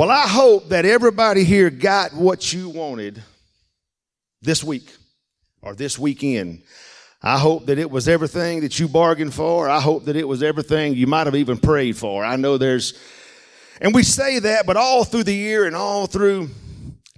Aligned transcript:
Well, 0.00 0.10
I 0.10 0.26
hope 0.26 0.70
that 0.70 0.86
everybody 0.86 1.44
here 1.44 1.68
got 1.68 2.14
what 2.14 2.54
you 2.54 2.70
wanted 2.70 3.22
this 4.40 4.64
week 4.64 4.90
or 5.60 5.74
this 5.74 5.98
weekend. 5.98 6.62
I 7.22 7.38
hope 7.38 7.66
that 7.66 7.78
it 7.78 7.90
was 7.90 8.08
everything 8.08 8.62
that 8.62 8.80
you 8.80 8.88
bargained 8.88 9.34
for. 9.34 9.68
I 9.68 9.78
hope 9.78 10.06
that 10.06 10.16
it 10.16 10.26
was 10.26 10.42
everything 10.42 10.94
you 10.94 11.06
might 11.06 11.26
have 11.26 11.34
even 11.34 11.58
prayed 11.58 11.98
for. 11.98 12.24
I 12.24 12.36
know 12.36 12.56
there's, 12.56 12.98
and 13.82 13.94
we 13.94 14.02
say 14.02 14.38
that, 14.38 14.64
but 14.64 14.78
all 14.78 15.04
through 15.04 15.24
the 15.24 15.34
year 15.34 15.66
and 15.66 15.76
all 15.76 16.06
through 16.06 16.48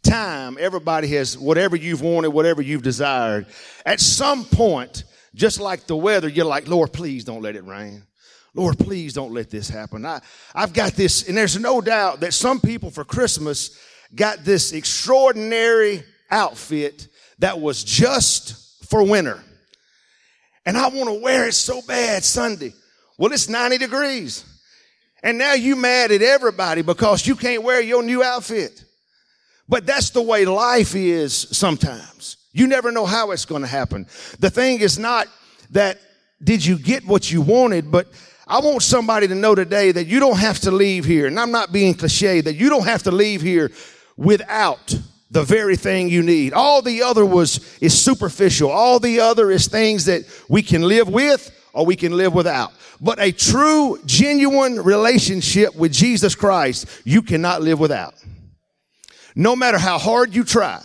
time, 0.03 0.57
everybody 0.59 1.07
has 1.07 1.39
whatever 1.39 1.77
you've 1.77 2.03
wanted, 2.03 2.31
whatever 2.31 2.63
you've 2.63 2.83
desired. 2.83 3.47
At 3.87 4.01
some 4.01 4.45
point, 4.45 5.05
just 5.37 5.61
like 5.61 5.87
the 5.87 5.95
weather, 5.95 6.27
you're 6.27 6.47
like, 6.47 6.67
Lord, 6.67 6.93
please 6.93 7.23
don't 7.23 7.43
let 7.43 7.55
it 7.55 7.65
rain. 7.65 8.03
Lord, 8.55 8.79
please 8.79 9.15
don't 9.15 9.33
let 9.33 9.51
this 9.51 9.69
happen. 9.69 10.05
I, 10.05 10.21
I've 10.55 10.73
got 10.73 10.93
this, 10.93 11.29
and 11.29 11.37
there's 11.37 11.59
no 11.59 11.81
doubt 11.81 12.21
that 12.21 12.35
some 12.35 12.61
people 12.61 12.91
for 12.91 13.05
Christmas 13.05 13.79
got 14.15 14.45
this 14.45 14.73
extraordinary 14.73 16.03
outfit 16.31 17.09
that 17.39 17.59
was 17.59 17.83
just 17.83 18.85
for 18.87 19.03
winter. 19.03 19.43
And 20.67 20.77
I 20.77 20.89
want 20.89 21.09
to 21.09 21.21
wear 21.21 21.49
it 21.49 21.55
so 21.55 21.81
bad 21.83 22.23
Sunday. 22.25 22.75
Well, 23.19 23.33
it's 23.33 23.49
90 23.49 23.79
degrees. 23.79 24.45
And 25.23 25.39
now 25.39 25.55
you 25.55 25.77
mad 25.77 26.11
at 26.13 26.23
everybody 26.23 26.83
because 26.83 27.27
you 27.27 27.37
can't 27.37 27.63
wear 27.63 27.81
your 27.81 28.03
new 28.03 28.23
outfit. 28.23 28.85
But 29.69 29.87
that's 29.87 30.11
the 30.11 30.23
way 30.23 30.45
life 30.45 30.95
is 30.95 31.35
sometimes. 31.35 32.37
You 32.53 32.67
never 32.67 32.93
know 32.93 33.07
how 33.07 33.31
it's 33.31 33.45
going 33.45 33.63
to 33.63 33.69
happen. 33.69 34.07
The 34.39 34.51
thing 34.51 34.81
is 34.81 34.99
not 34.99 35.29
that 35.71 35.99
did 36.43 36.65
you 36.65 36.77
get 36.79 37.07
what 37.07 37.31
you 37.31 37.41
wanted, 37.41 37.91
but 37.91 38.09
I 38.47 38.61
want 38.61 38.83
somebody 38.83 39.29
to 39.29 39.35
know 39.35 39.55
today 39.55 39.93
that 39.93 40.07
you 40.07 40.19
don't 40.21 40.39
have 40.39 40.59
to 40.61 40.71
leave 40.71 41.05
here, 41.05 41.27
and 41.27 41.39
I'm 41.39 41.53
not 41.53 41.73
being 41.73 41.95
cliche, 41.95 42.41
that 42.41 42.55
you 42.55 42.69
don't 42.69 42.85
have 42.85 43.05
to 43.05 43.13
leave 43.13 43.41
here 43.41 43.71
without 44.17 44.95
the 45.31 45.43
very 45.43 45.77
thing 45.77 46.09
you 46.09 46.23
need. 46.23 46.53
All 46.53 46.83
the 46.83 47.03
other 47.03 47.25
was, 47.25 47.79
is 47.81 47.99
superficial. 47.99 48.71
All 48.71 48.99
the 48.99 49.21
other 49.21 49.51
is 49.51 49.67
things 49.67 50.05
that 50.05 50.25
we 50.49 50.63
can 50.63 50.83
live 50.83 51.09
with 51.09 51.51
or 51.73 51.87
we 51.87 51.97
can 51.97 52.17
live 52.17 52.35
without. 52.35 52.73
But 53.01 53.19
a 53.19 53.33
true, 53.33 53.99
genuine 54.05 54.83
relationship 54.83 55.75
with 55.75 55.93
Jesus 55.93 56.35
Christ, 56.35 56.87
you 57.05 57.23
cannot 57.23 57.63
live 57.63 57.81
without. 57.81 58.15
No 59.35 59.57
matter 59.57 59.79
how 59.79 59.99
hard 59.99 60.35
you 60.35 60.45
try, 60.45 60.85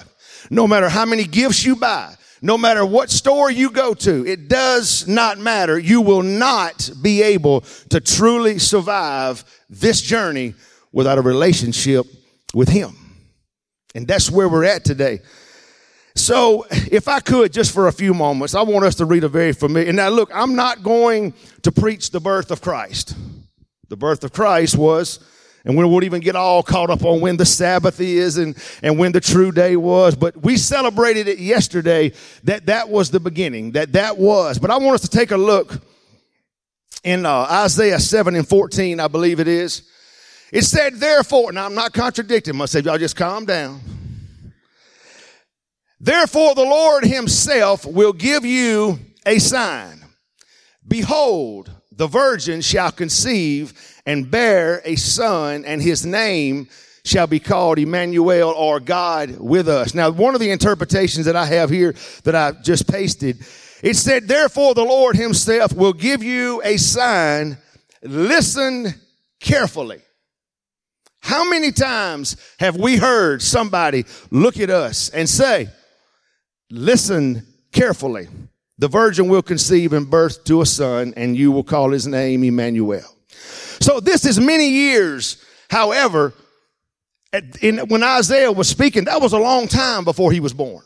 no 0.50 0.68
matter 0.68 0.88
how 0.88 1.06
many 1.06 1.26
gifts 1.26 1.66
you 1.66 1.76
buy, 1.76 2.16
no 2.42 2.58
matter 2.58 2.86
what 2.86 3.10
store 3.10 3.50
you 3.50 3.72
go 3.72 3.94
to, 3.94 4.26
it 4.26 4.48
does 4.48 5.08
not 5.08 5.38
matter. 5.38 5.78
You 5.78 6.02
will 6.02 6.24
not 6.24 6.90
be 7.02 7.22
able 7.22 7.62
to 7.90 8.00
truly 8.00 8.60
survive 8.60 9.44
this 9.70 10.02
journey 10.02 10.54
without 10.92 11.18
a 11.18 11.22
relationship 11.22 12.06
with 12.54 12.70
Him. 12.70 12.96
And 13.96 14.08
that's 14.08 14.30
where 14.30 14.48
we're 14.50 14.66
at 14.66 14.84
today. 14.84 15.20
So, 16.16 16.66
if 16.72 17.08
I 17.08 17.20
could, 17.20 17.54
just 17.54 17.72
for 17.72 17.88
a 17.88 17.92
few 17.92 18.14
moments, 18.14 18.56
I 18.56 18.64
want 18.64 18.86
us 18.86 18.96
to 18.96 19.06
read 19.06 19.24
a 19.24 19.30
very 19.30 19.54
familiar. 19.54 19.94
Now, 19.94 20.10
look, 20.10 20.32
I'm 20.34 20.56
not 20.56 20.82
going 20.82 21.34
to 21.62 21.72
preach 21.72 22.10
the 22.10 22.20
birth 22.20 22.50
of 22.50 22.60
Christ. 22.62 23.16
The 23.90 23.98
birth 23.98 24.24
of 24.24 24.34
Christ 24.34 24.76
was 24.76 25.20
and 25.68 25.76
we 25.76 25.84
won't 25.84 26.06
even 26.06 26.22
get 26.22 26.38
all 26.38 26.64
caught 26.64 26.90
up 26.90 27.04
on 27.04 27.20
when 27.20 27.36
the 27.36 27.46
Sabbath 27.46 28.00
is 28.00 28.38
and, 28.38 28.56
and 28.82 28.98
when 28.98 29.12
the 29.12 29.20
true 29.20 29.52
day 29.52 29.76
was. 29.76 30.16
But 30.16 30.38
we 30.38 30.56
celebrated 30.56 31.28
it 31.28 31.40
yesterday 31.40 32.14
that 32.46 32.68
that 32.68 32.88
was 32.88 33.12
the 33.12 33.20
beginning, 33.20 33.74
that 33.74 33.92
that 33.92 34.18
was. 34.18 34.60
But 34.60 34.72
I 34.72 34.78
want 34.78 34.96
us 34.96 35.02
to 35.02 35.10
take 35.10 35.32
a 35.32 35.38
look 35.38 35.82
in 37.04 37.26
uh, 37.26 37.48
Isaiah 37.52 38.00
7 38.00 38.34
and 38.34 38.48
14, 38.48 39.02
I 39.02 39.10
believe 39.10 39.42
it 39.42 39.50
is. 39.50 39.82
It 40.54 40.64
said, 40.64 40.96
therefore, 40.96 41.52
now 41.52 41.66
I'm 41.66 41.76
not 41.76 41.92
contradicting 41.92 42.56
myself, 42.56 42.86
y'all 42.86 42.98
just 42.98 43.18
calm 43.18 43.46
down. 43.46 43.82
Therefore, 46.00 46.56
the 46.56 46.64
Lord 46.64 47.04
himself 47.04 47.86
will 47.86 48.14
give 48.14 48.46
you 48.46 49.00
a 49.26 49.38
sign. 49.40 50.02
Behold, 50.88 51.70
the 51.98 52.08
virgin 52.08 52.62
shall 52.62 52.92
conceive 52.92 53.74
and 54.06 54.32
bear 54.32 54.82
a 54.86 54.96
son, 54.96 55.66
and 55.66 55.82
his 55.82 56.06
name 56.06 56.70
shall 57.04 57.28
be 57.28 57.40
called 57.40 57.80
Emmanuel 57.80 58.50
or 58.52 58.80
God 58.80 59.40
with 59.40 59.68
us. 59.68 59.94
Now, 59.94 60.10
one 60.10 60.34
of 60.34 60.40
the 60.40 60.52
interpretations 60.52 61.26
that 61.26 61.36
I 61.36 61.46
have 61.46 61.70
here 61.70 61.96
that 62.24 62.36
I 62.36 62.52
just 62.64 62.90
pasted, 62.90 63.38
it 63.82 63.96
said, 63.96 64.28
therefore 64.28 64.74
the 64.74 64.84
Lord 64.84 65.16
himself 65.16 65.74
will 65.74 65.94
give 65.94 66.24
you 66.24 66.62
a 66.64 66.78
sign. 66.78 67.58
Listen 68.02 68.94
carefully. 69.40 70.02
How 71.22 71.50
many 71.50 71.72
times 71.72 72.38
have 72.60 72.78
we 72.78 72.98
heard 72.98 73.42
somebody 73.42 74.06
look 74.32 74.60
at 74.60 74.70
us 74.70 75.10
and 75.10 75.28
say, 75.28 75.70
listen 76.70 77.46
carefully. 77.72 78.28
The 78.80 78.88
virgin 78.88 79.28
will 79.28 79.42
conceive 79.42 79.94
and 79.94 80.10
birth 80.10 80.44
to 80.46 80.62
a 80.62 80.66
son, 80.66 81.14
and 81.18 81.36
you 81.36 81.52
will 81.52 81.64
call 81.64 81.92
his 81.92 82.06
name 82.06 82.44
Emmanuel. 82.44 83.16
So 83.80 84.00
this 84.00 84.26
is 84.26 84.40
many 84.40 84.70
years. 84.70 85.44
However, 85.70 86.34
in, 87.62 87.80
when 87.90 88.04
Isaiah 88.04 88.52
was 88.52 88.68
speaking, 88.70 89.06
that 89.06 89.22
was 89.22 89.34
a 89.34 89.40
long 89.40 89.68
time 89.68 90.04
before 90.04 90.32
he 90.32 90.40
was 90.40 90.54
born. 90.54 90.84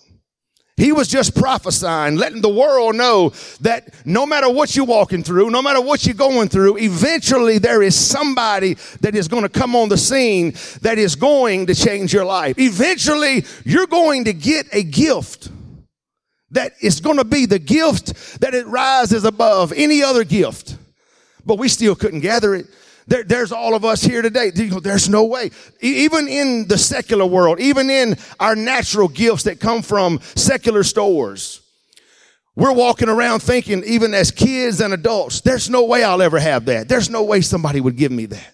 He 0.78 0.92
was 0.92 1.08
just 1.08 1.36
prophesying, 1.36 2.16
letting 2.16 2.42
the 2.42 2.50
world 2.50 2.96
know 2.96 3.34
that 3.60 3.94
no 4.04 4.26
matter 4.26 4.50
what 4.50 4.76
you're 4.76 4.86
walking 4.86 5.22
through, 5.22 5.52
no 5.52 5.62
matter 5.62 5.80
what 5.80 6.06
you're 6.06 6.16
going 6.16 6.50
through, 6.50 6.78
eventually 6.78 7.60
there 7.60 7.84
is 7.84 7.94
somebody 7.94 8.76
that 9.02 9.14
is 9.14 9.28
going 9.28 9.44
to 9.44 9.50
come 9.50 9.76
on 9.76 9.90
the 9.90 9.98
scene 9.98 10.54
that 10.82 10.98
is 10.98 11.16
going 11.16 11.68
to 11.68 11.76
change 11.76 12.14
your 12.14 12.26
life. 12.26 12.58
Eventually, 12.58 13.46
you're 13.64 13.86
going 13.86 14.26
to 14.26 14.34
get 14.34 14.66
a 14.72 14.82
gift 14.82 15.50
that 16.52 16.74
is 16.82 17.00
going 17.00 17.18
to 17.18 17.24
be 17.24 17.46
the 17.46 17.60
gift 17.60 18.40
that 18.42 18.54
it 18.54 18.68
rises 18.68 19.24
above 19.24 19.72
any 19.74 20.04
other 20.04 20.24
gift. 20.24 20.78
But 21.46 21.58
we 21.58 21.70
still 21.70 21.96
couldn't 21.96 22.20
gather 22.20 22.56
it. 22.56 22.68
There, 23.08 23.24
there's 23.24 23.52
all 23.52 23.74
of 23.74 23.84
us 23.84 24.04
here 24.04 24.22
today. 24.22 24.52
There's 24.52 25.10
no 25.10 25.26
way. 25.26 25.52
Even 25.82 26.28
in 26.28 26.68
the 26.68 26.78
secular 26.78 27.26
world, 27.26 27.60
even 27.60 27.90
in 27.90 28.16
our 28.40 28.56
natural 28.56 29.08
gifts 29.08 29.44
that 29.44 29.60
come 29.60 29.82
from 29.82 30.20
secular 30.36 30.84
stores, 30.84 31.62
we're 32.56 32.74
walking 32.74 33.10
around 33.10 33.40
thinking, 33.40 33.84
even 33.86 34.14
as 34.14 34.30
kids 34.30 34.82
and 34.82 34.94
adults, 34.94 35.42
there's 35.42 35.70
no 35.70 35.86
way 35.86 36.04
I'll 36.04 36.22
ever 36.22 36.40
have 36.40 36.66
that. 36.66 36.88
There's 36.88 37.10
no 37.10 37.24
way 37.24 37.42
somebody 37.42 37.82
would 37.82 37.96
give 37.96 38.12
me 38.12 38.28
that. 38.28 38.54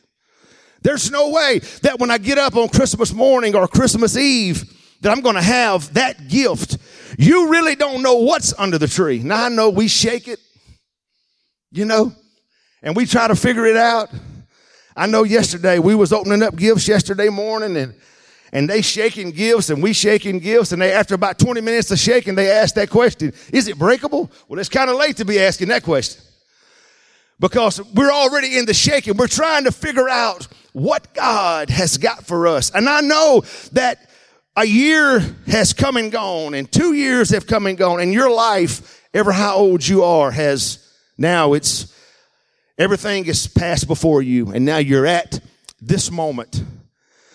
There's 0.81 1.11
no 1.11 1.29
way 1.31 1.59
that 1.81 1.99
when 1.99 2.11
I 2.11 2.19
get 2.19 2.37
up 2.37 2.55
on 2.55 2.69
Christmas 2.69 3.11
morning 3.11 3.55
or 3.55 3.67
Christmas 3.67 4.15
Eve, 4.15 4.73
that 5.01 5.11
I'm 5.11 5.21
going 5.21 5.35
to 5.35 5.41
have 5.41 5.93
that 5.95 6.27
gift. 6.27 6.77
You 7.19 7.49
really 7.49 7.75
don't 7.75 8.03
know 8.03 8.17
what's 8.17 8.53
under 8.59 8.77
the 8.77 8.87
tree. 8.87 9.19
Now 9.19 9.45
I 9.45 9.49
know 9.49 9.71
we 9.71 9.87
shake 9.87 10.27
it, 10.27 10.39
you 11.71 11.83
know, 11.83 12.13
and 12.83 12.95
we 12.95 13.07
try 13.07 13.27
to 13.27 13.35
figure 13.35 13.65
it 13.65 13.75
out. 13.75 14.11
I 14.95 15.07
know 15.07 15.23
yesterday 15.23 15.79
we 15.79 15.95
was 15.95 16.13
opening 16.13 16.43
up 16.43 16.55
gifts 16.55 16.87
yesterday 16.87 17.29
morning 17.29 17.75
and 17.75 17.95
and 18.53 18.69
they 18.69 18.81
shaking 18.81 19.31
gifts 19.31 19.69
and 19.69 19.83
we 19.83 19.93
shaking 19.93 20.39
gifts. 20.39 20.71
And 20.71 20.81
they 20.81 20.93
after 20.93 21.15
about 21.15 21.39
20 21.39 21.59
minutes 21.59 21.89
of 21.89 21.97
shaking 21.97 22.35
they 22.35 22.51
asked 22.51 22.75
that 22.75 22.91
question 22.91 23.33
is 23.51 23.67
it 23.67 23.79
breakable? 23.79 24.31
Well 24.47 24.59
it's 24.59 24.69
kind 24.69 24.89
of 24.89 24.95
late 24.95 25.17
to 25.17 25.25
be 25.25 25.39
asking 25.39 25.69
that 25.69 25.81
question. 25.81 26.21
Because 27.39 27.81
we're 27.93 28.11
already 28.11 28.57
in 28.57 28.65
the 28.65 28.73
shaking. 28.75 29.17
We're 29.17 29.27
trying 29.27 29.63
to 29.63 29.71
figure 29.71 30.07
out 30.07 30.47
what 30.73 31.15
god 31.15 31.71
has 31.71 31.97
got 31.97 32.27
for 32.27 32.45
us. 32.45 32.69
And 32.69 32.87
i 32.87 33.01
know 33.01 33.43
that 33.71 34.07
a 34.57 34.65
year 34.65 35.19
has 35.45 35.71
come 35.71 35.97
and 35.97 36.11
gone 36.11 36.55
and 36.55 36.69
two 36.69 36.93
years 36.93 37.29
have 37.29 37.45
come 37.45 37.67
and 37.67 37.77
gone 37.77 38.01
and 38.01 38.11
your 38.11 38.31
life, 38.31 39.07
ever 39.13 39.31
how 39.31 39.55
old 39.55 39.87
you 39.87 40.03
are, 40.03 40.31
has 40.31 40.83
now 41.17 41.53
it's 41.53 41.95
everything 42.77 43.25
is 43.27 43.47
passed 43.47 43.87
before 43.87 44.23
you 44.23 44.51
and 44.51 44.65
now 44.65 44.77
you're 44.77 45.05
at 45.05 45.39
this 45.79 46.11
moment. 46.11 46.63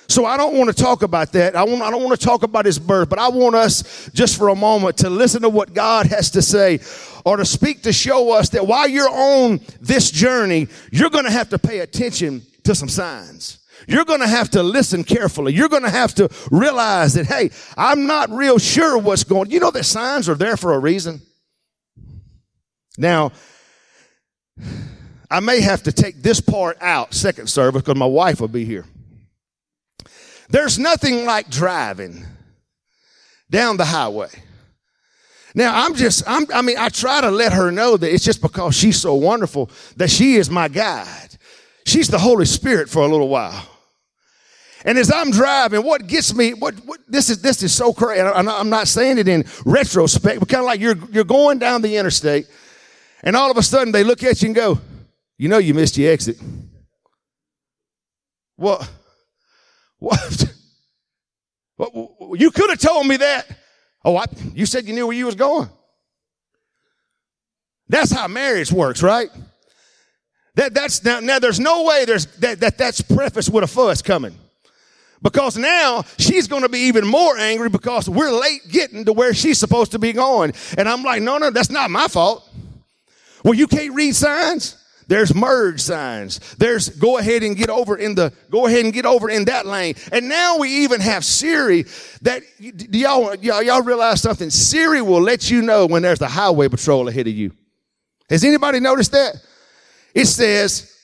So 0.09 0.27
I 0.27 0.37
don't 0.37 0.59
want 0.59 0.69
to 0.69 0.83
talk 0.83 1.03
about 1.03 1.33
that. 1.33 1.55
I, 1.57 1.63
want, 1.63 1.81
I 1.81 1.91
don't 1.91 2.03
want 2.03 2.19
to 2.19 2.27
talk 2.27 2.43
about 2.43 2.67
his 2.67 2.79
birth, 2.79 3.09
but 3.09 3.21
I 3.21 3.29
want 3.29 3.55
us 3.55 4.11
just 4.13 4.37
for 4.37 4.49
a 4.49 4.55
moment 4.55 4.99
to 4.99 5.09
listen 5.09 5.43
to 5.43 5.49
what 5.49 5.73
God 5.73 6.07
has 6.07 6.33
to 6.33 6.43
say 6.43 6.81
or 7.25 7.37
to 7.37 7.45
speak 7.45 7.85
to 7.85 7.93
show 7.93 8.33
us 8.33 8.51
that 8.51 8.67
while 8.67 8.89
you're 8.89 9.09
on 9.09 9.61
this 9.81 10.11
journey, 10.11 10.67
you're 10.91 11.09
going 11.09 11.25
to 11.25 11.31
have 11.31 11.51
to 11.51 11.59
pay 11.59 11.79
attention 11.79 12.43
to 12.65 12.75
some 12.75 12.89
signs. 12.89 13.62
You're 13.89 14.05
going 14.05 14.21
to 14.21 14.29
have 14.29 14.51
to 14.51 14.63
listen 14.63 15.05
carefully. 15.05 15.53
You're 15.53 15.69
going 15.69 15.83
to 15.83 15.91
have 15.91 16.15
to 16.17 16.29
realize 16.51 17.15
that, 17.15 17.27
hey, 17.27 17.51
I'm 17.77 18.07
not 18.07 18.31
real 18.31 18.59
sure 18.59 18.99
what's 18.99 19.25
going. 19.25 19.51
You 19.51 19.61
know 19.61 19.71
that 19.71 19.85
signs 19.85 20.29
are 20.29 20.35
there 20.35 20.57
for 20.57 20.75
a 20.75 20.79
reason. 20.79 21.21
Now, 22.99 23.33
I 25.31 25.41
may 25.41 25.61
have 25.61 25.85
to 25.85 25.93
take 25.93 26.23
this 26.23 26.41
part 26.41 26.77
out, 26.81 27.15
second 27.15 27.49
service, 27.49 27.83
because 27.83 27.97
my 27.97 28.07
wife 28.07 28.41
will 28.41 28.49
be 28.49 28.65
here. 28.65 28.85
There's 30.51 30.79
nothing 30.79 31.25
like 31.25 31.49
driving 31.49 32.27
down 33.51 33.79
the 33.79 33.87
highway. 33.87 34.29
Now, 35.55 35.85
I'm 35.85 35.95
just, 35.95 36.23
I'm, 36.27 36.47
I 36.55 36.63
mean, 36.63 36.77
I 36.79 36.89
try 36.89 37.21
to 37.21 37.31
let 37.31 37.53
her 37.53 37.71
know 37.71 37.97
that 37.97 38.13
it's 38.13 38.25
just 38.25 38.41
because 38.41 38.75
she's 38.75 39.01
so 39.01 39.15
wonderful 39.15 39.71
that 39.97 40.11
she 40.11 40.37
is 40.37 40.51
my 40.51 40.69
guide. 40.69 41.37
She's 41.85 42.09
the 42.09 42.19
Holy 42.19 42.45
Spirit 42.45 42.89
for 42.89 43.03
a 43.03 43.09
little 43.09 43.29
while. 43.29 43.67
And 44.85 44.99
as 44.99 45.13
I'm 45.13 45.31
driving, 45.31 45.83
what 45.85 46.07
gets 46.07 46.35
me, 46.35 46.55
what, 46.55 46.75
what 46.85 47.01
this 47.07 47.31
is, 47.31 47.41
this 47.41 47.63
is 47.63 47.73
so 47.73 47.93
crazy. 47.93 48.21
I'm 48.21 48.69
not 48.69 48.89
saying 48.89 49.19
it 49.19 49.29
in 49.29 49.45
retrospect, 49.65 50.41
but 50.41 50.49
kind 50.49 50.61
of 50.61 50.67
like 50.67 50.81
you're, 50.81 50.97
you're 51.11 51.25
going 51.25 51.59
down 51.59 51.83
the 51.83 51.97
interstate 51.97 52.47
and 53.23 53.37
all 53.37 53.51
of 53.51 53.57
a 53.57 53.63
sudden 53.63 53.93
they 53.93 54.03
look 54.03 54.23
at 54.23 54.43
you 54.43 54.47
and 54.47 54.57
go, 54.57 54.81
you 55.39 55.49
know, 55.49 55.59
you 55.59 55.75
missed 55.75 55.97
your 55.97 56.13
exit. 56.13 56.37
What? 58.57 58.89
What? 59.99 60.53
You 62.35 62.51
could 62.51 62.71
have 62.71 62.81
told 62.81 63.07
me 63.07 63.17
that. 63.19 63.47
Oh, 64.05 64.17
I, 64.17 64.27
you 64.55 64.67
said 64.67 64.87
you 64.87 64.95
knew 64.95 65.07
where 65.07 65.17
you 65.17 65.27
was 65.27 65.37
going. 65.37 65.69
That's 67.89 68.11
how 68.11 68.27
marriage 68.27 68.73
works, 68.73 69.03
right? 69.03 69.31
That, 70.55 70.75
that's 70.75 71.05
now, 71.05 71.21
now 71.21 71.39
there's 71.39 71.61
no 71.61 71.85
way 71.85 72.05
there's 72.05 72.27
that, 72.39 72.61
that 72.61 72.79
that's 72.79 73.01
prefaced 73.01 73.51
with 73.51 73.65
a 73.65 73.67
fuss 73.67 74.03
coming. 74.03 74.37
Because 75.23 75.57
now 75.57 76.05
she's 76.19 76.49
going 76.49 76.63
to 76.63 76.69
be 76.69 76.81
even 76.81 77.07
more 77.07 77.39
angry 77.39 77.69
because 77.69 78.09
we're 78.09 78.33
late 78.33 78.63
getting 78.69 79.05
to 79.05 79.13
where 79.13 79.33
she's 79.33 79.59
supposed 79.59 79.93
to 79.93 79.99
be 79.99 80.13
going. 80.13 80.53
And 80.77 80.89
I'm 80.89 81.03
like, 81.03 81.23
no, 81.23 81.39
no, 81.39 81.51
that's 81.51 81.71
not 81.71 81.91
my 81.91 82.09
fault. 82.09 82.49
Well, 83.45 83.55
you 83.55 83.67
can't 83.67 83.95
read 83.95 84.15
signs. 84.17 84.77
There's 85.09 85.35
merge 85.35 85.81
signs. 85.81 86.39
There's 86.57 86.89
go 86.89 87.19
ahead 87.19 87.43
and 87.43 87.57
get 87.57 87.71
over 87.71 87.97
in 87.97 88.15
the, 88.15 88.33
go 88.51 88.67
ahead 88.67 88.85
and 88.85 88.95
get 88.95 89.05
over 89.05 89.29
in 89.29 89.45
that 89.47 89.67
lane. 89.67 89.95
And 90.11 90.29
now 90.29 90.59
we 90.59 90.85
even 90.85 91.01
have 91.01 91.25
Siri 91.25 91.85
that, 92.23 92.43
do 92.59 92.99
y'all, 92.99 93.35
y'all, 93.37 93.63
y'all 93.63 93.83
realize 93.83 94.23
something? 94.23 94.49
Siri 94.51 95.03
will 95.03 95.21
let 95.21 95.51
you 95.51 95.63
know 95.63 95.87
when 95.87 96.03
there's 96.03 96.21
a 96.21 96.29
highway 96.29 96.69
patrol 96.69 97.09
ahead 97.09 97.27
of 97.27 97.35
you. 97.35 97.53
Has 98.31 98.45
anybody 98.45 98.81
noticed 98.81 99.13
that? 99.13 99.35
It 100.15 100.27
says 100.27 100.97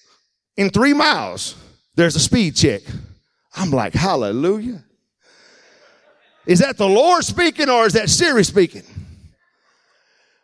in 0.56 0.70
three 0.70 0.94
miles, 0.94 1.56
there's 1.94 2.16
a 2.16 2.20
speed 2.20 2.56
check. 2.56 2.82
I'm 3.54 3.70
like, 3.70 3.94
hallelujah. 3.94 4.84
Is 6.46 6.60
that 6.60 6.76
the 6.76 6.88
Lord 6.88 7.24
speaking 7.24 7.68
or 7.68 7.86
is 7.86 7.92
that 7.92 8.08
Siri 8.08 8.44
speaking? 8.44 8.82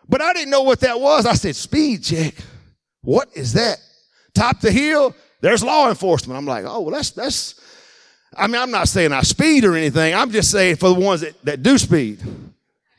But 0.08 0.20
I 0.20 0.32
didn't 0.34 0.50
know 0.50 0.62
what 0.62 0.80
that 0.80 1.00
was. 1.00 1.24
I 1.24 1.34
said, 1.34 1.56
speed 1.56 2.04
check. 2.04 2.34
What 3.02 3.28
is 3.34 3.54
that? 3.54 3.78
Top 4.34 4.60
the 4.60 4.70
hill, 4.70 5.14
there's 5.40 5.62
law 5.62 5.88
enforcement. 5.88 6.36
I'm 6.36 6.46
like, 6.46 6.64
oh, 6.66 6.80
well, 6.80 6.94
that's, 6.94 7.10
that's, 7.10 7.60
I 8.36 8.46
mean, 8.46 8.60
I'm 8.60 8.70
not 8.70 8.88
saying 8.88 9.12
I 9.12 9.22
speed 9.22 9.64
or 9.64 9.76
anything. 9.76 10.14
I'm 10.14 10.30
just 10.30 10.50
saying 10.50 10.76
for 10.76 10.88
the 10.88 11.00
ones 11.00 11.20
that, 11.20 11.40
that 11.44 11.62
do 11.62 11.78
speed. 11.78 12.20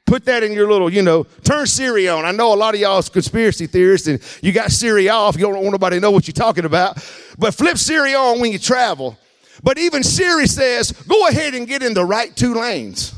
Put 0.06 0.25
that 0.25 0.44
in 0.44 0.54
your 0.54 0.72
little, 0.72 0.92
you 0.92 1.02
know, 1.02 1.24
turn 1.44 1.66
Siri 1.66 2.07
on. 2.07 2.25
I 2.25 2.31
know 2.31 2.54
a 2.54 2.56
lot 2.56 2.75
of 2.75 2.80
y'all's 2.80 3.10
conspiracy 3.10 3.66
theorists 3.66 4.07
and 4.07 4.22
you 4.42 4.52
got 4.52 4.72
Siri 4.72 5.10
off. 5.10 5.36
You 5.36 5.42
don't 5.42 5.56
want 5.56 5.72
nobody 5.72 5.98
to 5.98 6.00
know 6.00 6.12
what 6.12 6.28
you're 6.28 6.34
talking 6.34 6.66
about. 6.66 6.96
But 7.38 7.56
flip 7.56 7.78
Siri 7.78 8.13
on 8.13 8.40
when 8.40 8.52
you 8.52 8.60
travel. 8.60 9.18
But 9.63 9.78
even 9.78 10.04
Siri 10.04 10.48
says, 10.48 10.92
go 10.92 11.28
ahead 11.28 11.54
and 11.54 11.68
get 11.68 11.84
in 11.84 11.94
the 11.94 12.06
right 12.06 12.36
two 12.36 12.54
lanes 12.54 13.13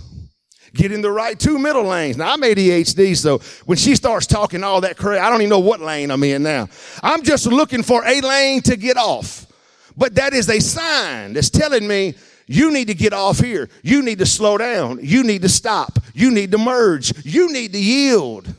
get 0.78 0.92
in 0.92 1.01
the 1.01 1.12
right 1.12 1.38
two 1.38 1.57
middle 1.60 1.84
lanes. 1.84 2.18
Now 2.18 2.34
I'm 2.34 2.42
ADHD, 2.42 3.18
so 3.18 3.39
when 3.66 3.78
she 3.78 3.95
starts 3.95 4.28
talking 4.28 4.63
all 4.63 4.81
that 4.81 4.95
crap, 4.95 5.22
I 5.22 5.30
don't 5.30 5.42
even 5.42 5.50
know 5.50 5.60
what 5.60 5.81
lane 5.81 6.12
I'm 6.12 6.24
in 6.24 6.44
now. 6.44 6.69
I'm 7.04 7.24
just 7.24 7.48
looking 7.48 7.84
for 7.84 8.06
a 8.06 8.22
lane 8.22 8.62
to 8.62 8.78
get 8.78 8.95
off. 8.95 9.45
But 9.98 10.16
that 10.16 10.34
is 10.34 10.48
a 10.50 10.60
sign 10.60 11.34
that's 11.34 11.50
telling 11.50 11.88
me 11.88 12.13
you 12.45 12.72
need 12.72 12.88
to 12.88 12.94
get 12.94 13.12
off 13.12 13.39
here. 13.39 13.68
You 13.81 14.04
need 14.04 14.19
to 14.19 14.25
slow 14.25 14.57
down. 14.57 15.00
You 15.01 15.24
need 15.24 15.42
to 15.42 15.50
stop. 15.50 16.00
You 16.13 16.31
need 16.31 16.51
to 16.51 16.57
merge. 16.57 17.25
You 17.25 17.51
need 17.51 17.74
to 17.74 17.80
yield. 17.80 18.54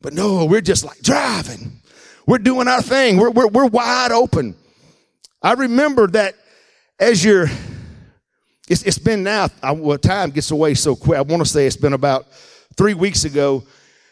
But 0.00 0.12
no, 0.12 0.44
we're 0.44 0.60
just 0.60 0.84
like 0.84 1.00
driving. 1.00 1.82
We're 2.26 2.38
doing 2.38 2.68
our 2.68 2.80
thing. 2.80 3.16
We're, 3.16 3.30
we're, 3.30 3.48
we're 3.48 3.66
wide 3.66 4.12
open. 4.12 4.54
I 5.42 5.54
remember 5.54 6.06
that 6.08 6.34
as 6.98 7.24
you're 7.24 7.48
it's, 8.68 8.82
it's 8.82 8.98
been 8.98 9.22
now, 9.22 9.48
I, 9.62 9.72
well, 9.72 9.98
time 9.98 10.30
gets 10.30 10.50
away 10.50 10.74
so 10.74 10.94
quick. 10.94 11.18
I 11.18 11.22
want 11.22 11.42
to 11.42 11.48
say 11.48 11.66
it's 11.66 11.76
been 11.76 11.94
about 11.94 12.26
three 12.76 12.94
weeks 12.94 13.24
ago 13.24 13.64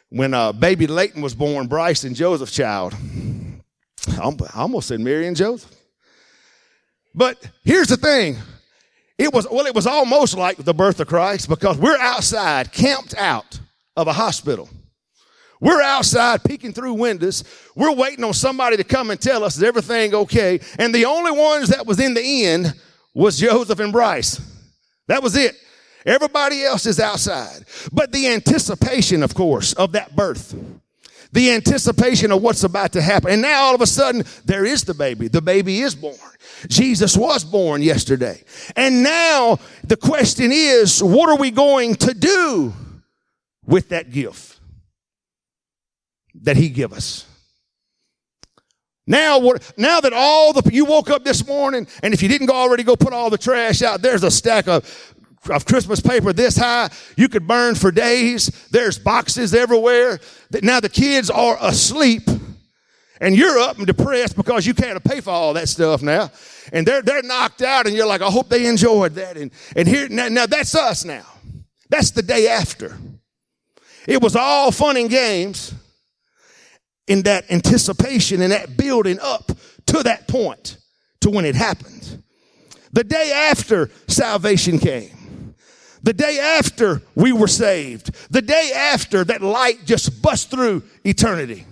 when 0.08 0.32
uh, 0.32 0.52
baby 0.52 0.86
Leighton 0.86 1.20
was 1.20 1.34
born, 1.34 1.66
Bryce 1.66 2.04
and 2.04 2.16
Joseph 2.16 2.50
child. 2.50 2.94
I 4.08 4.32
almost 4.54 4.88
said 4.88 5.00
Mary 5.00 5.26
and 5.26 5.36
Joseph. 5.36 5.70
But 7.14 7.50
here's 7.64 7.88
the 7.88 7.96
thing. 7.96 8.36
It 9.18 9.32
was, 9.32 9.46
well, 9.50 9.66
it 9.66 9.74
was 9.74 9.86
almost 9.86 10.36
like 10.36 10.58
the 10.58 10.74
birth 10.74 11.00
of 11.00 11.08
Christ 11.08 11.48
because 11.48 11.76
we're 11.78 11.98
outside, 11.98 12.72
camped 12.72 13.14
out 13.16 13.58
of 13.96 14.06
a 14.06 14.12
hospital. 14.12 14.68
We're 15.66 15.82
outside 15.82 16.44
peeking 16.44 16.72
through 16.72 16.92
windows. 16.94 17.42
We're 17.74 17.92
waiting 17.92 18.22
on 18.22 18.34
somebody 18.34 18.76
to 18.76 18.84
come 18.84 19.10
and 19.10 19.20
tell 19.20 19.42
us 19.42 19.60
everything 19.60 20.14
okay. 20.14 20.60
And 20.78 20.94
the 20.94 21.06
only 21.06 21.32
ones 21.32 21.70
that 21.70 21.84
was 21.84 21.98
in 21.98 22.14
the 22.14 22.22
inn 22.22 22.66
was 23.12 23.36
Joseph 23.36 23.80
and 23.80 23.92
Bryce. 23.92 24.40
That 25.08 25.24
was 25.24 25.34
it. 25.34 25.56
Everybody 26.06 26.62
else 26.62 26.86
is 26.86 27.00
outside. 27.00 27.64
But 27.92 28.12
the 28.12 28.28
anticipation, 28.28 29.24
of 29.24 29.34
course, 29.34 29.72
of 29.72 29.90
that 29.90 30.14
birth, 30.14 30.54
the 31.32 31.50
anticipation 31.50 32.30
of 32.30 32.42
what's 32.42 32.62
about 32.62 32.92
to 32.92 33.02
happen. 33.02 33.32
And 33.32 33.42
now 33.42 33.62
all 33.62 33.74
of 33.74 33.80
a 33.80 33.88
sudden, 33.88 34.22
there 34.44 34.64
is 34.64 34.84
the 34.84 34.94
baby. 34.94 35.26
The 35.26 35.42
baby 35.42 35.80
is 35.80 35.96
born. 35.96 36.14
Jesus 36.68 37.16
was 37.16 37.42
born 37.42 37.82
yesterday. 37.82 38.40
And 38.76 39.02
now 39.02 39.58
the 39.82 39.96
question 39.96 40.52
is, 40.52 41.02
what 41.02 41.28
are 41.28 41.38
we 41.38 41.50
going 41.50 41.96
to 41.96 42.14
do 42.14 42.72
with 43.66 43.88
that 43.88 44.12
gift 44.12 44.55
that 46.42 46.56
he 46.56 46.68
give 46.68 46.92
us? 46.92 47.26
Now, 49.06 49.38
now 49.76 50.00
that 50.00 50.12
all 50.12 50.52
the, 50.52 50.68
you 50.72 50.84
woke 50.84 51.10
up 51.10 51.24
this 51.24 51.46
morning, 51.46 51.86
and 52.02 52.12
if 52.12 52.22
you 52.22 52.28
didn't 52.28 52.48
go 52.48 52.54
already 52.54 52.82
go 52.82 52.96
put 52.96 53.12
all 53.12 53.30
the 53.30 53.38
trash 53.38 53.82
out, 53.82 54.02
there's 54.02 54.24
a 54.24 54.30
stack 54.30 54.66
of, 54.66 55.14
of 55.48 55.64
Christmas 55.64 56.00
paper 56.00 56.32
this 56.32 56.56
high. 56.56 56.90
You 57.16 57.28
could 57.28 57.46
burn 57.46 57.76
for 57.76 57.92
days. 57.92 58.48
There's 58.70 58.98
boxes 58.98 59.54
everywhere. 59.54 60.18
Now 60.62 60.80
the 60.80 60.88
kids 60.88 61.30
are 61.30 61.56
asleep 61.60 62.28
and 63.20 63.36
you're 63.36 63.58
up 63.58 63.78
and 63.78 63.86
depressed 63.86 64.36
because 64.36 64.66
you 64.66 64.74
can't 64.74 65.02
pay 65.04 65.20
for 65.20 65.30
all 65.30 65.54
that 65.54 65.68
stuff 65.68 66.02
now. 66.02 66.32
And 66.72 66.84
they're, 66.84 67.02
they're 67.02 67.22
knocked 67.22 67.62
out 67.62 67.86
and 67.86 67.94
you're 67.94 68.06
like, 68.06 68.22
I 68.22 68.28
hope 68.28 68.48
they 68.48 68.66
enjoyed 68.66 69.14
that. 69.14 69.36
And, 69.36 69.52
and 69.76 69.86
here, 69.86 70.08
now, 70.08 70.28
now 70.28 70.46
that's 70.46 70.74
us 70.74 71.04
now. 71.04 71.24
That's 71.88 72.10
the 72.10 72.22
day 72.22 72.48
after. 72.48 72.98
It 74.08 74.20
was 74.20 74.34
all 74.34 74.72
fun 74.72 74.96
and 74.96 75.08
games 75.08 75.72
in 77.06 77.22
that 77.22 77.50
anticipation 77.50 78.42
and 78.42 78.52
that 78.52 78.76
building 78.76 79.18
up 79.20 79.52
to 79.86 80.02
that 80.02 80.26
point 80.28 80.78
to 81.20 81.30
when 81.30 81.44
it 81.44 81.54
happened. 81.54 82.22
The 82.92 83.04
day 83.04 83.32
after 83.50 83.90
salvation 84.08 84.78
came, 84.78 85.54
the 86.02 86.12
day 86.12 86.38
after 86.38 87.02
we 87.14 87.32
were 87.32 87.48
saved, 87.48 88.14
the 88.30 88.42
day 88.42 88.72
after 88.74 89.24
that 89.24 89.42
light 89.42 89.84
just 89.84 90.22
bust 90.22 90.50
through 90.50 90.82
eternity. 91.04 91.66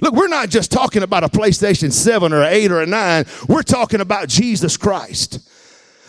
Look, 0.00 0.14
we're 0.14 0.28
not 0.28 0.48
just 0.48 0.70
talking 0.70 1.02
about 1.02 1.24
a 1.24 1.28
PlayStation 1.28 1.92
7 1.92 2.32
or 2.32 2.44
8 2.44 2.70
or 2.70 2.82
a 2.82 2.86
9. 2.86 3.24
We're 3.48 3.62
talking 3.62 4.00
about 4.00 4.28
Jesus 4.28 4.76
Christ. 4.76 5.48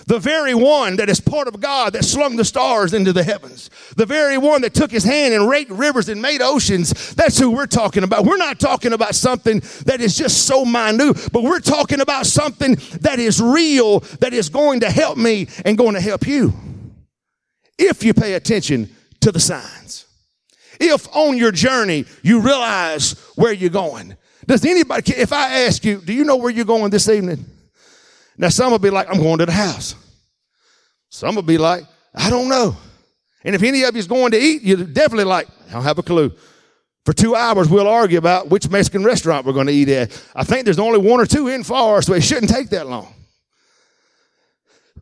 The 0.10 0.18
very 0.18 0.56
one 0.56 0.96
that 0.96 1.08
is 1.08 1.22
part 1.22 1.48
of 1.48 1.60
God 1.60 1.94
that 1.94 2.04
slung 2.04 2.36
the 2.36 2.44
stars 2.44 2.96
into 2.96 3.14
the 3.14 3.24
heavens. 3.24 3.70
The 3.96 4.08
very 4.08 4.40
one 4.40 4.64
that 4.64 4.74
took 4.74 4.90
his 4.90 5.04
hand 5.04 5.36
and 5.36 5.48
raked 5.48 5.70
rivers 5.70 6.10
and 6.10 6.20
made 6.20 6.42
oceans. 6.42 7.14
That's 7.14 7.38
who 7.38 7.52
we're 7.52 7.68
talking 7.68 8.04
about. 8.04 8.26
We're 8.26 8.38
not 8.38 8.60
talking 8.60 8.92
about 8.92 9.14
something 9.14 9.62
that 9.86 10.02
is 10.02 10.18
just 10.18 10.48
so 10.48 10.66
minute, 10.66 11.30
but 11.32 11.44
we're 11.44 11.60
talking 11.60 12.02
about 12.02 12.26
something 12.26 12.80
that 13.02 13.20
is 13.20 13.40
real, 13.40 14.00
that 14.20 14.34
is 14.34 14.50
going 14.50 14.80
to 14.80 14.90
help 14.90 15.16
me 15.16 15.48
and 15.64 15.78
going 15.78 15.94
to 15.94 16.02
help 16.02 16.26
you. 16.26 16.56
If 17.78 18.04
you 18.04 18.16
pay 18.16 18.34
attention 18.34 18.90
to 19.20 19.32
the 19.32 19.40
signs. 19.40 20.08
If 20.80 21.08
on 21.16 21.38
your 21.38 21.52
journey 21.52 22.06
you 22.24 22.40
realize 22.40 23.12
where 23.36 23.54
you're 23.54 23.70
going. 23.70 24.18
Does 24.48 24.66
anybody, 24.66 25.14
if 25.14 25.32
I 25.32 25.66
ask 25.66 25.86
you, 25.86 26.02
do 26.02 26.14
you 26.14 26.24
know 26.24 26.38
where 26.38 26.50
you're 26.50 26.66
going 26.66 26.90
this 26.90 27.08
evening? 27.08 27.46
Now, 28.40 28.48
some 28.48 28.72
will 28.72 28.80
be 28.80 28.90
like, 28.90 29.10
I'm 29.10 29.22
going 29.22 29.40
to 29.40 29.46
the 29.46 29.52
house. 29.52 29.96
Some 31.10 31.36
will 31.36 31.42
be 31.42 31.58
like, 31.58 31.84
I 32.16 32.30
don't 32.30 32.48
know. 32.48 32.76
And 33.44 33.54
if 33.54 33.62
any 33.62 33.84
of 33.84 33.94
you 33.94 34.00
is 34.00 34.08
going 34.08 34.32
to 34.32 34.40
eat, 34.40 34.62
you're 34.62 34.78
definitely 34.78 35.26
like, 35.26 35.50
I 35.68 35.74
don't 35.74 35.84
have 35.84 36.00
a 36.00 36.04
clue. 36.04 36.32
For 37.04 37.12
two 37.12 37.36
hours, 37.36 37.68
we'll 37.68 37.88
argue 37.88 38.18
about 38.18 38.50
which 38.50 38.70
Mexican 38.70 39.04
restaurant 39.04 39.46
we're 39.46 39.54
going 39.54 39.68
to 39.68 39.74
eat 39.74 39.90
at. 39.90 40.24
I 40.34 40.46
think 40.46 40.64
there's 40.64 40.80
only 40.80 41.00
one 41.00 41.20
or 41.20 41.26
two 41.26 41.50
in 41.50 41.66
far, 41.66 42.02
so 42.02 42.14
it 42.14 42.22
shouldn't 42.22 42.50
take 42.50 42.70
that 42.70 42.88
long. 42.88 43.14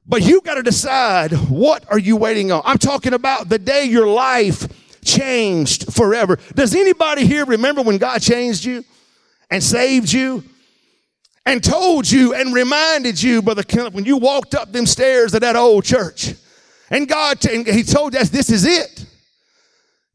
But 0.07 0.23
you 0.23 0.41
got 0.41 0.55
to 0.55 0.63
decide 0.63 1.31
what 1.33 1.85
are 1.91 1.99
you 1.99 2.15
waiting 2.15 2.51
on. 2.51 2.63
I'm 2.65 2.79
talking 2.79 3.13
about 3.13 3.49
the 3.49 3.59
day 3.59 3.83
your 3.83 4.07
life 4.07 4.67
changed 5.03 5.93
forever. 5.93 6.39
Does 6.55 6.73
anybody 6.73 7.27
here 7.27 7.45
remember 7.45 7.83
when 7.83 7.99
God 7.99 8.19
changed 8.19 8.65
you 8.65 8.83
and 9.51 9.61
saved 9.61 10.11
you 10.11 10.43
and 11.47 11.63
told 11.63 12.11
you 12.11 12.33
and 12.33 12.53
reminded 12.53 13.23
you, 13.23 13.41
Brother 13.41 13.63
Kenneth, 13.63 13.93
when 13.93 14.03
you 14.03 14.17
walked 14.17 14.53
up 14.53 14.73
them 14.73 14.85
stairs 14.85 15.33
of 15.33 15.39
that 15.39 15.55
old 15.55 15.85
church. 15.85 16.33
And 16.91 17.07
God, 17.07 17.41
He 17.41 17.83
told 17.83 18.15
us 18.17 18.29
this 18.29 18.49
is 18.49 18.65
it. 18.65 19.05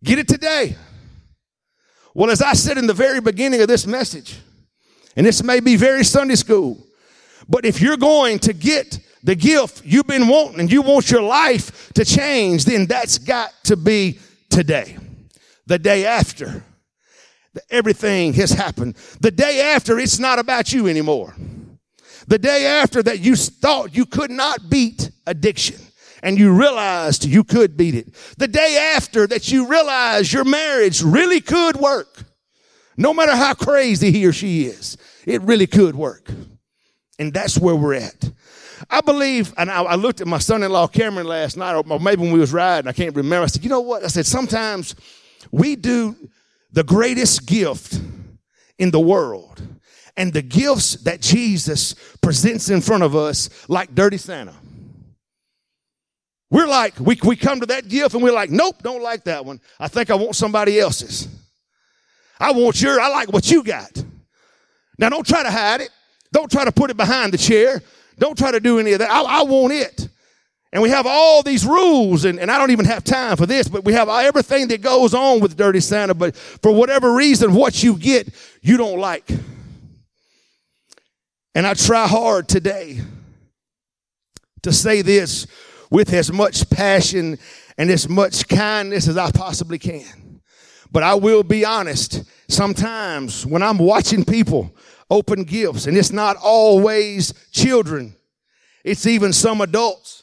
Get 0.04 0.18
it 0.18 0.28
today. 0.28 0.76
Well, 2.14 2.30
as 2.30 2.42
I 2.42 2.52
said 2.52 2.76
in 2.76 2.86
the 2.86 2.92
very 2.92 3.22
beginning 3.22 3.62
of 3.62 3.68
this 3.68 3.86
message, 3.86 4.40
and 5.16 5.24
this 5.24 5.42
may 5.42 5.60
be 5.60 5.74
very 5.74 6.04
Sunday 6.04 6.34
school, 6.34 6.86
but 7.48 7.64
if 7.64 7.80
you're 7.80 7.96
going 7.96 8.38
to 8.40 8.52
get 8.52 9.00
the 9.22 9.34
gift 9.34 9.80
you've 9.86 10.06
been 10.06 10.28
wanting 10.28 10.60
and 10.60 10.70
you 10.70 10.82
want 10.82 11.10
your 11.10 11.22
life 11.22 11.90
to 11.94 12.04
change, 12.04 12.66
then 12.66 12.84
that's 12.84 13.16
got 13.16 13.52
to 13.64 13.76
be 13.78 14.18
today. 14.50 14.98
The 15.66 15.78
day 15.78 16.04
after 16.04 16.62
everything 17.70 18.32
has 18.34 18.50
happened. 18.50 18.96
The 19.20 19.30
day 19.30 19.60
after, 19.60 19.98
it's 19.98 20.18
not 20.18 20.38
about 20.38 20.72
you 20.72 20.88
anymore. 20.88 21.34
The 22.26 22.38
day 22.38 22.66
after 22.66 23.02
that 23.02 23.20
you 23.20 23.36
thought 23.36 23.96
you 23.96 24.06
could 24.06 24.30
not 24.30 24.70
beat 24.70 25.10
addiction 25.26 25.76
and 26.22 26.38
you 26.38 26.52
realized 26.52 27.24
you 27.24 27.42
could 27.44 27.76
beat 27.76 27.94
it. 27.94 28.14
The 28.38 28.48
day 28.48 28.92
after 28.94 29.26
that 29.26 29.50
you 29.50 29.66
realized 29.66 30.32
your 30.32 30.44
marriage 30.44 31.02
really 31.02 31.40
could 31.40 31.76
work. 31.76 32.24
No 32.96 33.12
matter 33.12 33.34
how 33.34 33.54
crazy 33.54 34.12
he 34.12 34.24
or 34.26 34.32
she 34.32 34.64
is, 34.64 34.96
it 35.26 35.42
really 35.42 35.66
could 35.66 35.96
work. 35.96 36.30
And 37.18 37.32
that's 37.32 37.58
where 37.58 37.74
we're 37.74 37.94
at. 37.94 38.30
I 38.90 39.00
believe, 39.00 39.54
and 39.56 39.70
I, 39.70 39.82
I 39.82 39.94
looked 39.94 40.20
at 40.20 40.26
my 40.26 40.38
son-in-law 40.38 40.88
Cameron 40.88 41.26
last 41.26 41.56
night, 41.56 41.74
or 41.74 41.98
maybe 41.98 42.22
when 42.22 42.32
we 42.32 42.40
was 42.40 42.52
riding, 42.52 42.88
I 42.88 42.92
can't 42.92 43.14
remember. 43.14 43.44
I 43.44 43.46
said, 43.46 43.64
you 43.64 43.70
know 43.70 43.80
what? 43.80 44.04
I 44.04 44.08
said, 44.08 44.26
sometimes 44.26 44.94
we 45.50 45.76
do 45.76 46.16
the 46.72 46.84
greatest 46.84 47.46
gift 47.46 48.00
in 48.78 48.90
the 48.90 49.00
world 49.00 49.62
and 50.16 50.32
the 50.32 50.42
gifts 50.42 50.94
that 51.02 51.20
Jesus 51.20 51.94
presents 52.20 52.68
in 52.68 52.80
front 52.80 53.02
of 53.02 53.14
us 53.14 53.48
like 53.68 53.94
dirty 53.94 54.16
Santa. 54.16 54.54
We're 56.50 56.66
like, 56.66 57.00
we, 57.00 57.18
we 57.24 57.36
come 57.36 57.60
to 57.60 57.66
that 57.66 57.88
gift 57.88 58.14
and 58.14 58.22
we're 58.22 58.32
like, 58.32 58.50
nope, 58.50 58.82
don't 58.82 59.02
like 59.02 59.24
that 59.24 59.44
one. 59.44 59.60
I 59.80 59.88
think 59.88 60.10
I 60.10 60.14
want 60.14 60.36
somebody 60.36 60.78
else's. 60.78 61.28
I 62.38 62.52
want 62.52 62.82
your, 62.82 63.00
I 63.00 63.08
like 63.08 63.32
what 63.32 63.50
you 63.50 63.62
got. 63.62 64.04
Now 64.98 65.08
don't 65.08 65.26
try 65.26 65.42
to 65.42 65.50
hide 65.50 65.80
it. 65.80 65.90
Don't 66.32 66.50
try 66.50 66.64
to 66.64 66.72
put 66.72 66.90
it 66.90 66.96
behind 66.96 67.32
the 67.32 67.38
chair. 67.38 67.80
Don't 68.18 68.36
try 68.36 68.50
to 68.50 68.60
do 68.60 68.78
any 68.78 68.92
of 68.92 68.98
that. 68.98 69.10
I, 69.10 69.22
I 69.22 69.42
want 69.44 69.72
it. 69.72 70.08
And 70.72 70.82
we 70.82 70.88
have 70.88 71.06
all 71.06 71.42
these 71.42 71.66
rules, 71.66 72.24
and, 72.24 72.40
and 72.40 72.50
I 72.50 72.56
don't 72.56 72.70
even 72.70 72.86
have 72.86 73.04
time 73.04 73.36
for 73.36 73.44
this, 73.44 73.68
but 73.68 73.84
we 73.84 73.92
have 73.92 74.08
everything 74.08 74.68
that 74.68 74.80
goes 74.80 75.12
on 75.12 75.40
with 75.40 75.56
Dirty 75.56 75.80
Santa. 75.80 76.14
But 76.14 76.34
for 76.34 76.72
whatever 76.72 77.12
reason, 77.14 77.52
what 77.52 77.82
you 77.82 77.96
get, 77.98 78.28
you 78.62 78.78
don't 78.78 78.98
like. 78.98 79.30
And 81.54 81.66
I 81.66 81.74
try 81.74 82.06
hard 82.06 82.48
today 82.48 83.00
to 84.62 84.72
say 84.72 85.02
this 85.02 85.46
with 85.90 86.10
as 86.14 86.32
much 86.32 86.68
passion 86.70 87.38
and 87.76 87.90
as 87.90 88.08
much 88.08 88.48
kindness 88.48 89.08
as 89.08 89.18
I 89.18 89.30
possibly 89.30 89.78
can. 89.78 90.40
But 90.90 91.02
I 91.02 91.14
will 91.14 91.42
be 91.42 91.66
honest, 91.66 92.24
sometimes 92.48 93.44
when 93.44 93.62
I'm 93.62 93.78
watching 93.78 94.24
people 94.24 94.74
open 95.10 95.44
gifts, 95.44 95.86
and 95.86 95.98
it's 95.98 96.12
not 96.12 96.36
always 96.42 97.34
children, 97.50 98.14
it's 98.84 99.06
even 99.06 99.34
some 99.34 99.60
adults. 99.60 100.21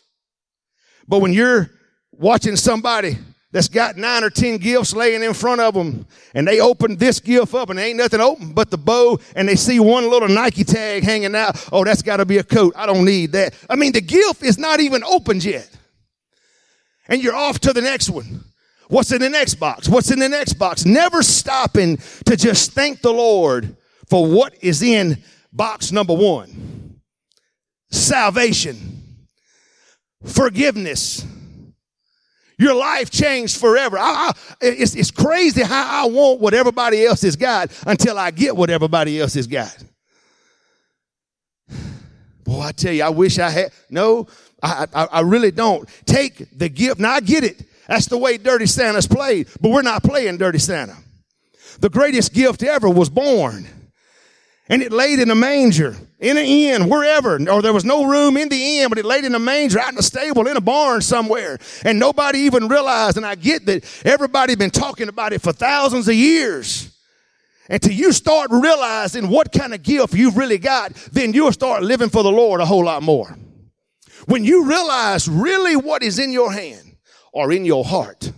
But 1.09 1.19
when 1.19 1.33
you're 1.33 1.71
watching 2.11 2.55
somebody 2.55 3.17
that's 3.51 3.67
got 3.67 3.97
nine 3.97 4.23
or 4.23 4.29
ten 4.29 4.57
gifts 4.57 4.93
laying 4.93 5.23
in 5.23 5.33
front 5.33 5.59
of 5.59 5.73
them 5.73 6.05
and 6.35 6.47
they 6.47 6.59
open 6.59 6.97
this 6.97 7.19
gift 7.19 7.55
up 7.55 7.71
and 7.71 7.79
ain't 7.79 7.97
nothing 7.97 8.21
open 8.21 8.53
but 8.53 8.69
the 8.69 8.77
bow 8.77 9.19
and 9.35 9.49
they 9.49 9.55
see 9.55 9.79
one 9.79 10.07
little 10.07 10.29
Nike 10.29 10.63
tag 10.63 11.03
hanging 11.03 11.35
out. 11.35 11.67
Oh, 11.71 11.83
that's 11.83 12.03
got 12.03 12.17
to 12.17 12.25
be 12.25 12.37
a 12.37 12.43
coat. 12.43 12.75
I 12.77 12.85
don't 12.85 13.05
need 13.05 13.31
that. 13.31 13.55
I 13.67 13.75
mean, 13.75 13.91
the 13.91 14.01
gift 14.01 14.43
is 14.43 14.59
not 14.59 14.79
even 14.79 15.03
opened 15.03 15.43
yet. 15.43 15.67
And 17.07 17.23
you're 17.23 17.35
off 17.35 17.57
to 17.61 17.73
the 17.73 17.81
next 17.81 18.11
one. 18.11 18.43
What's 18.87 19.11
in 19.11 19.19
the 19.19 19.29
next 19.29 19.55
box? 19.55 19.89
What's 19.89 20.11
in 20.11 20.19
the 20.19 20.29
next 20.29 20.53
box? 20.53 20.85
Never 20.85 21.23
stopping 21.23 21.97
to 22.25 22.37
just 22.37 22.73
thank 22.73 23.01
the 23.01 23.11
Lord 23.11 23.75
for 24.09 24.27
what 24.27 24.53
is 24.61 24.83
in 24.83 25.23
box 25.51 25.91
number 25.91 26.13
one. 26.13 27.01
Salvation. 27.89 28.98
Forgiveness 30.25 31.25
your 32.59 32.75
life 32.75 33.09
changed 33.09 33.57
forever. 33.57 33.97
I, 33.97 34.31
I, 34.31 34.57
it's, 34.61 34.93
it's 34.93 35.11
crazy 35.11 35.63
how 35.63 36.03
I 36.03 36.07
want 36.09 36.41
what 36.41 36.53
everybody 36.53 37.05
else 37.05 37.21
has 37.21 37.37
got 37.37 37.71
until 37.87 38.19
I 38.19 38.31
get 38.31 38.55
what 38.55 38.69
everybody 38.69 39.19
else 39.19 39.33
has 39.35 39.47
got. 39.47 39.75
Boy, 42.43 42.59
I 42.59 42.71
tell 42.73 42.91
you, 42.91 43.03
I 43.03 43.09
wish 43.09 43.39
I 43.39 43.49
had. 43.49 43.71
No, 43.89 44.27
I, 44.61 44.87
I, 44.93 45.05
I 45.05 45.19
really 45.21 45.51
don't. 45.51 45.87
Take 46.05 46.57
the 46.57 46.67
gift. 46.67 46.99
Now 46.99 47.11
I 47.11 47.21
get 47.21 47.45
it. 47.45 47.63
That's 47.87 48.07
the 48.07 48.17
way 48.17 48.37
Dirty 48.37 48.65
Santa's 48.65 49.07
played, 49.07 49.47
but 49.61 49.71
we're 49.71 49.81
not 49.81 50.03
playing 50.03 50.37
Dirty 50.37 50.59
Santa. 50.59 50.97
The 51.79 51.89
greatest 51.89 52.33
gift 52.33 52.61
ever 52.61 52.89
was 52.89 53.09
born 53.09 53.67
and 54.69 54.83
it 54.83 54.91
laid 54.91 55.19
in 55.19 55.31
a 55.31 55.35
manger, 55.35 55.95
in 56.19 56.37
an 56.37 56.45
inn, 56.45 56.87
wherever, 56.87 57.35
or 57.49 57.61
there 57.61 57.73
was 57.73 57.83
no 57.83 58.05
room 58.05 58.37
in 58.37 58.49
the 58.49 58.79
inn, 58.79 58.89
but 58.89 58.99
it 58.99 59.05
laid 59.05 59.25
in 59.25 59.33
a 59.33 59.39
manger, 59.39 59.79
out 59.79 59.91
in 59.91 59.97
a 59.97 60.03
stable, 60.03 60.47
in 60.47 60.55
a 60.55 60.61
barn 60.61 61.01
somewhere, 61.01 61.57
and 61.83 61.97
nobody 61.99 62.39
even 62.39 62.67
realized. 62.67 63.17
And 63.17 63.25
I 63.25 63.33
get 63.33 63.65
that 63.65 63.83
everybody 64.05 64.55
been 64.55 64.69
talking 64.69 65.09
about 65.09 65.33
it 65.33 65.41
for 65.41 65.51
thousands 65.51 66.07
of 66.07 66.13
years. 66.13 66.95
Until 67.67 67.93
you 67.93 68.11
start 68.11 68.49
realizing 68.51 69.29
what 69.29 69.51
kind 69.51 69.73
of 69.75 69.83
gift 69.83 70.13
you've 70.13 70.37
really 70.37 70.57
got, 70.57 70.93
then 71.11 71.33
you'll 71.33 71.51
start 71.51 71.83
living 71.83 72.09
for 72.09 72.23
the 72.23 72.31
Lord 72.31 72.61
a 72.61 72.65
whole 72.65 72.85
lot 72.85 73.03
more. 73.03 73.37
When 74.25 74.43
you 74.43 74.65
realize 74.65 75.27
really 75.27 75.75
what 75.75 76.01
is 76.03 76.19
in 76.19 76.31
your 76.31 76.51
hand 76.51 76.95
or 77.31 77.51
in 77.51 77.65
your 77.65 77.85
heart. 77.85 78.31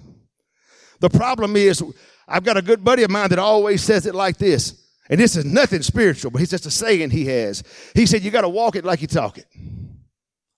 The 1.00 1.10
problem 1.10 1.56
is, 1.56 1.84
I've 2.28 2.44
got 2.44 2.58
a 2.58 2.62
good 2.62 2.84
buddy 2.84 3.04
of 3.04 3.10
mine 3.10 3.30
that 3.30 3.40
always 3.40 3.82
says 3.84 4.06
it 4.06 4.16
like 4.16 4.38
this. 4.38 4.81
And 5.12 5.20
this 5.20 5.36
is 5.36 5.44
nothing 5.44 5.82
spiritual, 5.82 6.32
but 6.32 6.42
it's 6.42 6.52
just 6.52 6.66
a 6.66 6.72
saying 6.72 7.10
he 7.10 7.26
has. 7.26 7.64
He 7.94 8.06
said, 8.06 8.24
you 8.24 8.32
got 8.32 8.42
to 8.42 8.50
walk 8.50 8.78
it 8.78 8.86
like 8.86 9.02
you 9.02 9.08
talk 9.08 9.38
it. 9.38 9.46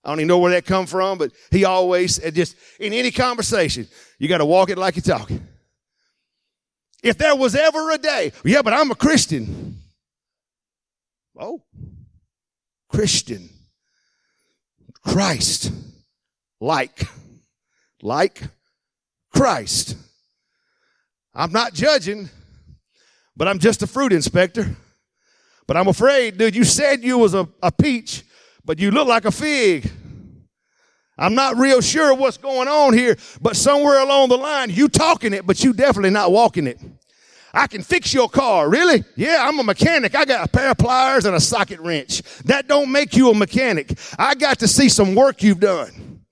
I 0.04 0.10
don't 0.10 0.20
even 0.20 0.28
know 0.28 0.38
where 0.38 0.52
that 0.52 0.64
come 0.64 0.86
from, 0.86 1.18
but 1.18 1.32
he 1.50 1.64
always, 1.64 2.18
just 2.18 2.54
in 2.78 2.92
any 2.92 3.10
conversation, 3.10 3.88
you 4.18 4.28
got 4.28 4.38
to 4.38 4.44
walk 4.44 4.70
it 4.70 4.78
like 4.78 4.94
you 4.94 5.02
talk 5.02 5.30
it. 5.32 5.42
If 7.02 7.18
there 7.18 7.34
was 7.34 7.56
ever 7.56 7.90
a 7.90 7.98
day, 7.98 8.32
yeah, 8.44 8.62
but 8.62 8.72
I'm 8.72 8.90
a 8.92 8.94
Christian. 8.94 9.78
Oh, 11.36 11.64
Christian. 12.88 13.50
Christ. 15.02 15.72
Like. 16.60 17.08
Like 18.02 18.40
Christ. 19.34 19.96
I'm 21.34 21.50
not 21.50 21.74
judging. 21.74 22.30
But 23.36 23.48
I'm 23.48 23.58
just 23.58 23.82
a 23.82 23.86
fruit 23.86 24.12
inspector. 24.12 24.76
But 25.66 25.76
I'm 25.76 25.88
afraid, 25.88 26.38
dude, 26.38 26.54
you 26.54 26.64
said 26.64 27.02
you 27.02 27.18
was 27.18 27.34
a, 27.34 27.48
a 27.62 27.72
peach, 27.72 28.22
but 28.64 28.78
you 28.78 28.90
look 28.90 29.08
like 29.08 29.24
a 29.24 29.30
fig. 29.30 29.90
I'm 31.16 31.34
not 31.34 31.56
real 31.56 31.80
sure 31.80 32.14
what's 32.14 32.36
going 32.36 32.68
on 32.68 32.92
here, 32.92 33.16
but 33.40 33.56
somewhere 33.56 34.00
along 34.00 34.28
the 34.28 34.36
line, 34.36 34.70
you 34.70 34.88
talking 34.88 35.32
it, 35.32 35.46
but 35.46 35.62
you 35.62 35.72
definitely 35.72 36.10
not 36.10 36.32
walking 36.32 36.66
it. 36.66 36.80
I 37.52 37.68
can 37.68 37.82
fix 37.82 38.12
your 38.12 38.28
car. 38.28 38.68
Really? 38.68 39.04
Yeah, 39.14 39.46
I'm 39.46 39.58
a 39.60 39.62
mechanic. 39.62 40.16
I 40.16 40.24
got 40.24 40.44
a 40.44 40.50
pair 40.50 40.72
of 40.72 40.76
pliers 40.76 41.24
and 41.24 41.36
a 41.36 41.40
socket 41.40 41.78
wrench. 41.78 42.20
That 42.44 42.66
don't 42.66 42.90
make 42.90 43.14
you 43.14 43.30
a 43.30 43.34
mechanic. 43.34 43.96
I 44.18 44.34
got 44.34 44.58
to 44.58 44.68
see 44.68 44.88
some 44.88 45.14
work 45.14 45.40
you've 45.40 45.60
done. 45.60 46.24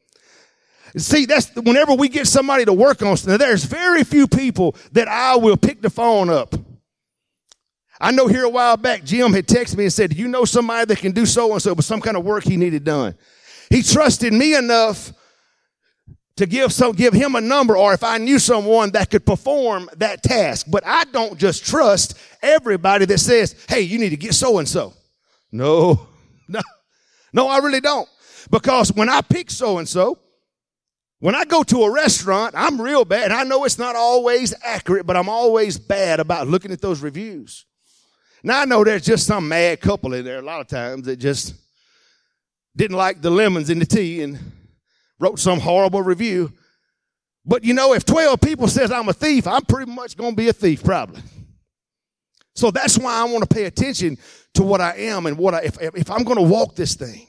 See, 0.96 1.24
that's 1.24 1.54
whenever 1.54 1.94
we 1.94 2.08
get 2.08 2.26
somebody 2.26 2.64
to 2.64 2.72
work 2.72 3.02
on 3.02 3.16
something, 3.16 3.38
there's 3.38 3.64
very 3.64 4.02
few 4.02 4.26
people 4.26 4.74
that 4.92 5.06
I 5.06 5.36
will 5.36 5.56
pick 5.56 5.80
the 5.80 5.90
phone 5.90 6.28
up 6.28 6.54
I 8.02 8.10
know 8.10 8.26
here 8.26 8.42
a 8.42 8.50
while 8.50 8.76
back, 8.76 9.04
Jim 9.04 9.32
had 9.32 9.46
texted 9.46 9.76
me 9.76 9.84
and 9.84 9.92
said, 9.92 10.12
you 10.12 10.26
know 10.26 10.44
somebody 10.44 10.86
that 10.86 10.98
can 10.98 11.12
do 11.12 11.24
so 11.24 11.52
and 11.52 11.62
so, 11.62 11.72
but 11.72 11.84
some 11.84 12.00
kind 12.00 12.16
of 12.16 12.24
work 12.24 12.42
he 12.42 12.56
needed 12.56 12.82
done. 12.82 13.14
He 13.70 13.80
trusted 13.80 14.32
me 14.32 14.56
enough 14.56 15.12
to 16.34 16.46
give 16.46 16.72
some, 16.72 16.92
give 16.92 17.14
him 17.14 17.36
a 17.36 17.40
number 17.40 17.76
or 17.76 17.94
if 17.94 18.02
I 18.02 18.18
knew 18.18 18.40
someone 18.40 18.90
that 18.90 19.08
could 19.08 19.24
perform 19.24 19.88
that 19.98 20.24
task. 20.24 20.66
But 20.68 20.82
I 20.84 21.04
don't 21.12 21.38
just 21.38 21.64
trust 21.64 22.18
everybody 22.42 23.04
that 23.04 23.18
says, 23.18 23.54
hey, 23.68 23.82
you 23.82 24.00
need 24.00 24.10
to 24.10 24.16
get 24.16 24.34
so 24.34 24.58
and 24.58 24.68
so. 24.68 24.94
No, 25.52 26.08
no, 26.48 26.60
no, 27.32 27.46
I 27.46 27.58
really 27.58 27.80
don't. 27.80 28.08
Because 28.50 28.92
when 28.92 29.08
I 29.08 29.20
pick 29.20 29.48
so 29.48 29.78
and 29.78 29.88
so, 29.88 30.18
when 31.20 31.36
I 31.36 31.44
go 31.44 31.62
to 31.62 31.84
a 31.84 31.92
restaurant, 31.92 32.56
I'm 32.58 32.82
real 32.82 33.04
bad. 33.04 33.30
I 33.30 33.44
know 33.44 33.64
it's 33.64 33.78
not 33.78 33.94
always 33.94 34.52
accurate, 34.64 35.06
but 35.06 35.16
I'm 35.16 35.28
always 35.28 35.78
bad 35.78 36.18
about 36.18 36.48
looking 36.48 36.72
at 36.72 36.80
those 36.80 37.00
reviews. 37.00 37.64
Now 38.42 38.62
I 38.62 38.64
know 38.64 38.82
there's 38.82 39.04
just 39.04 39.26
some 39.26 39.48
mad 39.48 39.80
couple 39.80 40.14
in 40.14 40.24
there 40.24 40.38
a 40.38 40.42
lot 40.42 40.60
of 40.60 40.66
times 40.66 41.06
that 41.06 41.16
just 41.16 41.54
didn't 42.76 42.96
like 42.96 43.20
the 43.20 43.30
lemons 43.30 43.70
in 43.70 43.78
the 43.78 43.86
tea 43.86 44.22
and 44.22 44.38
wrote 45.18 45.38
some 45.38 45.60
horrible 45.60 46.02
review. 46.02 46.52
But 47.44 47.64
you 47.64 47.74
know, 47.74 47.92
if 47.92 48.04
12 48.04 48.40
people 48.40 48.68
says 48.68 48.90
I'm 48.90 49.08
a 49.08 49.12
thief, 49.12 49.46
I'm 49.46 49.64
pretty 49.64 49.90
much 49.90 50.16
going 50.16 50.32
to 50.32 50.36
be 50.36 50.48
a 50.48 50.52
thief 50.52 50.82
probably. 50.82 51.22
So 52.54 52.70
that's 52.70 52.98
why 52.98 53.14
I 53.14 53.24
want 53.24 53.48
to 53.48 53.54
pay 53.54 53.64
attention 53.64 54.18
to 54.54 54.62
what 54.62 54.80
I 54.80 54.96
am 54.96 55.26
and 55.26 55.38
what 55.38 55.54
I, 55.54 55.60
if, 55.60 55.78
if 55.80 56.10
I'm 56.10 56.24
going 56.24 56.36
to 56.36 56.42
walk 56.42 56.74
this 56.74 56.94
thing, 56.94 57.26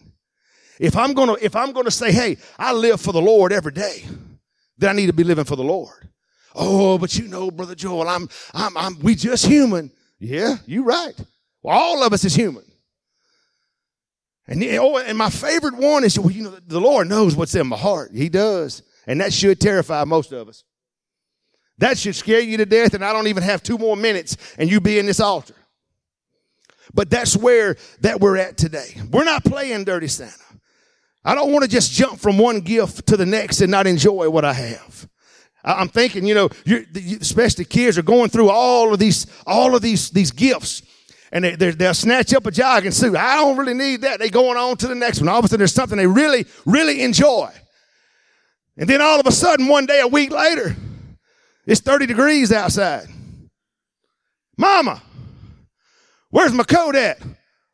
if 0.79 0.97
I'm 0.97 1.13
going 1.13 1.29
to, 1.35 1.45
if 1.45 1.55
I'm 1.55 1.71
going 1.71 1.85
to 1.85 1.91
say, 1.91 2.11
hey, 2.11 2.37
I 2.57 2.73
live 2.73 2.99
for 2.99 3.13
the 3.13 3.21
Lord 3.21 3.53
every 3.53 3.71
day, 3.71 4.03
then 4.77 4.89
I 4.89 4.93
need 4.93 5.07
to 5.07 5.13
be 5.13 5.23
living 5.23 5.45
for 5.45 5.55
the 5.55 5.63
Lord. 5.63 6.09
Oh, 6.55 6.97
but 6.97 7.17
you 7.17 7.27
know, 7.27 7.49
brother 7.51 7.75
Joel, 7.75 8.07
I'm, 8.07 8.27
I'm, 8.53 8.75
I'm, 8.75 8.99
we 8.99 9.15
just 9.15 9.45
human. 9.45 9.91
Yeah, 10.19 10.57
you're 10.65 10.83
right. 10.83 11.13
Well, 11.61 11.77
all 11.77 12.03
of 12.03 12.13
us 12.13 12.23
is 12.25 12.35
human. 12.35 12.63
And, 14.47 14.63
oh, 14.63 14.97
and 14.97 15.17
my 15.17 15.29
favorite 15.29 15.75
one 15.75 16.03
is, 16.03 16.19
well, 16.19 16.31
you 16.31 16.43
know, 16.43 16.57
the 16.67 16.81
Lord 16.81 17.07
knows 17.07 17.35
what's 17.35 17.55
in 17.55 17.67
my 17.67 17.77
heart. 17.77 18.11
He 18.13 18.29
does. 18.29 18.83
And 19.07 19.21
that 19.21 19.33
should 19.33 19.59
terrify 19.59 20.03
most 20.03 20.31
of 20.31 20.49
us. 20.49 20.63
That 21.77 21.97
should 21.97 22.15
scare 22.15 22.39
you 22.39 22.57
to 22.57 22.65
death, 22.65 22.93
and 22.93 23.03
I 23.03 23.13
don't 23.13 23.27
even 23.27 23.43
have 23.43 23.63
two 23.63 23.77
more 23.77 23.97
minutes, 23.97 24.37
and 24.57 24.69
you 24.69 24.79
be 24.79 24.99
in 24.99 25.05
this 25.05 25.19
altar. 25.19 25.55
But 26.93 27.09
that's 27.09 27.35
where 27.35 27.77
that 28.01 28.19
we're 28.19 28.37
at 28.37 28.57
today. 28.57 28.95
We're 29.09 29.23
not 29.23 29.43
playing 29.43 29.85
dirty 29.85 30.07
Santa. 30.07 30.33
I 31.25 31.35
don't 31.35 31.51
want 31.51 31.63
to 31.63 31.69
just 31.69 31.91
jump 31.93 32.19
from 32.19 32.37
one 32.37 32.59
gift 32.59 33.07
to 33.07 33.17
the 33.17 33.25
next 33.25 33.61
and 33.61 33.71
not 33.71 33.87
enjoy 33.87 34.29
what 34.29 34.45
I 34.45 34.53
have. 34.53 35.07
I'm 35.63 35.87
thinking, 35.87 36.25
you 36.25 36.35
know, 36.35 36.49
especially 37.21 37.65
kids 37.65 37.97
are 37.97 38.03
going 38.03 38.29
through 38.29 38.49
all 38.49 38.93
of 38.93 38.99
these, 38.99 39.27
all 39.47 39.75
of 39.75 39.81
these, 39.81 40.09
these 40.09 40.31
gifts. 40.31 40.81
And 41.31 41.45
they, 41.45 41.71
they'll 41.71 41.93
snatch 41.93 42.33
up 42.33 42.45
a 42.45 42.51
jogging 42.51 42.91
suit. 42.91 43.15
I 43.15 43.37
don't 43.37 43.57
really 43.57 43.73
need 43.73 44.01
that. 44.01 44.19
They 44.19 44.29
going 44.29 44.57
on 44.57 44.77
to 44.77 44.87
the 44.87 44.95
next 44.95 45.19
one. 45.19 45.29
All 45.29 45.39
of 45.39 45.45
a 45.45 45.47
sudden 45.47 45.59
there's 45.59 45.73
something 45.73 45.97
they 45.97 46.05
really, 46.05 46.45
really 46.65 47.01
enjoy. 47.01 47.49
And 48.77 48.89
then 48.89 49.01
all 49.01 49.19
of 49.19 49.25
a 49.25 49.31
sudden, 49.31 49.67
one 49.67 49.85
day, 49.85 50.01
a 50.01 50.07
week 50.07 50.31
later, 50.31 50.75
it's 51.65 51.81
30 51.81 52.07
degrees 52.07 52.51
outside. 52.51 53.07
Mama, 54.57 55.01
where's 56.29 56.53
my 56.53 56.63
coat 56.63 56.95
at? 56.95 57.19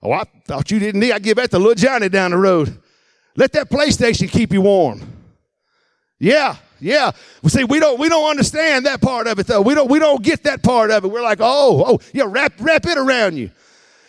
Oh, 0.02 0.12
I 0.12 0.24
thought 0.46 0.72
you 0.72 0.80
didn't 0.80 1.02
need. 1.02 1.12
I 1.12 1.20
give 1.20 1.38
that 1.38 1.52
to 1.52 1.58
little 1.58 1.76
Johnny 1.76 2.10
down 2.10 2.32
the 2.32 2.38
road. 2.38 2.78
Let 3.36 3.52
that 3.54 3.70
PlayStation 3.70 4.30
keep 4.30 4.54
you 4.54 4.62
warm. 4.62 5.02
Yeah, 6.20 6.56
yeah. 6.80 7.12
We 7.44 7.50
see, 7.50 7.64
we 7.64 7.80
don't 7.80 8.00
we 8.00 8.10
don't 8.10 8.30
understand 8.30 8.86
that 8.86 9.02
part 9.02 9.28
of 9.28 9.40
it 9.40 9.48
though. 9.48 9.62
We 9.62 9.74
don't 9.76 9.90
we 9.90 10.00
don't 10.00 10.22
get 10.22 10.44
that 10.44 10.64
part 10.64 10.92
of 10.92 11.04
it. 11.04 11.08
We're 11.08 11.22
like, 11.22 11.40
oh, 11.42 11.84
oh, 11.86 12.00
yeah, 12.14 12.26
wrap 12.28 12.54
wrap 12.60 12.86
it 12.86 12.98
around 12.98 13.38
you. 13.38 13.52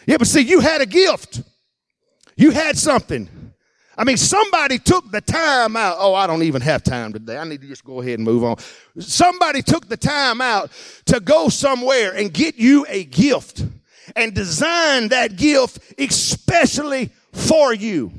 Yeah, 0.07 0.17
but 0.17 0.27
see, 0.27 0.41
you 0.41 0.61
had 0.61 0.81
a 0.81 0.87
gift. 0.87 1.43
You 2.37 2.51
had 2.51 2.79
something. 2.79 3.29
I 3.99 4.05
mean, 4.05 4.17
somebody 4.17 4.79
took 4.79 5.11
the 5.11 5.21
time 5.21 5.77
out. 5.77 5.97
Oh, 5.99 6.15
I 6.15 6.27
don't 6.27 6.43
even 6.43 6.63
have 6.63 6.83
time 6.83 7.13
today. 7.13 7.37
I 7.37 7.45
need 7.45 7.61
to 7.61 7.67
just 7.67 7.85
go 7.85 8.01
ahead 8.01 8.19
and 8.19 8.25
move 8.25 8.45
on. 8.45 8.57
Somebody 8.99 9.61
took 9.61 9.89
the 9.89 9.97
time 9.99 10.41
out 10.41 10.71
to 11.05 11.21
go 11.21 11.51
somewhere 11.51 12.15
and 12.15 12.33
get 12.33 12.57
you 12.57 12.87
a 12.89 13.05
gift 13.05 13.63
and 14.17 14.35
design 14.35 15.09
that 15.09 15.37
gift 15.37 15.81
especially 15.99 17.11
for 17.33 17.75
you. 17.75 18.11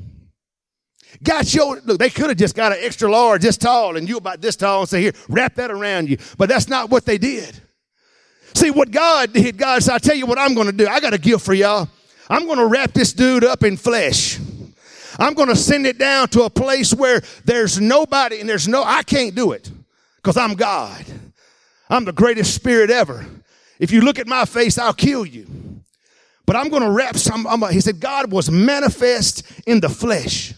Got 1.22 1.52
your, 1.54 1.80
look, 1.84 1.98
they 1.98 2.10
could 2.10 2.28
have 2.28 2.38
just 2.38 2.54
got 2.54 2.72
an 2.72 2.78
extra 2.80 3.10
large 3.10 3.42
this 3.42 3.56
tall 3.56 3.96
and 3.96 4.08
you 4.08 4.16
about 4.16 4.40
this 4.40 4.56
tall 4.56 4.80
and 4.80 4.88
say, 4.88 5.02
here, 5.02 5.12
wrap 5.28 5.54
that 5.56 5.70
around 5.70 6.08
you. 6.08 6.16
But 6.38 6.48
that's 6.48 6.68
not 6.68 6.90
what 6.90 7.04
they 7.04 7.18
did. 7.18 7.60
See, 8.54 8.70
what 8.70 8.90
God 8.90 9.32
did, 9.32 9.56
God 9.56 9.82
said, 9.82 9.94
i 9.94 9.98
tell 9.98 10.16
you 10.16 10.26
what 10.26 10.38
I'm 10.38 10.54
going 10.54 10.66
to 10.66 10.72
do. 10.72 10.86
I 10.86 11.00
got 11.00 11.14
a 11.14 11.18
gift 11.18 11.44
for 11.44 11.54
y'all. 11.54 11.88
I'm 12.28 12.46
going 12.46 12.58
to 12.58 12.66
wrap 12.66 12.92
this 12.92 13.12
dude 13.12 13.44
up 13.44 13.62
in 13.62 13.76
flesh. 13.76 14.38
I'm 15.18 15.34
going 15.34 15.48
to 15.48 15.56
send 15.56 15.86
it 15.86 15.98
down 15.98 16.28
to 16.28 16.42
a 16.42 16.50
place 16.50 16.94
where 16.94 17.20
there's 17.44 17.80
nobody 17.80 18.40
and 18.40 18.48
there's 18.48 18.66
no, 18.66 18.82
I 18.82 19.02
can't 19.02 19.34
do 19.34 19.52
it 19.52 19.70
because 20.16 20.36
I'm 20.36 20.54
God. 20.54 21.04
I'm 21.90 22.04
the 22.04 22.12
greatest 22.12 22.54
spirit 22.54 22.90
ever. 22.90 23.26
If 23.78 23.90
you 23.90 24.00
look 24.00 24.18
at 24.18 24.26
my 24.26 24.44
face, 24.44 24.78
I'll 24.78 24.94
kill 24.94 25.26
you. 25.26 25.46
But 26.46 26.56
I'm 26.56 26.68
going 26.68 26.82
to 26.82 26.90
wrap 26.90 27.16
some, 27.16 27.46
I'm, 27.46 27.62
he 27.70 27.80
said, 27.80 28.00
God 28.00 28.32
was 28.32 28.50
manifest 28.50 29.44
in 29.66 29.80
the 29.80 29.88
flesh 29.88 30.54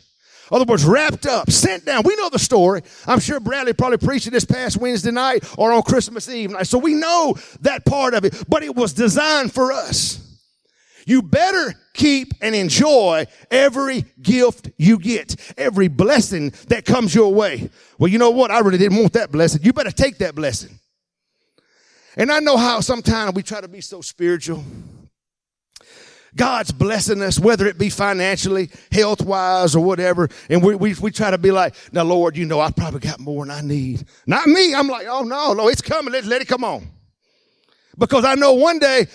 other 0.55 0.65
words, 0.65 0.85
wrapped 0.85 1.27
up, 1.27 1.51
sent 1.51 1.85
down. 1.85 2.03
We 2.05 2.17
know 2.17 2.29
the 2.31 2.39
story. 2.39 2.83
I'm 3.07 3.21
sure 3.21 3.41
Bradley 3.41 3.73
probably 3.73 3.99
preached 3.99 4.27
it 4.27 4.31
this 4.31 4.45
past 4.45 4.77
Wednesday 4.77 5.11
night 5.11 5.45
or 5.59 5.73
on 5.73 5.83
Christmas 5.83 6.29
Eve 6.29 6.51
night. 6.51 6.67
So 6.67 6.79
we 6.79 6.95
know 6.95 7.37
that 7.61 7.85
part 7.85 8.15
of 8.15 8.25
it, 8.25 8.45
but 8.49 8.63
it 8.63 8.75
was 8.75 8.93
designed 8.93 9.53
for 9.53 9.73
us. 9.73 10.21
You 11.07 11.23
better 11.23 11.75
keep 11.93 12.33
and 12.41 12.55
enjoy 12.55 13.27
every 13.51 14.05
gift 14.23 14.71
you 14.79 14.99
get, 14.99 15.37
every 15.59 15.89
blessing 15.89 16.53
that 16.69 16.85
comes 16.85 17.15
your 17.15 17.33
way. 17.35 17.71
Well, 17.99 18.11
you 18.11 18.19
know 18.19 18.31
what? 18.31 18.51
I 18.51 18.61
really 18.61 18.79
didn't 18.79 18.99
want 18.99 19.13
that 19.15 19.31
blessing. 19.31 19.63
You 19.63 19.73
better 19.73 19.91
take 19.91 20.19
that 20.19 20.35
blessing. 20.35 20.79
And 22.17 22.31
I 22.31 22.39
know 22.39 22.57
how 22.57 22.81
sometimes 22.81 23.35
we 23.35 23.43
try 23.43 23.61
to 23.61 23.69
be 23.69 23.81
so 23.81 24.01
spiritual. 24.01 24.65
God's 26.37 26.73
blessing 26.73 27.23
us, 27.23 27.39
whether 27.39 27.67
it 27.67 27.79
be 27.79 27.89
financially, 27.89 28.71
health 28.91 29.23
wise, 29.23 29.77
or 29.77 29.85
whatever. 29.85 30.29
And 30.51 30.63
we, 30.63 30.75
we, 30.75 30.95
we 30.95 31.11
try 31.11 31.31
to 31.31 31.39
be 31.39 31.51
like, 31.51 31.75
now, 31.93 32.03
Lord, 32.03 32.37
you 32.37 32.45
know, 32.45 32.61
I 32.61 32.71
probably 32.71 33.01
got 33.01 33.21
more 33.21 33.45
than 33.47 33.57
I 33.57 33.61
need. 33.61 34.05
Not 34.27 34.47
me. 34.47 34.75
I'm 34.75 34.89
like, 34.89 35.07
oh, 35.09 35.23
no, 35.23 35.53
no, 35.53 35.69
it's 35.69 35.83
coming. 35.83 36.13
Let, 36.13 36.25
let 36.25 36.43
it 36.43 36.49
come 36.49 36.65
on. 36.65 36.89
Because 37.97 38.25
I 38.25 38.35
know 38.35 38.55
one 38.55 38.79
day 38.79 39.07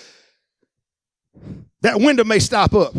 that 1.81 1.99
window 1.99 2.23
may 2.23 2.39
stop 2.39 2.73
up 2.73 2.93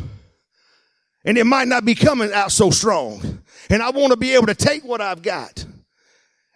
and 1.24 1.38
it 1.38 1.44
might 1.44 1.68
not 1.68 1.84
be 1.84 1.94
coming 1.94 2.32
out 2.32 2.52
so 2.52 2.70
strong. 2.70 3.42
And 3.68 3.82
I 3.82 3.90
want 3.90 4.10
to 4.10 4.16
be 4.16 4.34
able 4.34 4.46
to 4.46 4.54
take 4.54 4.84
what 4.84 5.00
I've 5.00 5.22
got 5.22 5.64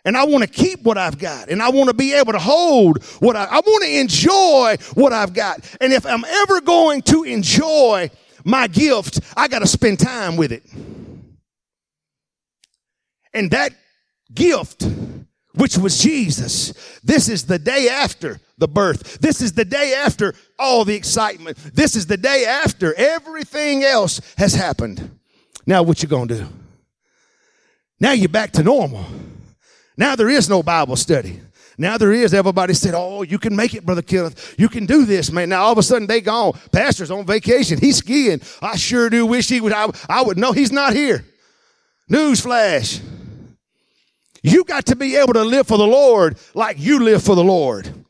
and 0.04 0.16
I 0.16 0.24
want 0.24 0.42
to 0.44 0.48
keep 0.48 0.82
what 0.82 0.98
I've 0.98 1.18
got. 1.18 1.48
And 1.48 1.62
I 1.62 1.70
want 1.70 1.88
to 1.88 1.94
be 1.94 2.12
able 2.12 2.32
to 2.32 2.38
hold 2.38 3.02
what 3.20 3.36
I, 3.36 3.44
I 3.44 3.60
want 3.60 3.84
to 3.84 3.98
enjoy 3.98 4.76
what 4.94 5.12
I've 5.12 5.32
got. 5.32 5.60
And 5.80 5.92
if 5.92 6.04
I'm 6.04 6.24
ever 6.24 6.60
going 6.60 7.02
to 7.02 7.24
enjoy 7.24 8.10
my 8.44 8.66
gift, 8.66 9.20
I 9.36 9.48
got 9.48 9.60
to 9.60 9.66
spend 9.66 9.98
time 9.98 10.36
with 10.36 10.52
it. 10.52 10.62
And 13.32 13.50
that 13.50 13.72
gift, 14.32 14.86
which 15.54 15.78
was 15.78 15.98
Jesus, 15.98 16.72
this 17.02 17.28
is 17.28 17.46
the 17.46 17.58
day 17.58 17.88
after 17.88 18.40
the 18.58 18.68
birth. 18.68 19.18
This 19.18 19.40
is 19.40 19.54
the 19.54 19.64
day 19.64 19.94
after 19.94 20.34
all 20.58 20.84
the 20.84 20.94
excitement. 20.94 21.56
This 21.74 21.96
is 21.96 22.06
the 22.06 22.16
day 22.16 22.44
after 22.44 22.94
everything 22.94 23.82
else 23.82 24.20
has 24.36 24.54
happened. 24.54 25.18
Now 25.66 25.82
what 25.82 26.02
you 26.02 26.08
gonna 26.08 26.34
do? 26.34 26.46
Now 27.98 28.12
you're 28.12 28.28
back 28.28 28.52
to 28.52 28.62
normal. 28.62 29.06
Now 29.96 30.16
there 30.16 30.28
is 30.28 30.48
no 30.48 30.62
Bible 30.62 30.96
study. 30.96 31.40
Now 31.76 31.98
there 31.98 32.12
is. 32.12 32.34
Everybody 32.34 32.74
said, 32.74 32.94
"Oh, 32.94 33.22
you 33.22 33.38
can 33.38 33.56
make 33.56 33.74
it, 33.74 33.84
brother 33.84 34.02
Kenneth. 34.02 34.54
You 34.58 34.68
can 34.68 34.86
do 34.86 35.04
this, 35.04 35.32
man." 35.32 35.48
Now 35.48 35.64
all 35.64 35.72
of 35.72 35.78
a 35.78 35.82
sudden 35.82 36.06
they 36.06 36.20
gone. 36.20 36.58
Pastor's 36.72 37.10
on 37.10 37.26
vacation. 37.26 37.78
He's 37.78 37.96
skiing. 37.96 38.40
I 38.62 38.76
sure 38.76 39.10
do 39.10 39.26
wish 39.26 39.48
he 39.48 39.60
would. 39.60 39.72
I, 39.72 39.88
I 40.08 40.22
would 40.22 40.38
know 40.38 40.52
he's 40.52 40.72
not 40.72 40.92
here. 40.92 41.24
Newsflash. 42.10 43.00
You 44.42 44.64
got 44.64 44.86
to 44.86 44.96
be 44.96 45.16
able 45.16 45.32
to 45.32 45.42
live 45.42 45.66
for 45.66 45.78
the 45.78 45.86
Lord 45.86 46.36
like 46.52 46.78
you 46.78 47.00
live 47.00 47.22
for 47.22 47.34
the 47.34 47.44
Lord. 47.44 48.03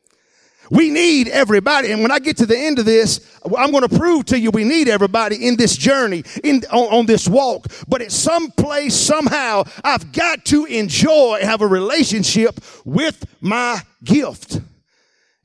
We 0.75 0.91
need 0.91 1.29
everybody. 1.29 1.93
And 1.93 2.03
when 2.03 2.11
I 2.11 2.19
get 2.19 2.39
to 2.39 2.47
the 2.47 2.59
end 2.59 2.81
of 2.81 2.85
this, 2.85 3.21
I'm 3.45 3.71
going 3.71 3.89
to 3.89 3.97
prove 3.97 4.25
to 4.27 4.39
you 4.39 4.51
we 4.51 4.65
need 4.65 4.89
everybody 4.89 5.47
in 5.47 5.57
this 5.57 5.77
journey, 5.77 6.25
in, 6.43 6.65
on, 6.73 6.93
on 6.93 7.07
this 7.07 7.29
walk. 7.29 7.69
But 7.87 8.03
at 8.03 8.11
some 8.11 8.51
place, 8.51 8.93
somehow, 8.97 9.63
I've 9.85 10.11
got 10.11 10.45
to 10.47 10.65
enjoy, 10.65 11.39
have 11.43 11.61
a 11.61 11.67
relationship 11.69 12.59
with 12.85 13.25
my 13.41 13.83
gift. 14.03 14.61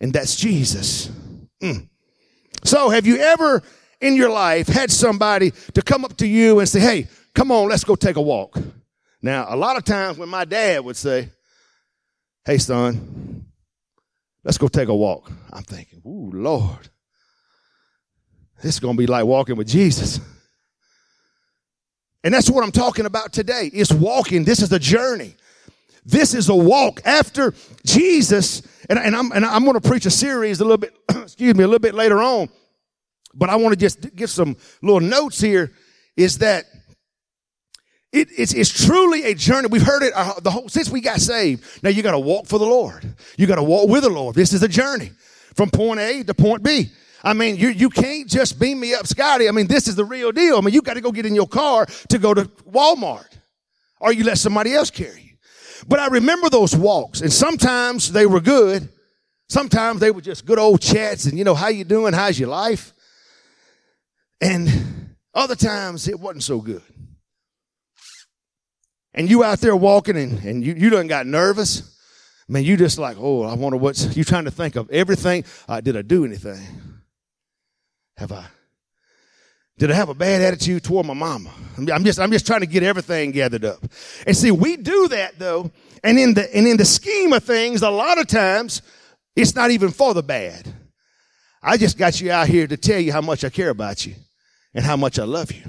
And 0.02 0.12
that's 0.12 0.36
Jesus. 0.36 1.12
Mm. 1.62 1.90
So 2.64 2.90
have 2.90 3.06
you 3.06 3.18
ever 3.18 3.62
in 4.02 4.16
your 4.16 4.32
life 4.32 4.66
had 4.66 4.90
somebody 4.90 5.52
to 5.76 5.84
come 5.84 6.06
up 6.06 6.18
to 6.18 6.28
you 6.28 6.58
and 6.58 6.68
say, 6.68 6.80
Hey, 6.80 7.08
come 7.36 7.52
on, 7.52 7.70
let's 7.70 7.84
go 7.84 7.96
take 7.96 8.16
a 8.16 8.22
walk. 8.22 8.58
Now, 9.22 9.46
a 9.48 9.56
lot 9.56 9.78
of 9.78 9.84
times 9.84 10.18
when 10.18 10.30
my 10.30 10.46
dad 10.46 10.84
would 10.84 10.98
say, 10.98 11.30
Hey, 12.46 12.58
son, 12.58 13.39
Let's 14.44 14.58
go 14.58 14.68
take 14.68 14.88
a 14.88 14.96
walk. 14.96 15.32
I'm 15.52 15.64
thinking, 15.64 16.02
ooh, 16.06 16.32
Lord. 16.34 16.90
This 18.62 18.76
is 18.76 18.80
going 18.80 18.96
to 18.96 18.98
be 18.98 19.08
like 19.08 19.26
walking 19.26 19.56
with 19.56 19.68
Jesus. 19.68 20.20
And 22.24 22.34
that's 22.34 22.50
what 22.50 22.64
I'm 22.64 22.72
talking 22.72 23.06
about 23.06 23.32
today. 23.32 23.70
Is 23.74 23.94
walking. 23.94 24.44
This 24.44 24.62
is 24.62 24.72
a 24.72 24.80
journey. 24.80 25.36
This 26.06 26.34
is 26.34 26.50
a 26.50 26.56
walk 26.56 27.02
after 27.06 27.54
Jesus. 27.86 28.62
And, 28.90 29.00
and 29.00 29.16
I'm, 29.16 29.32
and 29.32 29.46
I'm 29.46 29.64
going 29.64 29.80
to 29.80 29.88
preach 29.88 30.06
a 30.06 30.12
series 30.12 30.60
a 30.60 30.64
little 30.64 30.78
bit, 30.78 30.94
excuse 31.10 31.56
me, 31.56 31.64
a 31.64 31.68
little 31.68 31.80
bit 31.80 31.94
later 31.94 32.22
on. 32.22 32.50
But 33.34 33.50
I 33.50 33.56
want 33.58 33.74
to 33.74 33.80
just 33.80 34.16
give 34.16 34.30
some 34.30 34.58
little 34.82 35.00
notes 35.00 35.40
here 35.40 35.72
is 36.18 36.40
that 36.40 36.66
it, 38.12 38.30
it's, 38.36 38.54
it's 38.54 38.86
truly 38.86 39.24
a 39.24 39.36
journey. 39.36 39.68
We've 39.68 39.84
heard 39.84 40.02
it 40.02 40.14
uh, 40.16 40.40
the 40.40 40.50
whole, 40.50 40.68
since 40.68 40.90
we 40.90 41.00
got 41.02 41.20
saved. 41.20 41.84
Now 41.84 41.90
you 41.90 42.02
got 42.02 42.12
to 42.12 42.20
walk 42.20 42.48
for 42.48 42.58
the 42.58 42.66
Lord. 42.66 43.16
You 43.38 43.46
got 43.46 43.56
to 43.56 43.64
walk 43.64 43.88
with 43.88 44.04
the 44.04 44.10
Lord. 44.10 44.36
This 44.36 44.52
is 44.52 44.64
a 44.64 44.68
journey 44.68 45.12
from 45.54 45.70
point 45.70 46.00
A 46.00 46.24
to 46.24 46.34
point 46.34 46.64
B. 46.64 46.90
I 47.24 47.34
mean, 47.34 47.58
you, 47.58 47.70
you 47.70 47.90
can't 47.90 48.28
just 48.28 48.60
beam 48.60 48.80
me 48.80 48.94
up, 48.94 49.06
Scotty. 49.06 49.48
I 49.48 49.52
mean, 49.52 49.68
this 49.68 49.88
is 49.88 49.96
the 49.96 50.06
real 50.06 50.32
deal. 50.32 50.58
I 50.58 50.62
mean, 50.62 50.74
you 50.74 50.82
got 50.82 50.96
to 50.96 51.02
go 51.02 51.12
get 51.12 51.26
in 51.26 51.36
your 51.36 51.48
car 51.48 51.86
to 51.86 52.18
go 52.18 52.34
to 52.34 52.46
Walmart 52.70 53.28
or 54.00 54.12
you 54.12 54.24
let 54.24 54.38
somebody 54.38 54.74
else 54.74 54.90
carry 54.90 55.22
you. 55.22 55.36
But 55.88 56.00
I 56.00 56.08
remember 56.08 56.50
those 56.50 56.76
walks 56.76 57.22
and 57.22 57.32
sometimes 57.32 58.12
they 58.12 58.26
were 58.26 58.42
good. 58.42 58.90
Sometimes 59.50 60.00
they 60.00 60.12
were 60.12 60.22
just 60.22 60.46
good 60.46 60.60
old 60.60 60.82
chats 60.82 61.26
and, 61.26 61.38
you 61.38 61.44
know, 61.44 61.56
how 61.56 61.68
you 61.68 61.84
doing? 61.84 62.14
How's 62.14 62.40
your 62.40 62.50
life? 62.50 62.94
And 64.42 65.16
other 65.34 65.56
times 65.56 66.08
it 66.08 66.20
wasn't 66.20 66.44
so 66.44 66.62
good 66.62 66.82
and 69.20 69.30
you 69.30 69.44
out 69.44 69.60
there 69.60 69.76
walking 69.76 70.16
and, 70.16 70.40
and 70.46 70.66
you, 70.66 70.74
you 70.76 70.90
done 70.90 71.08
got 71.08 71.28
nervous, 71.28 71.94
man, 72.48 72.64
you 72.64 72.78
just 72.78 72.98
like, 72.98 73.18
oh, 73.20 73.44
I 73.44 73.54
wonder 73.54 73.78
what's, 73.78 74.16
you 74.16 74.24
trying 74.24 74.46
to 74.46 74.52
think 74.52 74.78
of 74.78 74.90
everything. 74.92 75.44
Uh, 75.68 75.82
did 75.82 75.98
I 75.98 76.04
do 76.04 76.24
anything? 76.24 76.66
Have 78.16 78.32
I? 78.32 78.46
Did 79.78 79.92
I 79.92 79.96
have 79.96 80.08
a 80.08 80.14
bad 80.14 80.42
attitude 80.42 80.86
toward 80.86 81.06
my 81.06 81.14
mama? 81.14 81.52
I'm 81.78 82.06
just, 82.06 82.18
I'm 82.18 82.32
just 82.32 82.48
trying 82.48 82.62
to 82.62 82.66
get 82.66 82.82
everything 82.82 83.32
gathered 83.32 83.66
up. 83.66 83.84
And 84.26 84.38
see, 84.38 84.52
we 84.52 84.78
do 84.78 85.10
that 85.10 85.38
though. 85.38 85.70
And 86.02 86.18
in 86.18 86.34
the, 86.36 86.56
and 86.56 86.66
in 86.66 86.78
the 86.78 86.86
scheme 86.86 87.34
of 87.34 87.44
things, 87.44 87.82
a 87.82 87.90
lot 87.90 88.20
of 88.20 88.28
times 88.28 88.82
it's 89.36 89.54
not 89.54 89.72
even 89.72 89.92
for 89.92 90.14
the 90.14 90.24
bad. 90.24 90.66
I 91.62 91.76
just 91.76 91.98
got 91.98 92.22
you 92.22 92.32
out 92.32 92.48
here 92.48 92.68
to 92.68 92.78
tell 92.78 93.02
you 93.02 93.12
how 93.12 93.20
much 93.20 93.44
I 93.44 93.50
care 93.50 93.70
about 93.70 94.06
you 94.06 94.16
and 94.74 94.86
how 94.86 94.96
much 94.96 95.20
I 95.20 95.26
love 95.26 95.52
you 95.52 95.64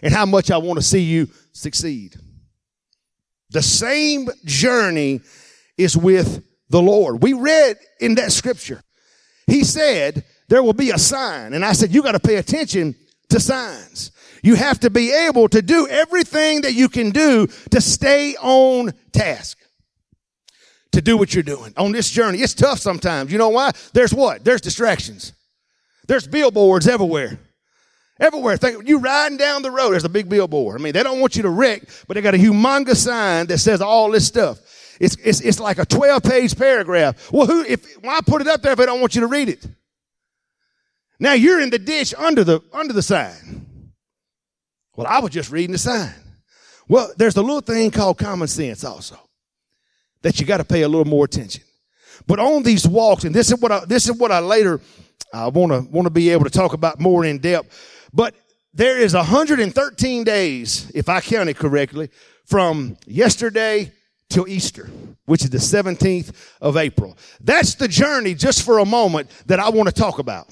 and 0.00 0.14
how 0.14 0.24
much 0.24 0.50
I 0.50 0.56
want 0.56 0.78
to 0.78 0.82
see 0.82 1.00
you 1.00 1.28
succeed. 1.52 2.16
The 3.50 3.62
same 3.62 4.28
journey 4.44 5.20
is 5.78 5.96
with 5.96 6.44
the 6.68 6.82
Lord. 6.82 7.22
We 7.22 7.32
read 7.32 7.76
in 8.00 8.16
that 8.16 8.32
scripture. 8.32 8.82
He 9.46 9.62
said, 9.62 10.24
there 10.48 10.62
will 10.62 10.72
be 10.72 10.90
a 10.90 10.98
sign. 10.98 11.52
And 11.52 11.64
I 11.64 11.72
said, 11.72 11.94
you 11.94 12.02
got 12.02 12.12
to 12.12 12.20
pay 12.20 12.36
attention 12.36 12.94
to 13.28 13.40
signs. 13.40 14.10
You 14.42 14.54
have 14.54 14.80
to 14.80 14.90
be 14.90 15.12
able 15.12 15.48
to 15.48 15.62
do 15.62 15.88
everything 15.88 16.62
that 16.62 16.74
you 16.74 16.88
can 16.88 17.10
do 17.10 17.46
to 17.70 17.80
stay 17.80 18.36
on 18.36 18.92
task. 19.12 19.58
To 20.92 21.02
do 21.02 21.16
what 21.16 21.34
you're 21.34 21.42
doing 21.42 21.74
on 21.76 21.92
this 21.92 22.10
journey. 22.10 22.38
It's 22.38 22.54
tough 22.54 22.78
sometimes. 22.78 23.30
You 23.30 23.38
know 23.38 23.50
why? 23.50 23.72
There's 23.92 24.14
what? 24.14 24.44
There's 24.44 24.60
distractions. 24.60 25.32
There's 26.06 26.26
billboards 26.26 26.88
everywhere. 26.88 27.38
Everywhere. 28.18 28.56
Think, 28.56 28.88
you 28.88 28.98
riding 28.98 29.36
down 29.36 29.62
the 29.62 29.70
road, 29.70 29.92
there's 29.92 30.04
a 30.04 30.08
big 30.08 30.28
billboard. 30.28 30.80
I 30.80 30.82
mean, 30.82 30.92
they 30.92 31.02
don't 31.02 31.20
want 31.20 31.36
you 31.36 31.42
to 31.42 31.50
wreck, 31.50 31.82
but 32.06 32.14
they 32.14 32.22
got 32.22 32.34
a 32.34 32.38
humongous 32.38 32.96
sign 32.96 33.46
that 33.46 33.58
says 33.58 33.80
all 33.80 34.10
this 34.10 34.26
stuff. 34.26 34.58
It's, 34.98 35.16
it's, 35.16 35.40
it's 35.40 35.60
like 35.60 35.78
a 35.78 35.84
12 35.84 36.22
page 36.22 36.56
paragraph. 36.56 37.30
Well, 37.30 37.46
who, 37.46 37.62
if, 37.62 37.96
why 38.02 38.20
put 38.26 38.40
it 38.40 38.48
up 38.48 38.62
there 38.62 38.72
if 38.72 38.78
they 38.78 38.86
don't 38.86 39.00
want 39.00 39.14
you 39.14 39.20
to 39.20 39.26
read 39.26 39.50
it? 39.50 39.66
Now 41.18 41.32
you're 41.32 41.60
in 41.60 41.70
the 41.70 41.78
ditch 41.78 42.14
under 42.16 42.44
the, 42.44 42.60
under 42.72 42.94
the 42.94 43.02
sign. 43.02 43.92
Well, 44.96 45.06
I 45.06 45.20
was 45.20 45.30
just 45.30 45.50
reading 45.50 45.72
the 45.72 45.78
sign. 45.78 46.14
Well, 46.88 47.12
there's 47.18 47.36
a 47.36 47.42
little 47.42 47.60
thing 47.60 47.90
called 47.90 48.16
common 48.18 48.48
sense 48.48 48.84
also 48.84 49.18
that 50.22 50.40
you 50.40 50.46
got 50.46 50.58
to 50.58 50.64
pay 50.64 50.82
a 50.82 50.88
little 50.88 51.04
more 51.04 51.26
attention. 51.26 51.62
But 52.26 52.38
on 52.38 52.62
these 52.62 52.88
walks, 52.88 53.24
and 53.24 53.34
this 53.34 53.52
is 53.52 53.60
what 53.60 53.72
I, 53.72 53.84
this 53.84 54.08
is 54.08 54.16
what 54.16 54.32
I 54.32 54.38
later 54.38 54.80
uh, 55.32 55.46
I 55.46 55.48
want 55.48 55.72
to 55.72 55.80
want 55.90 56.06
to 56.06 56.10
be 56.10 56.30
able 56.30 56.44
to 56.44 56.50
talk 56.50 56.72
about 56.72 57.00
more 57.00 57.24
in 57.24 57.38
depth. 57.38 57.94
But 58.16 58.34
there 58.72 58.98
is 58.98 59.14
113 59.14 60.24
days, 60.24 60.90
if 60.94 61.08
I 61.10 61.20
counted 61.20 61.56
correctly, 61.56 62.08
from 62.46 62.96
yesterday 63.06 63.92
till 64.30 64.48
Easter, 64.48 64.88
which 65.26 65.44
is 65.44 65.50
the 65.50 65.58
17th 65.58 66.32
of 66.62 66.78
April. 66.78 67.16
That's 67.40 67.74
the 67.74 67.88
journey 67.88 68.34
just 68.34 68.62
for 68.62 68.78
a 68.78 68.86
moment 68.86 69.30
that 69.46 69.60
I 69.60 69.68
want 69.68 69.88
to 69.88 69.94
talk 69.94 70.18
about 70.18 70.48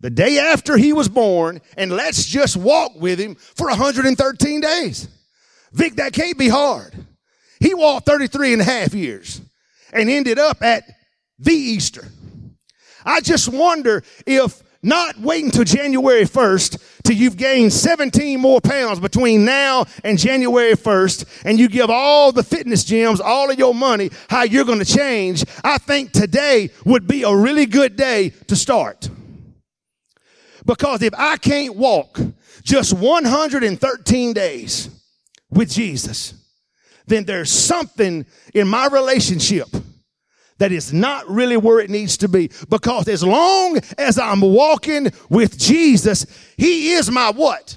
the 0.00 0.10
day 0.10 0.38
after 0.38 0.76
he 0.76 0.92
was 0.92 1.08
born 1.08 1.60
and 1.76 1.92
let's 1.92 2.24
just 2.24 2.56
walk 2.56 2.92
with 2.96 3.20
him 3.20 3.36
for 3.36 3.68
113 3.68 4.60
days. 4.60 5.08
Vic, 5.72 5.96
that 5.96 6.12
can't 6.12 6.38
be 6.38 6.48
hard. 6.48 6.92
He 7.60 7.74
walked 7.74 8.06
33 8.06 8.54
and 8.54 8.62
a 8.62 8.64
half 8.64 8.92
years 8.92 9.40
and 9.92 10.10
ended 10.10 10.38
up 10.38 10.62
at 10.62 10.84
the 11.38 11.52
Easter. 11.52 12.08
I 13.04 13.20
just 13.20 13.48
wonder 13.48 14.02
if 14.26 14.62
not 14.82 15.18
waiting 15.18 15.50
till 15.50 15.64
January 15.64 16.24
1st 16.24 17.02
till 17.02 17.16
you've 17.16 17.36
gained 17.36 17.72
17 17.72 18.40
more 18.40 18.60
pounds 18.60 18.98
between 18.98 19.44
now 19.44 19.84
and 20.04 20.18
January 20.18 20.72
1st 20.72 21.42
and 21.44 21.58
you 21.58 21.68
give 21.68 21.90
all 21.90 22.32
the 22.32 22.42
fitness 22.42 22.84
gyms 22.84 23.20
all 23.20 23.50
of 23.50 23.58
your 23.58 23.74
money 23.74 24.10
how 24.28 24.42
you're 24.42 24.64
going 24.64 24.78
to 24.78 24.84
change. 24.84 25.44
I 25.62 25.78
think 25.78 26.12
today 26.12 26.70
would 26.84 27.06
be 27.06 27.24
a 27.24 27.34
really 27.34 27.66
good 27.66 27.96
day 27.96 28.30
to 28.46 28.56
start. 28.56 29.10
Because 30.64 31.02
if 31.02 31.14
I 31.16 31.36
can't 31.36 31.76
walk 31.76 32.18
just 32.62 32.94
113 32.94 34.32
days 34.32 34.88
with 35.50 35.70
Jesus, 35.70 36.34
then 37.06 37.24
there's 37.24 37.50
something 37.50 38.24
in 38.54 38.68
my 38.68 38.86
relationship 38.86 39.66
that 40.60 40.70
is 40.70 40.92
not 40.92 41.28
really 41.28 41.56
where 41.56 41.80
it 41.80 41.90
needs 41.90 42.16
to 42.18 42.28
be. 42.28 42.50
Because 42.68 43.08
as 43.08 43.24
long 43.24 43.78
as 43.98 44.18
I'm 44.18 44.40
walking 44.40 45.10
with 45.28 45.58
Jesus, 45.58 46.24
He 46.56 46.92
is 46.92 47.10
my 47.10 47.30
what? 47.30 47.76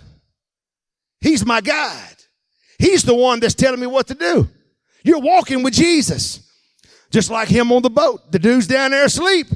He's 1.19 1.45
my 1.45 1.61
guide. 1.61 2.17
He's 2.77 3.03
the 3.03 3.15
one 3.15 3.39
that's 3.39 3.55
telling 3.55 3.79
me 3.79 3.87
what 3.87 4.07
to 4.07 4.13
do. 4.13 4.47
You're 5.03 5.21
walking 5.21 5.63
with 5.63 5.73
Jesus. 5.73 6.41
Just 7.09 7.29
like 7.29 7.47
him 7.47 7.71
on 7.71 7.81
the 7.81 7.89
boat. 7.89 8.31
The 8.31 8.39
dude's 8.39 8.67
down 8.67 8.91
there 8.91 9.05
asleep 9.05 9.47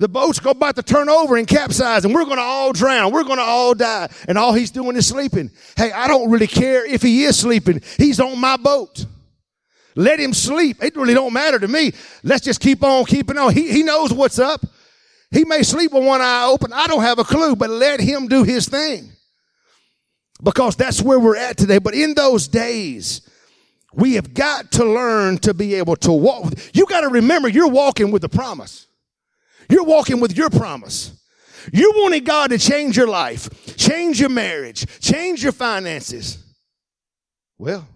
the 0.00 0.08
boat's 0.08 0.40
about 0.44 0.76
to 0.76 0.82
turn 0.82 1.10
over 1.10 1.36
and 1.36 1.46
capsize 1.46 2.06
and 2.06 2.14
we're 2.14 2.24
going 2.24 2.38
to 2.38 2.42
all 2.42 2.72
drown. 2.72 3.12
We're 3.12 3.22
going 3.22 3.36
to 3.36 3.44
all 3.44 3.74
die. 3.74 4.08
And 4.26 4.38
all 4.38 4.54
he's 4.54 4.70
doing 4.70 4.96
is 4.96 5.06
sleeping. 5.06 5.50
Hey, 5.76 5.92
I 5.92 6.08
don't 6.08 6.30
really 6.30 6.46
care 6.46 6.86
if 6.86 7.02
he 7.02 7.24
is 7.24 7.38
sleeping. 7.38 7.82
He's 7.98 8.18
on 8.18 8.38
my 8.40 8.56
boat. 8.56 9.04
Let 9.96 10.20
him 10.20 10.32
sleep. 10.32 10.82
It 10.82 10.96
really 10.96 11.14
don't 11.14 11.32
matter 11.32 11.58
to 11.58 11.68
me. 11.68 11.92
Let's 12.22 12.44
just 12.44 12.60
keep 12.60 12.82
on 12.82 13.04
keeping 13.04 13.38
on. 13.38 13.52
He, 13.52 13.70
he 13.70 13.82
knows 13.82 14.12
what's 14.12 14.38
up. 14.38 14.64
He 15.30 15.44
may 15.44 15.62
sleep 15.62 15.92
with 15.92 16.04
one 16.04 16.20
eye 16.20 16.46
open. 16.46 16.72
I 16.72 16.86
don't 16.86 17.02
have 17.02 17.18
a 17.18 17.24
clue, 17.24 17.56
but 17.56 17.70
let 17.70 18.00
him 18.00 18.26
do 18.28 18.42
his 18.42 18.68
thing. 18.68 19.10
Because 20.42 20.76
that's 20.76 21.02
where 21.02 21.20
we're 21.20 21.36
at 21.36 21.56
today. 21.56 21.78
But 21.78 21.94
in 21.94 22.14
those 22.14 22.48
days, 22.48 23.22
we 23.92 24.14
have 24.14 24.34
got 24.34 24.72
to 24.72 24.84
learn 24.84 25.38
to 25.38 25.54
be 25.54 25.74
able 25.74 25.96
to 25.96 26.12
walk. 26.12 26.52
You 26.72 26.86
got 26.86 27.02
to 27.02 27.08
remember 27.08 27.48
you're 27.48 27.68
walking 27.68 28.10
with 28.10 28.22
the 28.22 28.28
promise. 28.28 28.86
You're 29.68 29.84
walking 29.84 30.20
with 30.20 30.36
your 30.36 30.50
promise. 30.50 31.16
You 31.72 31.92
wanted 31.96 32.24
God 32.24 32.50
to 32.50 32.58
change 32.58 32.96
your 32.96 33.06
life, 33.06 33.76
change 33.76 34.18
your 34.18 34.30
marriage, 34.30 34.86
change 35.00 35.42
your 35.42 35.52
finances. 35.52 36.38
Well, 37.58 37.86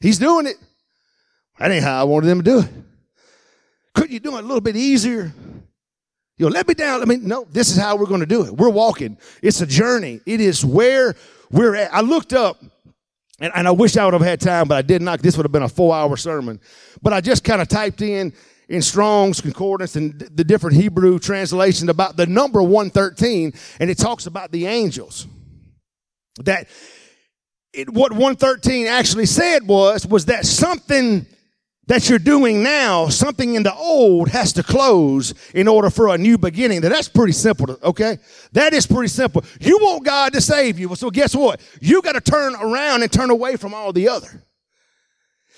He's 0.00 0.18
doing 0.18 0.46
it. 0.46 0.56
That 1.58 1.70
ain't 1.70 1.84
how 1.84 2.00
I 2.00 2.04
wanted 2.04 2.26
them 2.26 2.38
to 2.38 2.44
do 2.44 2.58
it. 2.60 2.68
Couldn't 3.94 4.12
you 4.12 4.20
do 4.20 4.36
it 4.36 4.40
a 4.40 4.46
little 4.46 4.60
bit 4.60 4.76
easier? 4.76 5.32
You 6.36 6.46
know, 6.46 6.48
let 6.48 6.66
me 6.66 6.74
down. 6.74 7.00
I 7.00 7.04
mean, 7.04 7.26
no, 7.28 7.46
this 7.50 7.70
is 7.70 7.76
how 7.76 7.96
we're 7.96 8.06
going 8.06 8.20
to 8.20 8.26
do 8.26 8.44
it. 8.44 8.56
We're 8.56 8.70
walking. 8.70 9.18
It's 9.40 9.60
a 9.60 9.66
journey. 9.66 10.20
It 10.26 10.40
is 10.40 10.64
where 10.64 11.14
we're 11.50 11.76
at. 11.76 11.94
I 11.94 12.00
looked 12.00 12.32
up 12.32 12.60
and, 13.40 13.52
and 13.54 13.68
I 13.68 13.70
wish 13.70 13.96
I 13.96 14.04
would 14.04 14.14
have 14.14 14.22
had 14.22 14.40
time, 14.40 14.66
but 14.66 14.76
I 14.76 14.82
did 14.82 15.00
not. 15.00 15.20
This 15.20 15.36
would 15.36 15.44
have 15.44 15.52
been 15.52 15.62
a 15.62 15.68
four 15.68 15.94
hour 15.94 16.16
sermon. 16.16 16.60
But 17.02 17.12
I 17.12 17.20
just 17.20 17.44
kind 17.44 17.62
of 17.62 17.68
typed 17.68 18.02
in 18.02 18.32
in 18.68 18.82
Strong's 18.82 19.40
Concordance 19.40 19.94
and 19.94 20.18
the 20.18 20.44
different 20.44 20.76
Hebrew 20.76 21.18
translations 21.18 21.88
about 21.90 22.16
the 22.16 22.26
number 22.26 22.62
113, 22.62 23.52
and 23.78 23.90
it 23.90 23.98
talks 23.98 24.26
about 24.26 24.50
the 24.52 24.66
angels. 24.66 25.26
That 26.44 26.68
it, 27.72 27.90
what 27.90 28.12
113 28.12 28.86
actually 28.86 29.26
said 29.26 29.66
was, 29.66 30.06
was 30.06 30.26
that 30.26 30.46
something 30.46 31.26
that 31.86 32.08
you're 32.08 32.18
doing 32.18 32.62
now, 32.62 33.08
something 33.08 33.54
in 33.54 33.62
the 33.62 33.74
old 33.74 34.28
has 34.30 34.52
to 34.54 34.62
close 34.62 35.34
in 35.54 35.68
order 35.68 35.90
for 35.90 36.08
a 36.08 36.18
new 36.18 36.38
beginning. 36.38 36.80
Now, 36.80 36.88
that's 36.88 37.08
pretty 37.08 37.32
simple, 37.32 37.78
okay? 37.82 38.18
That 38.52 38.72
is 38.72 38.86
pretty 38.86 39.08
simple. 39.08 39.44
You 39.60 39.78
want 39.78 40.04
God 40.04 40.32
to 40.32 40.40
save 40.40 40.78
you. 40.78 40.94
So 40.96 41.10
guess 41.10 41.34
what? 41.34 41.60
You 41.80 42.00
got 42.00 42.12
to 42.12 42.20
turn 42.20 42.54
around 42.54 43.02
and 43.02 43.12
turn 43.12 43.30
away 43.30 43.56
from 43.56 43.74
all 43.74 43.92
the 43.92 44.08
other. 44.08 44.42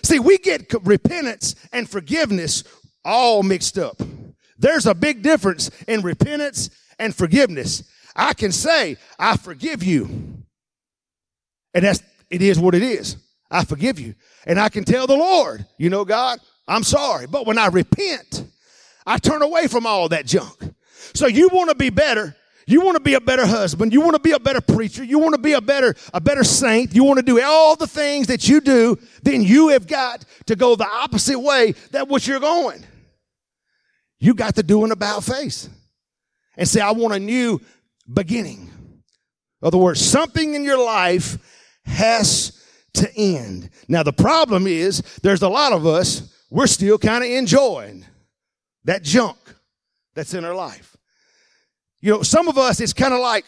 See, 0.03 0.19
we 0.19 0.39
get 0.39 0.73
repentance 0.85 1.55
and 1.73 1.89
forgiveness 1.89 2.65
all 3.05 3.43
mixed 3.43 3.79
up. 3.79 4.01
There's 4.59 4.87
a 4.87 4.95
big 4.95 5.23
difference 5.23 5.71
in 5.87 6.03
repentance 6.03 6.71
and 6.99 7.15
forgiveness. 7.15 7.85
I 8.15 8.33
can 8.35 8.53
say, 8.53 8.97
I 9.19 9.37
forgive 9.37 9.83
you. 9.83 10.43
And 11.75 11.85
that's, 11.85 12.03
it 12.31 12.43
is 12.43 12.59
what 12.59 12.75
it 12.75 12.83
is. 12.83 13.17
I 13.51 13.65
forgive 13.65 14.01
you. 14.01 14.15
And 14.47 14.61
I 14.61 14.69
can 14.69 14.85
tell 14.85 15.07
the 15.07 15.17
Lord, 15.17 15.67
you 15.77 15.91
know, 15.91 16.05
God, 16.05 16.39
I'm 16.69 16.85
sorry. 16.85 17.27
But 17.27 17.47
when 17.47 17.59
I 17.59 17.67
repent, 17.67 18.45
I 19.05 19.19
turn 19.19 19.43
away 19.43 19.67
from 19.67 19.87
all 19.87 20.09
that 20.11 20.25
junk. 20.25 20.75
So 21.15 21.27
you 21.27 21.49
want 21.53 21.71
to 21.71 21.77
be 21.77 21.91
better. 21.91 22.37
You 22.69 22.81
want 22.81 22.97
to 22.97 23.03
be 23.03 23.15
a 23.15 23.21
better 23.21 23.47
husband. 23.47 23.93
You 23.93 24.01
want 24.01 24.15
to 24.15 24.21
be 24.21 24.33
a 24.33 24.41
better 24.41 24.61
preacher. 24.61 25.05
You 25.05 25.19
want 25.19 25.35
to 25.35 25.41
be 25.41 25.53
a 25.53 25.61
better, 25.61 25.95
a 26.13 26.21
better 26.21 26.43
saint. 26.43 26.95
You 26.95 27.05
want 27.05 27.19
to 27.19 27.25
do 27.25 27.41
all 27.41 27.77
the 27.77 27.87
things 27.87 28.27
that 28.29 28.49
you 28.49 28.61
do. 28.61 28.99
Then 29.23 29.43
you 29.43 29.69
have 29.69 29.87
got 29.87 30.25
to 30.47 30.57
go 30.57 30.75
the 30.75 30.89
opposite 30.89 31.39
way 31.39 31.73
that 31.93 32.09
which 32.09 32.27
you're 32.27 32.41
going. 32.41 32.85
You 34.19 34.35
got 34.35 34.57
to 34.57 34.63
do 34.63 34.85
an 34.85 34.93
about 34.93 35.23
face 35.23 35.69
and 36.57 36.69
say, 36.69 36.81
I 36.81 36.93
want 36.93 37.15
a 37.15 37.21
new 37.21 37.61
beginning. 38.13 38.71
In 39.63 39.67
other 39.67 39.79
words, 39.79 40.01
something 40.01 40.55
in 40.55 40.65
your 40.65 40.83
life 40.83 41.39
has 41.85 42.61
to 42.97 43.17
end. 43.17 43.71
Now, 43.89 44.03
the 44.03 44.13
problem 44.13 44.67
is 44.67 45.03
there's 45.23 45.43
a 45.43 45.49
lot 45.49 45.73
of 45.73 45.87
us, 45.87 46.33
we're 46.51 46.67
still 46.67 46.99
kind 46.99 47.25
of 47.25 47.31
enjoying 47.31 48.05
that 48.85 49.03
junk 49.03 49.39
that's 50.15 50.35
in 50.35 50.45
our 50.45 50.55
life. 50.55 50.97
You 52.01 52.13
know, 52.13 52.23
some 52.23 52.49
of 52.49 52.59
us, 52.59 52.81
it's 52.81 52.93
kind 52.93 53.15
of 53.15 53.21
like, 53.21 53.47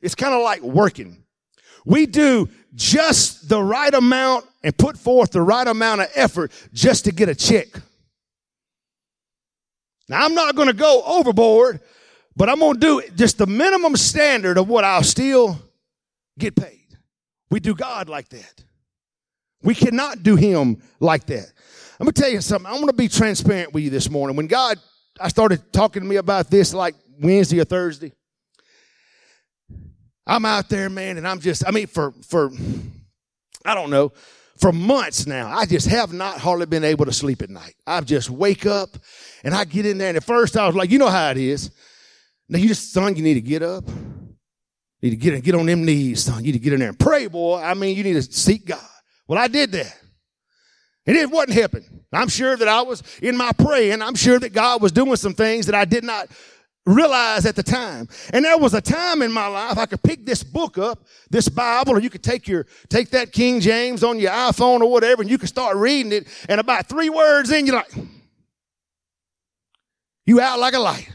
it's 0.00 0.14
kind 0.14 0.34
of 0.34 0.42
like 0.42 0.62
working. 0.62 1.24
We 1.84 2.06
do 2.06 2.48
just 2.74 3.48
the 3.48 3.62
right 3.62 3.92
amount 3.92 4.46
and 4.62 4.76
put 4.76 4.96
forth 4.96 5.30
the 5.30 5.42
right 5.42 5.66
amount 5.66 6.00
of 6.00 6.08
effort 6.14 6.52
just 6.72 7.04
to 7.04 7.12
get 7.12 7.28
a 7.28 7.34
check. 7.34 7.68
Now, 10.08 10.24
I'm 10.24 10.34
not 10.34 10.54
going 10.56 10.68
to 10.68 10.74
go 10.74 11.02
overboard, 11.06 11.80
But 12.36 12.48
I'm 12.48 12.60
going 12.60 12.74
to 12.74 12.80
do 12.80 13.02
just 13.14 13.38
the 13.38 13.46
minimum 13.46 13.96
standard 13.96 14.56
of 14.58 14.68
what 14.68 14.84
I'll 14.84 15.02
still 15.02 15.58
get 16.38 16.56
paid. 16.56 16.81
We 17.52 17.60
do 17.60 17.74
God 17.74 18.08
like 18.08 18.30
that. 18.30 18.64
We 19.62 19.74
cannot 19.74 20.22
do 20.22 20.36
him 20.36 20.82
like 21.00 21.26
that. 21.26 21.52
I'm 22.00 22.06
going 22.06 22.14
to 22.14 22.20
tell 22.22 22.30
you 22.30 22.40
something. 22.40 22.66
I'm 22.66 22.76
going 22.76 22.86
to 22.86 22.94
be 22.94 23.08
transparent 23.08 23.74
with 23.74 23.84
you 23.84 23.90
this 23.90 24.08
morning. 24.08 24.36
When 24.36 24.46
God, 24.46 24.78
I 25.20 25.28
started 25.28 25.70
talking 25.70 26.02
to 26.02 26.08
me 26.08 26.16
about 26.16 26.50
this 26.50 26.72
like 26.72 26.94
Wednesday 27.20 27.60
or 27.60 27.64
Thursday. 27.64 28.12
I'm 30.26 30.46
out 30.46 30.70
there, 30.70 30.88
man, 30.88 31.18
and 31.18 31.28
I'm 31.28 31.40
just, 31.40 31.62
I 31.68 31.72
mean, 31.72 31.88
for, 31.88 32.12
for, 32.26 32.50
I 33.66 33.74
don't 33.74 33.90
know, 33.90 34.12
for 34.56 34.72
months 34.72 35.26
now, 35.26 35.54
I 35.54 35.66
just 35.66 35.88
have 35.88 36.10
not 36.10 36.38
hardly 36.38 36.64
been 36.64 36.84
able 36.84 37.04
to 37.04 37.12
sleep 37.12 37.42
at 37.42 37.50
night. 37.50 37.74
I 37.86 38.00
just 38.00 38.30
wake 38.30 38.64
up 38.64 38.96
and 39.44 39.54
I 39.54 39.66
get 39.66 39.84
in 39.84 39.98
there, 39.98 40.08
and 40.08 40.16
at 40.16 40.24
first 40.24 40.56
I 40.56 40.66
was 40.66 40.74
like, 40.74 40.90
you 40.90 40.98
know 40.98 41.10
how 41.10 41.30
it 41.30 41.36
is. 41.36 41.70
Now 42.48 42.60
you 42.60 42.68
just, 42.68 42.94
son, 42.94 43.14
you 43.14 43.22
need 43.22 43.34
to 43.34 43.42
get 43.42 43.62
up. 43.62 43.84
You 45.02 45.10
need 45.10 45.20
to 45.20 45.30
get, 45.30 45.44
get 45.44 45.54
on 45.56 45.66
them 45.66 45.84
knees, 45.84 46.22
son. 46.22 46.44
You 46.44 46.52
need 46.52 46.58
to 46.58 46.64
get 46.64 46.72
in 46.72 46.78
there 46.78 46.88
and 46.88 46.98
pray, 46.98 47.26
boy. 47.26 47.60
I 47.60 47.74
mean, 47.74 47.96
you 47.96 48.04
need 48.04 48.14
to 48.14 48.22
seek 48.22 48.64
God. 48.64 48.80
Well, 49.26 49.38
I 49.38 49.48
did 49.48 49.72
that. 49.72 49.98
And 51.06 51.16
it 51.16 51.28
wasn't 51.28 51.54
helping. 51.54 52.04
I'm 52.12 52.28
sure 52.28 52.56
that 52.56 52.68
I 52.68 52.82
was 52.82 53.02
in 53.20 53.36
my 53.36 53.50
praying. 53.52 54.00
I'm 54.00 54.14
sure 54.14 54.38
that 54.38 54.52
God 54.52 54.80
was 54.80 54.92
doing 54.92 55.16
some 55.16 55.34
things 55.34 55.66
that 55.66 55.74
I 55.74 55.84
did 55.84 56.04
not 56.04 56.28
realize 56.86 57.44
at 57.46 57.56
the 57.56 57.62
time. 57.64 58.08
And 58.32 58.44
there 58.44 58.58
was 58.58 58.74
a 58.74 58.80
time 58.80 59.22
in 59.22 59.32
my 59.32 59.48
life 59.48 59.78
I 59.78 59.86
could 59.86 60.02
pick 60.02 60.24
this 60.24 60.44
book 60.44 60.78
up, 60.78 61.04
this 61.30 61.48
Bible, 61.48 61.94
or 61.94 62.00
you 62.00 62.10
could 62.10 62.22
take 62.22 62.46
your, 62.46 62.66
take 62.88 63.10
that 63.10 63.32
King 63.32 63.60
James 63.60 64.04
on 64.04 64.20
your 64.20 64.30
iPhone 64.30 64.80
or 64.80 64.90
whatever, 64.90 65.22
and 65.22 65.30
you 65.30 65.38
could 65.38 65.48
start 65.48 65.76
reading 65.76 66.12
it. 66.12 66.28
And 66.48 66.60
about 66.60 66.86
three 66.86 67.10
words 67.10 67.50
in, 67.50 67.66
you're 67.66 67.76
like, 67.76 67.92
you 70.26 70.40
out 70.40 70.60
like 70.60 70.74
a 70.74 70.78
light. 70.78 71.10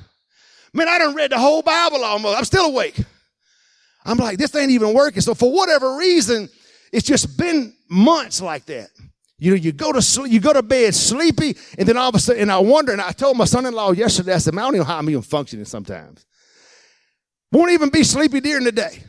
Man, 0.73 0.89
I 0.89 0.97
done 0.97 1.15
read 1.15 1.31
the 1.31 1.39
whole 1.39 1.61
Bible 1.61 2.03
almost. 2.03 2.37
I'm 2.37 2.45
still 2.45 2.65
awake. 2.65 2.99
I'm 4.07 4.17
like, 4.17 4.37
this 4.37 4.55
ain't 4.55 4.71
even 4.71 4.93
working. 4.93 5.21
So 5.21 5.35
for 5.35 5.51
whatever 5.51 5.97
reason, 5.97 6.49
it's 6.91 7.05
just 7.05 7.37
been 7.37 7.75
months 7.89 8.41
like 8.41 8.65
that. 8.65 8.89
You 9.37 9.51
know, 9.51 9.57
you 9.57 9.71
go 9.71 9.91
to 9.91 10.01
sleep, 10.01 10.31
you 10.31 10.39
go 10.39 10.53
to 10.53 10.63
bed 10.63 10.95
sleepy, 10.95 11.55
and 11.77 11.87
then 11.87 11.97
all 11.97 12.09
of 12.09 12.15
a 12.15 12.19
sudden, 12.19 12.41
and 12.41 12.51
I 12.51 12.57
wonder, 12.57 12.91
and 12.91 13.01
I 13.01 13.11
told 13.11 13.37
my 13.37 13.45
son-in-law 13.45 13.91
yesterday, 13.91 14.33
I 14.33 14.37
said, 14.39 14.55
man, 14.55 14.63
I 14.63 14.67
don't 14.67 14.75
even 14.75 14.87
know 14.87 14.93
how 14.93 14.97
I'm 14.97 15.09
even 15.09 15.21
functioning 15.21 15.65
sometimes. 15.65 16.25
Won't 17.51 17.71
even 17.71 17.89
be 17.89 18.03
sleepy 18.03 18.39
during 18.39 18.63
the 18.63 18.71
day. 18.71 19.03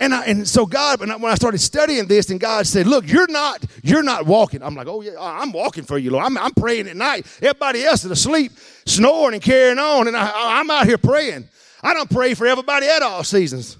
And 0.00 0.14
I, 0.14 0.24
and 0.26 0.48
so 0.48 0.64
God, 0.64 1.00
when 1.00 1.24
I 1.24 1.34
started 1.34 1.58
studying 1.58 2.06
this, 2.06 2.30
and 2.30 2.38
God 2.38 2.68
said, 2.68 2.86
"Look, 2.86 3.10
you're 3.10 3.26
not, 3.26 3.64
you're 3.82 4.04
not 4.04 4.26
walking." 4.26 4.62
I'm 4.62 4.76
like, 4.76 4.86
"Oh 4.86 5.00
yeah, 5.00 5.16
I'm 5.18 5.50
walking 5.50 5.82
for 5.82 5.98
you, 5.98 6.12
Lord. 6.12 6.24
I'm, 6.24 6.38
I'm 6.38 6.54
praying 6.54 6.86
at 6.86 6.96
night. 6.96 7.26
Everybody 7.42 7.82
else 7.82 8.04
is 8.04 8.12
asleep, 8.12 8.52
snoring 8.86 9.34
and 9.34 9.42
carrying 9.42 9.80
on, 9.80 10.06
and 10.06 10.16
I, 10.16 10.60
I'm 10.60 10.70
out 10.70 10.86
here 10.86 10.98
praying. 10.98 11.48
I 11.82 11.94
don't 11.94 12.10
pray 12.10 12.34
for 12.34 12.46
everybody 12.46 12.86
at 12.86 13.02
all 13.02 13.24
seasons. 13.24 13.76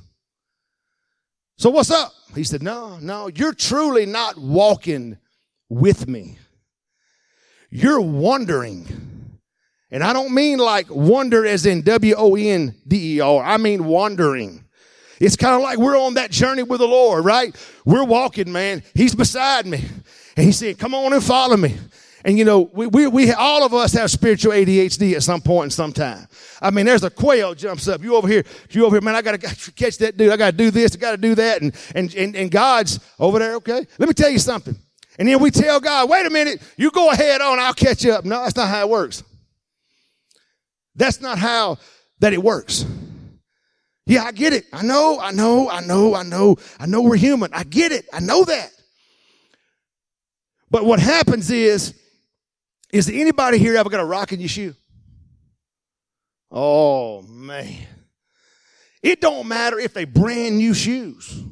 So 1.56 1.70
what's 1.70 1.90
up?" 1.90 2.12
He 2.34 2.44
said, 2.44 2.62
No, 2.62 2.98
no, 2.98 3.28
you're 3.28 3.54
truly 3.54 4.06
not 4.06 4.38
walking 4.38 5.18
with 5.68 6.08
me. 6.08 6.38
You're 7.70 8.00
wandering. 8.00 9.38
And 9.90 10.04
I 10.04 10.12
don't 10.12 10.34
mean 10.34 10.58
like 10.58 10.86
wonder 10.90 11.46
as 11.46 11.64
in 11.64 11.82
W 11.82 12.14
O 12.16 12.36
N 12.36 12.74
D 12.86 13.16
E 13.16 13.20
R. 13.20 13.42
I 13.42 13.56
mean 13.56 13.86
wandering. 13.86 14.64
It's 15.20 15.36
kind 15.36 15.56
of 15.56 15.62
like 15.62 15.78
we're 15.78 15.98
on 15.98 16.14
that 16.14 16.30
journey 16.30 16.62
with 16.62 16.78
the 16.78 16.86
Lord, 16.86 17.24
right? 17.24 17.56
We're 17.84 18.04
walking, 18.04 18.52
man. 18.52 18.82
He's 18.94 19.14
beside 19.14 19.66
me. 19.66 19.84
And 20.36 20.46
he 20.46 20.52
said, 20.52 20.78
Come 20.78 20.94
on 20.94 21.12
and 21.12 21.24
follow 21.24 21.56
me. 21.56 21.76
And 22.24 22.36
you 22.36 22.44
know, 22.44 22.70
we, 22.72 22.86
we, 22.86 23.06
we, 23.06 23.32
all 23.32 23.64
of 23.64 23.72
us 23.72 23.92
have 23.92 24.10
spiritual 24.10 24.52
ADHD 24.52 25.14
at 25.14 25.22
some 25.22 25.40
point 25.40 25.66
in 25.66 25.70
some 25.70 25.92
time. 25.92 26.26
I 26.60 26.70
mean, 26.70 26.86
there's 26.86 27.04
a 27.04 27.10
quail 27.10 27.54
jumps 27.54 27.86
up. 27.86 28.02
You 28.02 28.16
over 28.16 28.26
here, 28.26 28.44
you 28.70 28.84
over 28.84 28.96
here, 28.96 29.00
man, 29.00 29.14
I 29.14 29.22
gotta 29.22 29.38
catch 29.76 29.98
that 29.98 30.16
dude. 30.16 30.32
I 30.32 30.36
gotta 30.36 30.56
do 30.56 30.70
this. 30.70 30.96
I 30.96 30.98
gotta 30.98 31.16
do 31.16 31.34
that. 31.36 31.62
And, 31.62 31.74
and, 31.94 32.14
and, 32.14 32.36
and 32.36 32.50
God's 32.50 32.98
over 33.18 33.38
there. 33.38 33.54
Okay. 33.56 33.86
Let 33.98 34.08
me 34.08 34.14
tell 34.14 34.30
you 34.30 34.38
something. 34.38 34.76
And 35.18 35.28
then 35.28 35.40
we 35.40 35.50
tell 35.50 35.80
God, 35.80 36.08
wait 36.08 36.26
a 36.26 36.30
minute, 36.30 36.62
you 36.76 36.90
go 36.90 37.10
ahead 37.10 37.40
on, 37.40 37.58
I'll 37.58 37.74
catch 37.74 38.06
up. 38.06 38.24
No, 38.24 38.42
that's 38.42 38.56
not 38.56 38.68
how 38.68 38.82
it 38.82 38.88
works. 38.88 39.24
That's 40.94 41.20
not 41.20 41.38
how 41.38 41.78
that 42.20 42.32
it 42.32 42.42
works. 42.42 42.84
Yeah, 44.06 44.24
I 44.24 44.32
get 44.32 44.52
it. 44.52 44.64
I 44.72 44.82
know, 44.82 45.18
I 45.20 45.32
know, 45.32 45.68
I 45.68 45.80
know, 45.80 46.14
I 46.14 46.22
know, 46.22 46.56
I 46.80 46.86
know 46.86 47.02
we're 47.02 47.16
human. 47.16 47.52
I 47.52 47.64
get 47.64 47.92
it. 47.92 48.06
I 48.12 48.20
know 48.20 48.44
that. 48.44 48.70
But 50.70 50.84
what 50.84 50.98
happens 50.98 51.50
is 51.50 51.94
is 52.92 53.06
there 53.06 53.20
anybody 53.20 53.58
here 53.58 53.76
ever 53.76 53.90
got 53.90 54.00
a 54.00 54.04
rock 54.04 54.32
in 54.32 54.40
your 54.40 54.48
shoe? 54.48 54.74
Oh 56.50 57.22
man. 57.22 57.86
It 59.02 59.20
don't 59.20 59.46
matter 59.46 59.78
if 59.78 59.94
they 59.94 60.04
brand 60.04 60.58
new 60.58 60.74
shoes. 60.74 61.44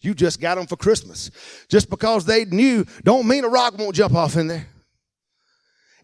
You 0.00 0.14
just 0.14 0.40
got 0.40 0.56
them 0.56 0.66
for 0.66 0.76
Christmas. 0.76 1.30
Just 1.68 1.90
because 1.90 2.24
they 2.24 2.44
new 2.44 2.84
don't 3.04 3.26
mean 3.26 3.44
a 3.44 3.48
rock 3.48 3.78
won't 3.78 3.94
jump 3.94 4.14
off 4.14 4.36
in 4.36 4.48
there. 4.48 4.66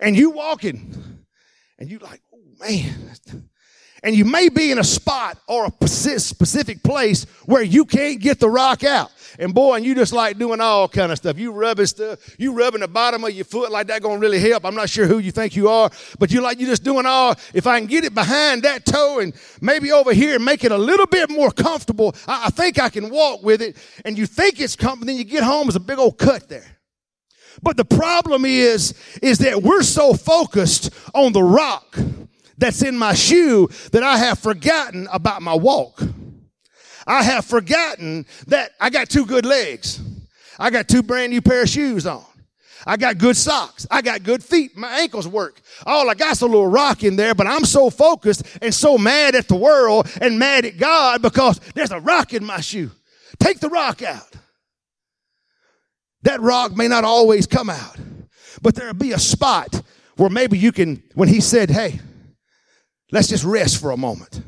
And 0.00 0.16
you 0.16 0.30
walking 0.30 1.24
and 1.78 1.90
you 1.90 1.98
like, 1.98 2.22
oh 2.32 2.42
man. 2.60 3.48
And 4.06 4.14
you 4.14 4.24
may 4.24 4.48
be 4.48 4.70
in 4.70 4.78
a 4.78 4.84
spot 4.84 5.36
or 5.48 5.66
a 5.66 5.88
specific 5.88 6.80
place 6.84 7.24
where 7.44 7.64
you 7.64 7.84
can't 7.84 8.20
get 8.20 8.38
the 8.38 8.48
rock 8.48 8.84
out. 8.84 9.10
And 9.40 9.52
boy, 9.52 9.74
and 9.74 9.84
you 9.84 9.96
just 9.96 10.12
like 10.12 10.38
doing 10.38 10.60
all 10.60 10.86
kind 10.86 11.10
of 11.10 11.18
stuff. 11.18 11.36
You 11.36 11.50
rubbing 11.50 11.86
stuff. 11.86 12.20
You 12.38 12.52
rubbing 12.52 12.82
the 12.82 12.88
bottom 12.88 13.24
of 13.24 13.32
your 13.32 13.44
foot 13.44 13.72
like 13.72 13.88
that 13.88 14.02
gonna 14.02 14.20
really 14.20 14.38
help. 14.38 14.64
I'm 14.64 14.76
not 14.76 14.90
sure 14.90 15.08
who 15.08 15.18
you 15.18 15.32
think 15.32 15.56
you 15.56 15.68
are, 15.68 15.90
but 16.20 16.30
you 16.30 16.40
like 16.40 16.60
you 16.60 16.66
just 16.66 16.84
doing 16.84 17.04
all. 17.04 17.34
If 17.52 17.66
I 17.66 17.80
can 17.80 17.88
get 17.88 18.04
it 18.04 18.14
behind 18.14 18.62
that 18.62 18.84
toe 18.84 19.18
and 19.18 19.34
maybe 19.60 19.90
over 19.90 20.12
here 20.12 20.36
and 20.36 20.44
make 20.44 20.62
it 20.62 20.70
a 20.70 20.78
little 20.78 21.06
bit 21.06 21.28
more 21.28 21.50
comfortable, 21.50 22.14
I, 22.28 22.44
I 22.46 22.50
think 22.50 22.78
I 22.78 22.90
can 22.90 23.10
walk 23.10 23.42
with 23.42 23.60
it. 23.60 23.76
And 24.04 24.16
you 24.16 24.26
think 24.26 24.60
it's 24.60 24.76
comfortable, 24.76 25.06
then 25.06 25.16
you 25.16 25.24
get 25.24 25.42
home, 25.42 25.66
there's 25.66 25.74
a 25.74 25.80
big 25.80 25.98
old 25.98 26.16
cut 26.16 26.48
there. 26.48 26.78
But 27.60 27.76
the 27.76 27.84
problem 27.84 28.44
is, 28.44 28.94
is 29.20 29.38
that 29.38 29.64
we're 29.64 29.82
so 29.82 30.14
focused 30.14 30.90
on 31.12 31.32
the 31.32 31.42
rock 31.42 31.98
that's 32.58 32.82
in 32.82 32.96
my 32.96 33.14
shoe 33.14 33.68
that 33.92 34.02
I 34.02 34.18
have 34.18 34.38
forgotten 34.38 35.08
about 35.12 35.42
my 35.42 35.54
walk. 35.54 36.02
I 37.06 37.22
have 37.22 37.44
forgotten 37.44 38.26
that 38.48 38.72
I 38.80 38.90
got 38.90 39.08
two 39.08 39.26
good 39.26 39.46
legs. 39.46 40.00
I 40.58 40.70
got 40.70 40.88
two 40.88 41.02
brand 41.02 41.32
new 41.32 41.40
pair 41.40 41.62
of 41.62 41.68
shoes 41.68 42.06
on. 42.06 42.24
I 42.86 42.96
got 42.96 43.18
good 43.18 43.36
socks. 43.36 43.86
I 43.90 44.00
got 44.00 44.22
good 44.22 44.44
feet. 44.44 44.76
My 44.76 45.00
ankles 45.00 45.26
work. 45.26 45.60
All 45.84 46.08
I 46.08 46.14
got's 46.14 46.40
a 46.40 46.46
little 46.46 46.68
rock 46.68 47.02
in 47.02 47.16
there, 47.16 47.34
but 47.34 47.46
I'm 47.46 47.64
so 47.64 47.90
focused 47.90 48.44
and 48.62 48.72
so 48.72 48.96
mad 48.96 49.34
at 49.34 49.48
the 49.48 49.56
world 49.56 50.08
and 50.20 50.38
mad 50.38 50.64
at 50.64 50.78
God 50.78 51.20
because 51.20 51.58
there's 51.74 51.90
a 51.90 52.00
rock 52.00 52.32
in 52.32 52.44
my 52.44 52.60
shoe. 52.60 52.90
Take 53.40 53.58
the 53.58 53.68
rock 53.68 54.02
out. 54.02 54.36
That 56.22 56.40
rock 56.40 56.76
may 56.76 56.88
not 56.88 57.04
always 57.04 57.46
come 57.46 57.70
out, 57.70 57.96
but 58.62 58.74
there'll 58.74 58.94
be 58.94 59.12
a 59.12 59.18
spot 59.18 59.82
where 60.16 60.30
maybe 60.30 60.56
you 60.58 60.72
can, 60.72 61.02
when 61.14 61.28
he 61.28 61.40
said, 61.40 61.70
Hey, 61.70 62.00
let's 63.10 63.28
just 63.28 63.44
rest 63.44 63.80
for 63.80 63.90
a 63.90 63.96
moment, 63.96 64.42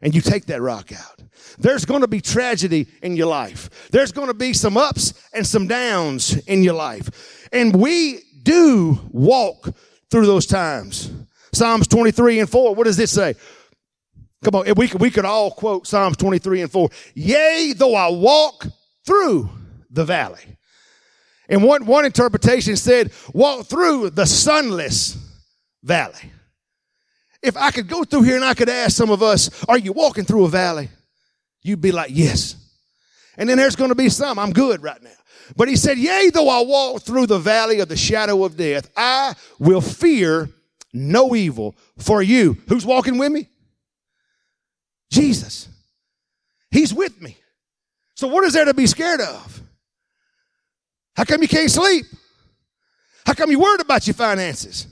and 0.00 0.14
you 0.14 0.20
take 0.20 0.46
that 0.46 0.60
rock 0.60 0.92
out. 0.92 1.22
There's 1.58 1.84
going 1.84 2.00
to 2.00 2.08
be 2.08 2.20
tragedy 2.20 2.86
in 3.02 3.16
your 3.16 3.26
life. 3.26 3.88
There's 3.90 4.12
going 4.12 4.28
to 4.28 4.34
be 4.34 4.52
some 4.52 4.76
ups 4.76 5.14
and 5.32 5.46
some 5.46 5.66
downs 5.66 6.36
in 6.46 6.62
your 6.62 6.74
life. 6.74 7.48
And 7.52 7.76
we 7.76 8.20
do 8.42 9.00
walk 9.10 9.68
through 10.10 10.26
those 10.26 10.46
times. 10.46 11.10
Psalms 11.52 11.86
23 11.86 12.40
and 12.40 12.50
4, 12.50 12.74
what 12.74 12.84
does 12.84 12.96
this 12.96 13.10
say? 13.10 13.34
Come 14.42 14.56
on, 14.56 14.74
we 14.76 14.88
could, 14.88 15.00
we 15.00 15.10
could 15.10 15.24
all 15.24 15.50
quote 15.50 15.86
Psalms 15.86 16.16
23 16.16 16.62
and 16.62 16.70
4. 16.70 16.88
Yea, 17.14 17.74
though 17.76 17.94
I 17.94 18.10
walk 18.10 18.66
through 19.06 19.50
the 19.90 20.04
valley. 20.04 20.58
And 21.48 21.62
one, 21.62 21.84
one 21.84 22.04
interpretation 22.04 22.76
said, 22.76 23.12
walk 23.34 23.66
through 23.66 24.10
the 24.10 24.26
sunless 24.26 25.16
valley. 25.82 26.32
If 27.42 27.56
I 27.56 27.70
could 27.70 27.88
go 27.88 28.04
through 28.04 28.22
here 28.22 28.36
and 28.36 28.44
I 28.44 28.54
could 28.54 28.68
ask 28.68 28.96
some 28.96 29.10
of 29.10 29.22
us, 29.22 29.64
are 29.64 29.78
you 29.78 29.92
walking 29.92 30.24
through 30.24 30.44
a 30.44 30.48
valley? 30.48 30.88
You'd 31.62 31.80
be 31.80 31.92
like, 31.92 32.10
yes. 32.12 32.56
And 33.36 33.48
then 33.48 33.56
there's 33.56 33.76
going 33.76 33.90
to 33.90 33.94
be 33.94 34.08
some, 34.08 34.38
I'm 34.38 34.52
good 34.52 34.82
right 34.82 35.02
now. 35.02 35.10
But 35.56 35.68
he 35.68 35.76
said, 35.76 35.98
yea, 35.98 36.30
though 36.30 36.48
I 36.48 36.62
walk 36.62 37.02
through 37.02 37.26
the 37.26 37.38
valley 37.38 37.80
of 37.80 37.88
the 37.88 37.96
shadow 37.96 38.44
of 38.44 38.56
death, 38.56 38.90
I 38.96 39.34
will 39.58 39.80
fear 39.80 40.48
no 40.92 41.34
evil 41.34 41.74
for 41.98 42.22
you. 42.22 42.58
Who's 42.68 42.86
walking 42.86 43.18
with 43.18 43.32
me? 43.32 43.48
Jesus. 45.10 45.68
He's 46.70 46.94
with 46.94 47.20
me. 47.20 47.36
So 48.14 48.28
what 48.28 48.44
is 48.44 48.52
there 48.52 48.64
to 48.64 48.74
be 48.74 48.86
scared 48.86 49.20
of? 49.20 49.62
How 51.16 51.24
come 51.24 51.42
you 51.42 51.48
can't 51.48 51.70
sleep? 51.70 52.06
How 53.26 53.34
come 53.34 53.50
you're 53.50 53.60
worried 53.60 53.80
about 53.80 54.06
your 54.06 54.14
finances? 54.14 54.86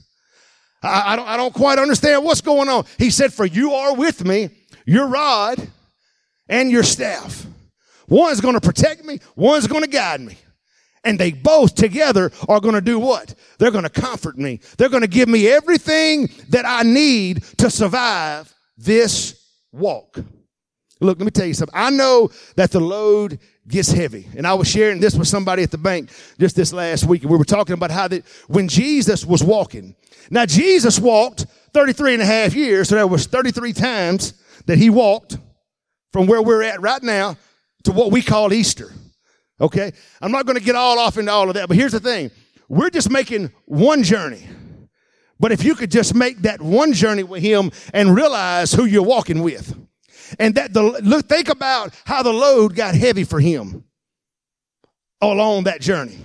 I, 0.83 1.13
I, 1.13 1.17
don't, 1.17 1.29
I 1.29 1.37
don't 1.37 1.55
quite 1.55 1.79
understand 1.79 2.25
what's 2.25 2.41
going 2.41 2.69
on. 2.69 2.85
He 2.99 3.11
said, 3.11 3.33
for 3.33 3.45
you 3.45 3.73
are 3.73 3.95
with 3.95 4.25
me, 4.25 4.51
your 4.87 5.09
rod 5.09 5.59
and 6.49 6.71
your 6.71 6.83
staff. 6.83 7.47
One's 8.09 8.41
going 8.41 8.55
to 8.55 8.61
protect 8.61 9.05
me, 9.05 9.21
one's 9.37 9.67
going 9.67 9.83
to 9.83 9.89
guide 9.89 10.21
me. 10.21 10.37
And 11.03 11.19
they 11.19 11.33
both 11.33 11.75
together 11.75 12.31
are 12.47 12.61
going 12.61 12.75
to 12.75 12.83
do 12.83 12.99
what? 12.99 13.35
They're 13.59 13.71
going 13.71 13.85
to 13.85 13.91
comfort 13.91 14.37
me. 14.37 14.61
They're 14.77 14.91
going 14.91 15.03
to 15.03 15.09
give 15.09 15.31
me 15.31 15.49
everything 15.49 16.29
that 16.51 16.67
I 16.67 16.83
need 16.83 17.43
to 17.59 17.71
survive 17.71 18.53
this 18.77 19.43
walk. 19.73 20.19
Look, 21.01 21.19
let 21.19 21.25
me 21.25 21.31
tell 21.31 21.47
you 21.47 21.55
something. 21.55 21.79
I 21.79 21.89
know 21.89 22.31
that 22.57 22.71
the 22.71 22.81
load 22.81 23.39
gets 23.71 23.91
heavy. 23.91 24.27
And 24.37 24.47
I 24.47 24.55
was 24.55 24.69
sharing 24.69 25.01
this 25.01 25.15
with 25.15 25.29
somebody 25.29 25.63
at 25.63 25.71
the 25.71 25.79
bank 25.79 26.11
just 26.39 26.57
this 26.57 26.73
last 26.73 27.05
week. 27.05 27.23
We 27.23 27.37
were 27.37 27.45
talking 27.45 27.75
about 27.75 27.91
how 27.91 28.09
that 28.09 28.27
when 28.49 28.69
Jesus 28.69 29.25
was 29.25 29.43
walking. 29.43 29.95
Now 30.31 30.47
Jesus 30.47 30.99
walked 30.99 31.47
33 31.73 32.15
and 32.15 32.23
a 32.23 32.27
half 32.27 32.55
years. 32.55 32.89
So 32.89 32.97
that 32.97 33.09
was 33.09 33.27
33 33.27 33.73
times 33.73 34.35
that 34.67 34.79
he 34.79 34.91
walked 34.91 35.39
from 36.13 36.27
where 36.27 36.43
we're 36.43 36.63
at 36.63 36.81
right 36.81 37.03
now 37.03 37.37
to 37.85 37.93
what 37.93 38.11
we 38.11 38.23
call 38.23 38.53
Easter. 38.53 38.93
Okay. 39.61 39.93
I'm 40.21 40.33
not 40.33 40.47
going 40.47 40.59
to 40.59 40.65
get 40.65 40.75
all 40.75 40.99
off 40.99 41.19
into 41.19 41.31
all 41.31 41.49
of 41.49 41.55
that, 41.55 41.69
but 41.69 41.77
here's 41.77 41.93
the 41.93 42.01
thing. 42.01 42.31
We're 42.69 42.91
just 42.91 43.11
making 43.11 43.51
one 43.67 44.03
journey. 44.03 44.47
But 45.39 45.53
if 45.53 45.65
you 45.65 45.75
could 45.75 45.91
just 45.91 46.15
make 46.15 46.39
that 46.43 46.61
one 46.61 46.93
journey 46.93 47.23
with 47.23 47.43
him 47.43 47.71
and 47.95 48.15
realize 48.15 48.73
who 48.73 48.85
you're 48.85 49.03
walking 49.03 49.43
with. 49.43 49.75
And 50.39 50.55
that 50.55 50.73
the, 50.73 50.83
look, 50.83 51.29
think 51.29 51.49
about 51.49 51.95
how 52.05 52.23
the 52.23 52.33
load 52.33 52.75
got 52.75 52.95
heavy 52.95 53.25
for 53.25 53.41
him 53.41 53.85
along 55.21 55.65
that 55.65 55.81
journey 55.81 56.19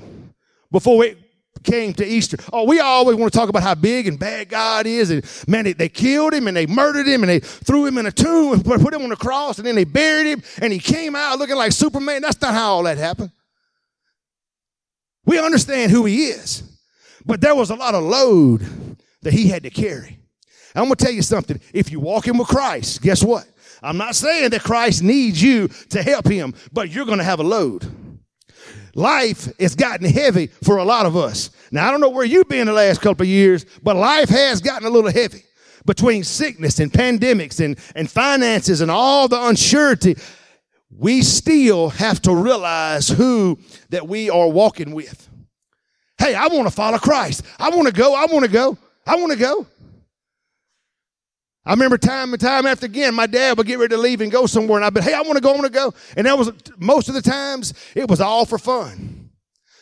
before 0.72 1.04
it 1.06 1.18
came 1.64 1.94
to 1.94 2.06
Easter. 2.06 2.38
Oh, 2.54 2.64
we 2.64 2.80
always 2.80 3.18
want 3.18 3.34
to 3.34 3.38
talk 3.38 3.50
about 3.50 3.64
how 3.64 3.76
big 3.76 4.08
and 4.08 4.20
bad 4.20 4.50
God 4.50 4.86
is. 4.86 5.10
And 5.10 5.26
man, 5.48 5.66
they, 5.66 5.74
they 5.74 5.90
killed 5.90 6.34
him 6.34 6.48
and 6.48 6.56
they 6.56 6.68
murdered 6.68 7.08
him 7.08 7.24
and 7.24 7.30
they 7.30 7.40
threw 7.40 7.86
him 7.86 7.98
in 7.98 8.06
a 8.06 8.12
tomb 8.12 8.54
and 8.54 8.64
put 8.64 8.94
him 8.94 9.02
on 9.02 9.10
the 9.10 9.16
cross 9.16 9.58
and 9.58 9.66
then 9.66 9.76
they 9.76 9.84
buried 9.84 10.28
him 10.28 10.44
and 10.62 10.72
he 10.72 10.80
came 10.80 11.16
out 11.16 11.40
looking 11.40 11.56
like 11.56 11.72
Superman. 11.72 12.22
That's 12.22 12.40
not 12.42 12.54
how 12.54 12.74
all 12.74 12.84
that 12.84 12.98
happened. 12.98 13.32
We 15.26 15.40
understand 15.40 15.92
who 15.92 16.06
he 16.06 16.28
is, 16.28 16.64
but 17.26 17.42
there 17.42 17.56
was 17.56 17.72
a 17.72 17.76
lot 17.76 17.96
of 17.96 18.04
load 18.04 18.62
that 19.24 19.34
he 19.34 19.48
had 19.48 19.64
to 19.64 19.72
carry. 19.72 20.20
I'm 20.76 20.86
going 20.86 20.96
to 20.96 21.06
tell 21.06 21.14
you 21.14 21.22
something. 21.22 21.60
If 21.74 21.90
you're 21.90 22.02
walking 22.02 22.38
with 22.38 22.48
Christ, 22.48 23.02
guess 23.02 23.24
what? 23.24 23.48
I'm 23.82 23.98
not 23.98 24.16
saying 24.16 24.50
that 24.52 24.64
Christ 24.64 25.04
needs 25.04 25.42
you 25.42 25.68
to 25.90 26.02
help 26.02 26.28
him, 26.28 26.54
but 26.72 26.90
you're 26.90 27.06
going 27.06 27.20
to 27.20 27.24
have 27.24 27.40
a 27.40 27.44
load. 27.44 27.86
Life 28.96 29.50
has 29.60 29.76
gotten 29.76 30.08
heavy 30.08 30.48
for 30.48 30.78
a 30.78 30.86
lot 30.86 31.06
of 31.06 31.18
us. 31.18 31.50
Now, 31.72 31.88
I 31.88 31.92
don't 31.92 32.00
know 32.00 32.10
where 32.10 32.26
you've 32.26 32.48
been 32.48 32.68
the 32.68 32.74
last 32.74 33.02
couple 33.02 33.24
of 33.24 33.30
years, 33.30 33.66
but 33.84 33.98
life 33.98 34.30
has 34.30 34.62
gotten 34.62 34.88
a 34.88 34.90
little 34.90 35.12
heavy 35.12 35.44
between 35.86 36.24
sickness 36.24 36.80
and 36.80 36.92
pandemics 36.92 37.64
and, 37.64 37.78
and 37.96 38.10
finances 38.10 38.82
and 38.82 38.90
all 38.90 39.28
the 39.28 39.42
uncertainty. 39.48 40.20
We 40.90 41.22
still 41.22 41.90
have 41.90 42.22
to 42.22 42.34
realize 42.34 43.10
who 43.10 43.60
that 43.90 44.08
we 44.08 44.30
are 44.30 44.48
walking 44.48 44.96
with. 44.96 45.30
Hey, 46.18 46.34
I 46.34 46.48
want 46.48 46.68
to 46.68 46.74
follow 46.74 46.98
Christ. 46.98 47.44
I 47.60 47.70
want 47.70 47.88
to 47.88 47.94
go. 47.94 48.16
I 48.16 48.26
want 48.32 48.46
to 48.46 48.52
go. 48.52 48.78
I 49.06 49.18
want 49.18 49.34
to 49.34 49.38
go. 49.38 49.68
I 51.66 51.72
remember 51.72 51.98
time 51.98 52.32
and 52.32 52.40
time 52.40 52.68
after 52.68 52.86
again, 52.86 53.16
my 53.16 53.26
dad 53.26 53.58
would 53.58 53.66
get 53.66 53.80
ready 53.80 53.96
to 53.96 54.02
leave 54.02 54.22
and 54.22 54.32
go 54.32 54.46
somewhere, 54.46 54.78
and 54.78 54.86
I'd 54.86 54.94
be, 54.94 55.02
hey, 55.02 55.14
I 55.14 55.22
want 55.22 55.36
to 55.36 55.42
go, 55.42 55.50
I 55.50 55.54
want 55.54 55.66
to 55.66 55.72
go. 55.72 55.94
And 56.16 56.28
that 56.28 56.38
was 56.38 56.52
most 56.78 57.10
of 57.10 57.16
the 57.16 57.22
times 57.22 57.74
it 57.96 58.08
was 58.08 58.22
all 58.22 58.46
for 58.46 58.60
fun. 58.60 59.32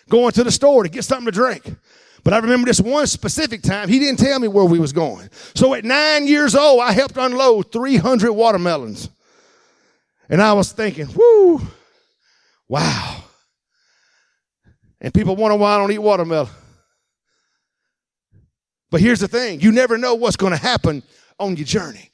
Going 0.09 0.31
to 0.31 0.43
the 0.43 0.51
store 0.51 0.83
to 0.83 0.89
get 0.89 1.03
something 1.03 1.25
to 1.25 1.31
drink. 1.31 1.75
But 2.23 2.33
I 2.33 2.37
remember 2.37 2.67
this 2.67 2.79
one 2.79 3.05
specific 3.07 3.61
time, 3.63 3.89
he 3.89 3.99
didn't 3.99 4.19
tell 4.19 4.39
me 4.39 4.47
where 4.47 4.63
we 4.63 4.79
was 4.79 4.93
going. 4.93 5.29
So 5.55 5.73
at 5.73 5.83
nine 5.83 6.25
years 6.25 6.55
old, 6.55 6.81
I 6.81 6.93
helped 6.93 7.17
unload 7.17 7.71
300 7.71 8.31
watermelons. 8.31 9.09
And 10.29 10.41
I 10.41 10.53
was 10.53 10.71
thinking, 10.71 11.07
whoo, 11.07 11.61
wow. 12.69 13.23
And 15.01 15.13
people 15.13 15.35
wonder 15.35 15.57
why 15.57 15.75
I 15.75 15.77
don't 15.77 15.91
eat 15.91 15.99
watermelon. 15.99 16.49
But 18.89 19.01
here's 19.01 19.19
the 19.19 19.27
thing 19.27 19.59
you 19.59 19.73
never 19.73 19.97
know 19.97 20.15
what's 20.15 20.37
going 20.37 20.53
to 20.53 20.57
happen 20.57 21.03
on 21.43 21.57
your 21.57 21.65
journey. 21.65 22.09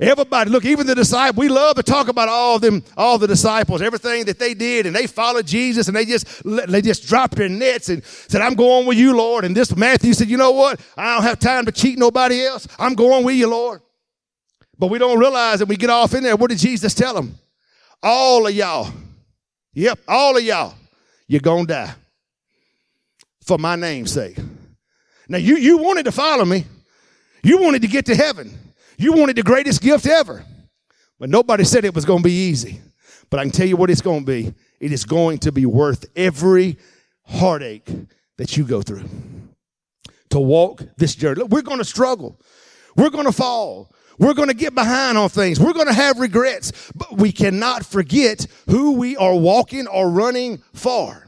Everybody, 0.00 0.50
look, 0.50 0.64
even 0.64 0.86
the 0.86 0.94
disciples, 0.94 1.36
we 1.36 1.48
love 1.48 1.74
to 1.74 1.82
talk 1.82 2.06
about 2.06 2.28
all 2.28 2.60
them, 2.60 2.84
all 2.96 3.18
the 3.18 3.26
disciples, 3.26 3.82
everything 3.82 4.26
that 4.26 4.38
they 4.38 4.54
did, 4.54 4.86
and 4.86 4.94
they 4.94 5.08
followed 5.08 5.44
Jesus, 5.44 5.88
and 5.88 5.96
they 5.96 6.04
just, 6.04 6.42
they 6.44 6.80
just 6.80 7.08
dropped 7.08 7.34
their 7.34 7.48
nets 7.48 7.88
and 7.88 8.04
said, 8.04 8.40
I'm 8.40 8.54
going 8.54 8.86
with 8.86 8.96
you, 8.96 9.16
Lord. 9.16 9.44
And 9.44 9.56
this 9.56 9.74
Matthew 9.74 10.14
said, 10.14 10.28
you 10.28 10.36
know 10.36 10.52
what? 10.52 10.80
I 10.96 11.14
don't 11.14 11.24
have 11.24 11.40
time 11.40 11.64
to 11.64 11.72
cheat 11.72 11.98
nobody 11.98 12.46
else. 12.46 12.68
I'm 12.78 12.94
going 12.94 13.24
with 13.24 13.34
you, 13.34 13.48
Lord. 13.48 13.80
But 14.78 14.86
we 14.86 14.98
don't 14.98 15.18
realize 15.18 15.58
that 15.58 15.66
we 15.66 15.76
get 15.76 15.90
off 15.90 16.14
in 16.14 16.22
there. 16.22 16.36
What 16.36 16.50
did 16.50 16.60
Jesus 16.60 16.94
tell 16.94 17.14
them? 17.14 17.36
All 18.00 18.46
of 18.46 18.54
y'all, 18.54 18.92
yep, 19.72 19.98
all 20.06 20.36
of 20.36 20.44
y'all, 20.44 20.74
you're 21.26 21.40
going 21.40 21.66
to 21.66 21.72
die 21.72 21.94
for 23.42 23.58
my 23.58 23.74
name's 23.74 24.12
sake. 24.12 24.36
Now, 25.28 25.38
you, 25.38 25.56
you 25.56 25.78
wanted 25.78 26.04
to 26.04 26.12
follow 26.12 26.44
me. 26.44 26.66
You 27.42 27.60
wanted 27.60 27.82
to 27.82 27.88
get 27.88 28.06
to 28.06 28.14
heaven. 28.14 28.56
You 28.98 29.12
wanted 29.12 29.36
the 29.36 29.42
greatest 29.42 29.80
gift 29.80 30.06
ever. 30.06 30.44
But 31.18 31.30
nobody 31.30 31.64
said 31.64 31.84
it 31.84 31.94
was 31.94 32.04
going 32.04 32.20
to 32.20 32.28
be 32.28 32.48
easy. 32.48 32.80
But 33.30 33.40
I 33.40 33.44
can 33.44 33.52
tell 33.52 33.66
you 33.66 33.76
what 33.76 33.90
it's 33.90 34.02
going 34.02 34.20
to 34.20 34.26
be. 34.26 34.54
It 34.80 34.92
is 34.92 35.04
going 35.04 35.38
to 35.38 35.52
be 35.52 35.66
worth 35.66 36.06
every 36.14 36.78
heartache 37.24 37.88
that 38.36 38.56
you 38.56 38.64
go 38.64 38.82
through 38.82 39.04
to 40.30 40.40
walk 40.40 40.82
this 40.96 41.14
journey. 41.14 41.40
Look, 41.40 41.50
we're 41.50 41.62
going 41.62 41.78
to 41.78 41.84
struggle. 41.84 42.40
We're 42.96 43.10
going 43.10 43.26
to 43.26 43.32
fall. 43.32 43.92
We're 44.18 44.34
going 44.34 44.48
to 44.48 44.54
get 44.54 44.74
behind 44.74 45.16
on 45.16 45.28
things. 45.28 45.60
We're 45.60 45.72
going 45.72 45.86
to 45.86 45.92
have 45.92 46.18
regrets, 46.18 46.90
but 46.94 47.18
we 47.18 47.30
cannot 47.30 47.84
forget 47.86 48.46
who 48.68 48.92
we 48.92 49.16
are 49.16 49.34
walking 49.34 49.86
or 49.86 50.10
running 50.10 50.58
for. 50.72 51.26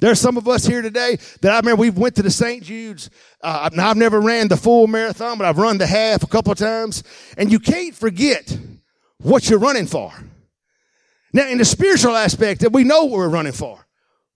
There's 0.00 0.20
some 0.20 0.36
of 0.36 0.46
us 0.46 0.64
here 0.64 0.80
today 0.80 1.18
that 1.40 1.52
I 1.52 1.56
remember 1.56 1.80
we 1.80 1.90
went 1.90 2.14
to 2.16 2.22
the 2.22 2.30
St. 2.30 2.62
Jude's. 2.62 3.10
Uh, 3.42 3.68
I've 3.76 3.96
never 3.96 4.20
ran 4.20 4.48
the 4.48 4.56
full 4.56 4.86
marathon, 4.86 5.38
but 5.38 5.46
I've 5.46 5.58
run 5.58 5.78
the 5.78 5.86
half 5.86 6.22
a 6.22 6.26
couple 6.28 6.52
of 6.52 6.58
times. 6.58 7.02
And 7.36 7.50
you 7.50 7.58
can't 7.58 7.94
forget 7.94 8.56
what 9.18 9.50
you're 9.50 9.58
running 9.58 9.86
for. 9.86 10.12
Now 11.32 11.48
in 11.48 11.58
the 11.58 11.64
spiritual 11.64 12.16
aspect 12.16 12.60
that 12.60 12.72
we 12.72 12.84
know 12.84 13.04
what 13.04 13.18
we're 13.18 13.28
running 13.28 13.52
for. 13.52 13.86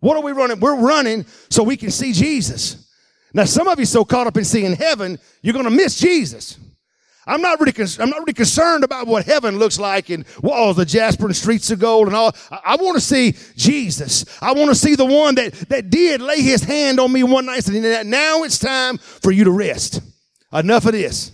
What 0.01 0.17
are 0.17 0.23
we 0.23 0.33
running? 0.33 0.59
We're 0.59 0.81
running 0.81 1.27
so 1.49 1.63
we 1.63 1.77
can 1.77 1.91
see 1.91 2.13
Jesus. 2.13 2.89
Now 3.33 3.45
some 3.45 3.69
of 3.69 3.79
you 3.79 3.87
so 3.87 4.05
caught 4.05 4.27
up 4.27 4.37
in 4.37 4.45
seeing 4.45 4.75
heaven, 4.75 5.19
you're 5.43 5.55
going 5.55 5.65
to 5.65 5.71
miss 5.71 5.97
Jesus. 5.99 6.59
I'm 7.27 7.41
not 7.41 7.61
really, 7.61 7.73
con- 7.73 7.87
I'm 8.01 8.11
not 8.11 8.21
really 8.21 8.33
concerned 8.33 8.83
about 8.83 9.07
what 9.07 9.25
heaven 9.25 9.59
looks 9.59 9.79
like 9.79 10.11
and 10.11 10.25
walls 10.43 10.79
of 10.79 10.89
jasper 10.89 11.27
and 11.27 11.37
streets 11.37 11.71
of 11.71 11.79
gold 11.79 12.09
and 12.09 12.17
all. 12.17 12.35
I, 12.51 12.61
I 12.65 12.77
want 12.77 12.97
to 12.97 13.01
see 13.01 13.37
Jesus. 13.57 14.25
I 14.43 14.53
want 14.53 14.71
to 14.71 14.75
see 14.75 14.97
the 14.97 15.05
one 15.05 15.37
that, 15.37 15.53
that 15.69 15.89
did 15.91 16.21
lay 16.21 16.43
his 16.43 16.65
hand 16.65 16.99
on 16.99 17.13
me 17.13 17.23
one 17.23 17.47
night 17.47 17.67
and 17.69 17.83
said, 17.83 18.07
now 18.07 18.43
it's 18.43 18.59
time 18.59 18.99
for 18.99 19.31
you 19.31 19.45
to 19.45 19.53
rest. 19.53 20.01
Enough 20.53 20.87
of 20.87 20.93
this. 20.93 21.33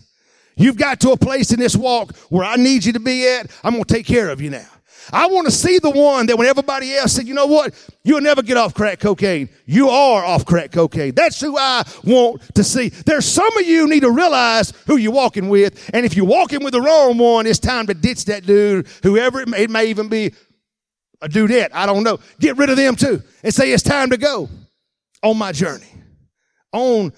You've 0.57 0.77
got 0.77 1.01
to 1.01 1.13
a 1.13 1.17
place 1.17 1.53
in 1.53 1.59
this 1.59 1.75
walk 1.75 2.15
where 2.29 2.45
I 2.45 2.57
need 2.57 2.85
you 2.85 2.93
to 2.93 3.01
be 3.01 3.27
at. 3.29 3.51
I'm 3.65 3.73
going 3.73 3.85
to 3.85 3.95
take 3.95 4.07
care 4.07 4.29
of 4.29 4.41
you 4.41 4.51
now. 4.51 4.67
I 5.13 5.27
want 5.27 5.47
to 5.47 5.51
see 5.51 5.79
the 5.79 5.91
one 5.91 6.27
that 6.27 6.37
when 6.37 6.47
everybody 6.47 6.95
else 6.95 7.13
said, 7.13 7.27
you 7.27 7.35
know 7.35 7.47
what? 7.47 7.75
You'll 8.05 8.21
never 8.21 8.43
get 8.43 8.57
off 8.57 8.75
crack 8.75 9.01
cocaine. 9.01 9.49
You 9.67 9.89
are 9.89 10.25
off 10.25 10.45
crack 10.45 10.73
cocaine. 10.73 11.15
That's 11.15 11.41
who 11.41 11.57
I 11.57 11.85
want 12.05 12.43
to 12.55 12.65
see. 12.65 12.89
There's 12.89 13.27
some 13.27 13.57
of 13.57 13.67
you 13.67 13.89
need 13.89 14.01
to 14.01 14.11
realize 14.11 14.73
who 14.87 14.97
you're 14.97 15.13
walking 15.13 15.49
with. 15.49 15.91
And 15.93 16.05
if 16.07 16.17
you're 16.17 16.27
walking 16.27 16.63
with 16.63 16.73
the 16.73 16.81
wrong 16.81 17.19
one, 17.19 17.47
it's 17.47 17.59
time 17.59 17.87
to 17.87 17.95
ditch 17.95 18.27
that 18.27 18.47
dude, 18.47 18.87
whoever 19.03 19.41
it 19.41 19.49
may, 19.49 19.65
it 19.65 19.71
may 19.71 19.87
even 19.87 20.09
be 20.09 20.35
a 21.21 21.29
dudette. 21.29 21.71
I 21.73 21.87
don't 21.87 22.05
know. 22.05 22.19
Get 22.39 22.57
rid 22.57 22.71
of 22.71 22.77
them 22.77 22.97
too 22.97 23.23
and 23.43 23.55
say 23.55 23.73
it's 23.73 23.83
time 23.83 24.11
to 24.11 24.17
go 24.17 24.49
on 25.23 25.39
my 25.39 25.53
journey. 25.53 25.87
On, 26.73 27.13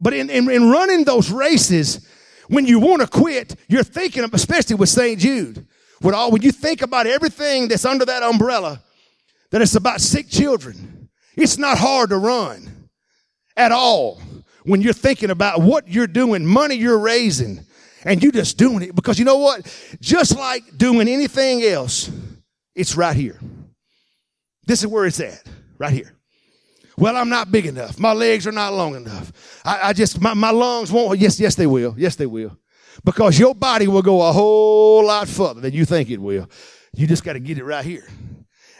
but 0.00 0.14
in, 0.14 0.30
in, 0.30 0.50
in 0.50 0.70
running 0.70 1.04
those 1.04 1.30
races, 1.30 2.06
when 2.48 2.66
you 2.66 2.78
want 2.78 3.02
to 3.02 3.08
quit, 3.08 3.56
you're 3.68 3.82
thinking 3.82 4.24
of, 4.24 4.32
especially 4.34 4.76
with 4.76 4.88
St. 4.88 5.18
Jude, 5.18 5.66
all, 6.14 6.30
when 6.30 6.42
you 6.42 6.52
think 6.52 6.82
about 6.82 7.06
everything 7.06 7.68
that's 7.68 7.84
under 7.84 8.04
that 8.04 8.22
umbrella, 8.22 8.82
that 9.50 9.62
it's 9.62 9.74
about 9.74 10.00
sick 10.00 10.28
children, 10.28 11.08
it's 11.36 11.58
not 11.58 11.78
hard 11.78 12.10
to 12.10 12.18
run 12.18 12.88
at 13.56 13.72
all 13.72 14.20
when 14.64 14.82
you're 14.82 14.92
thinking 14.92 15.30
about 15.30 15.60
what 15.60 15.88
you're 15.88 16.06
doing, 16.06 16.44
money 16.44 16.74
you're 16.74 16.98
raising, 16.98 17.64
and 18.04 18.22
you're 18.22 18.32
just 18.32 18.58
doing 18.58 18.82
it. 18.82 18.94
Because 18.94 19.18
you 19.18 19.24
know 19.24 19.38
what? 19.38 19.62
Just 20.00 20.36
like 20.36 20.62
doing 20.76 21.08
anything 21.08 21.62
else, 21.62 22.10
it's 22.74 22.96
right 22.96 23.16
here. 23.16 23.38
This 24.66 24.80
is 24.80 24.88
where 24.88 25.06
it's 25.06 25.20
at, 25.20 25.42
right 25.78 25.92
here. 25.92 26.12
Well, 26.98 27.16
I'm 27.16 27.28
not 27.28 27.52
big 27.52 27.66
enough. 27.66 27.98
My 27.98 28.12
legs 28.12 28.46
are 28.46 28.52
not 28.52 28.72
long 28.72 28.96
enough. 28.96 29.60
I, 29.64 29.88
I 29.88 29.92
just, 29.92 30.20
my, 30.20 30.34
my 30.34 30.50
lungs 30.50 30.90
won't. 30.90 31.18
Yes, 31.18 31.38
yes, 31.38 31.54
they 31.54 31.66
will. 31.66 31.94
Yes, 31.96 32.16
they 32.16 32.26
will 32.26 32.58
because 33.04 33.38
your 33.38 33.54
body 33.54 33.88
will 33.88 34.02
go 34.02 34.22
a 34.22 34.32
whole 34.32 35.04
lot 35.04 35.28
further 35.28 35.60
than 35.60 35.74
you 35.74 35.84
think 35.84 36.10
it 36.10 36.20
will. 36.20 36.48
You 36.94 37.06
just 37.06 37.24
got 37.24 37.34
to 37.34 37.40
get 37.40 37.58
it 37.58 37.64
right 37.64 37.84
here. 37.84 38.08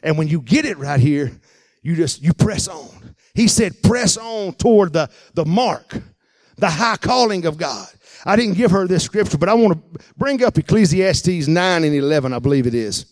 And 0.03 0.17
when 0.17 0.29
you 0.29 0.41
get 0.41 0.65
it 0.65 0.79
right 0.79 1.01
here, 1.01 1.33
you 1.83 1.97
just, 1.97 2.23
you 2.23 2.33
press 2.33 2.69
on. 2.69 3.15
He 3.35 3.49
said, 3.49 3.83
press 3.83 4.17
on 4.17 4.55
toward 4.55 4.93
the, 4.93 5.11
the 5.35 5.45
mark, 5.45 6.01
the 6.57 6.71
high 6.71 6.97
calling 6.97 7.45
of 7.45 7.59
God. 7.59 7.89
I 8.25 8.35
didn't 8.35 8.55
give 8.55 8.71
her 8.71 8.89
this 8.89 9.05
scripture, 9.05 9.39
but 9.39 9.49
I 9.49 9.55
want 9.55 9.75
to 9.75 10.05
bring 10.17 10.43
up 10.43 10.59
Ecclesiastes 10.59 11.47
9 11.47 11.85
and 11.85 11.95
11, 11.95 12.33
I 12.33 12.39
believe 12.39 12.67
it 12.67 12.75
is. 12.75 13.07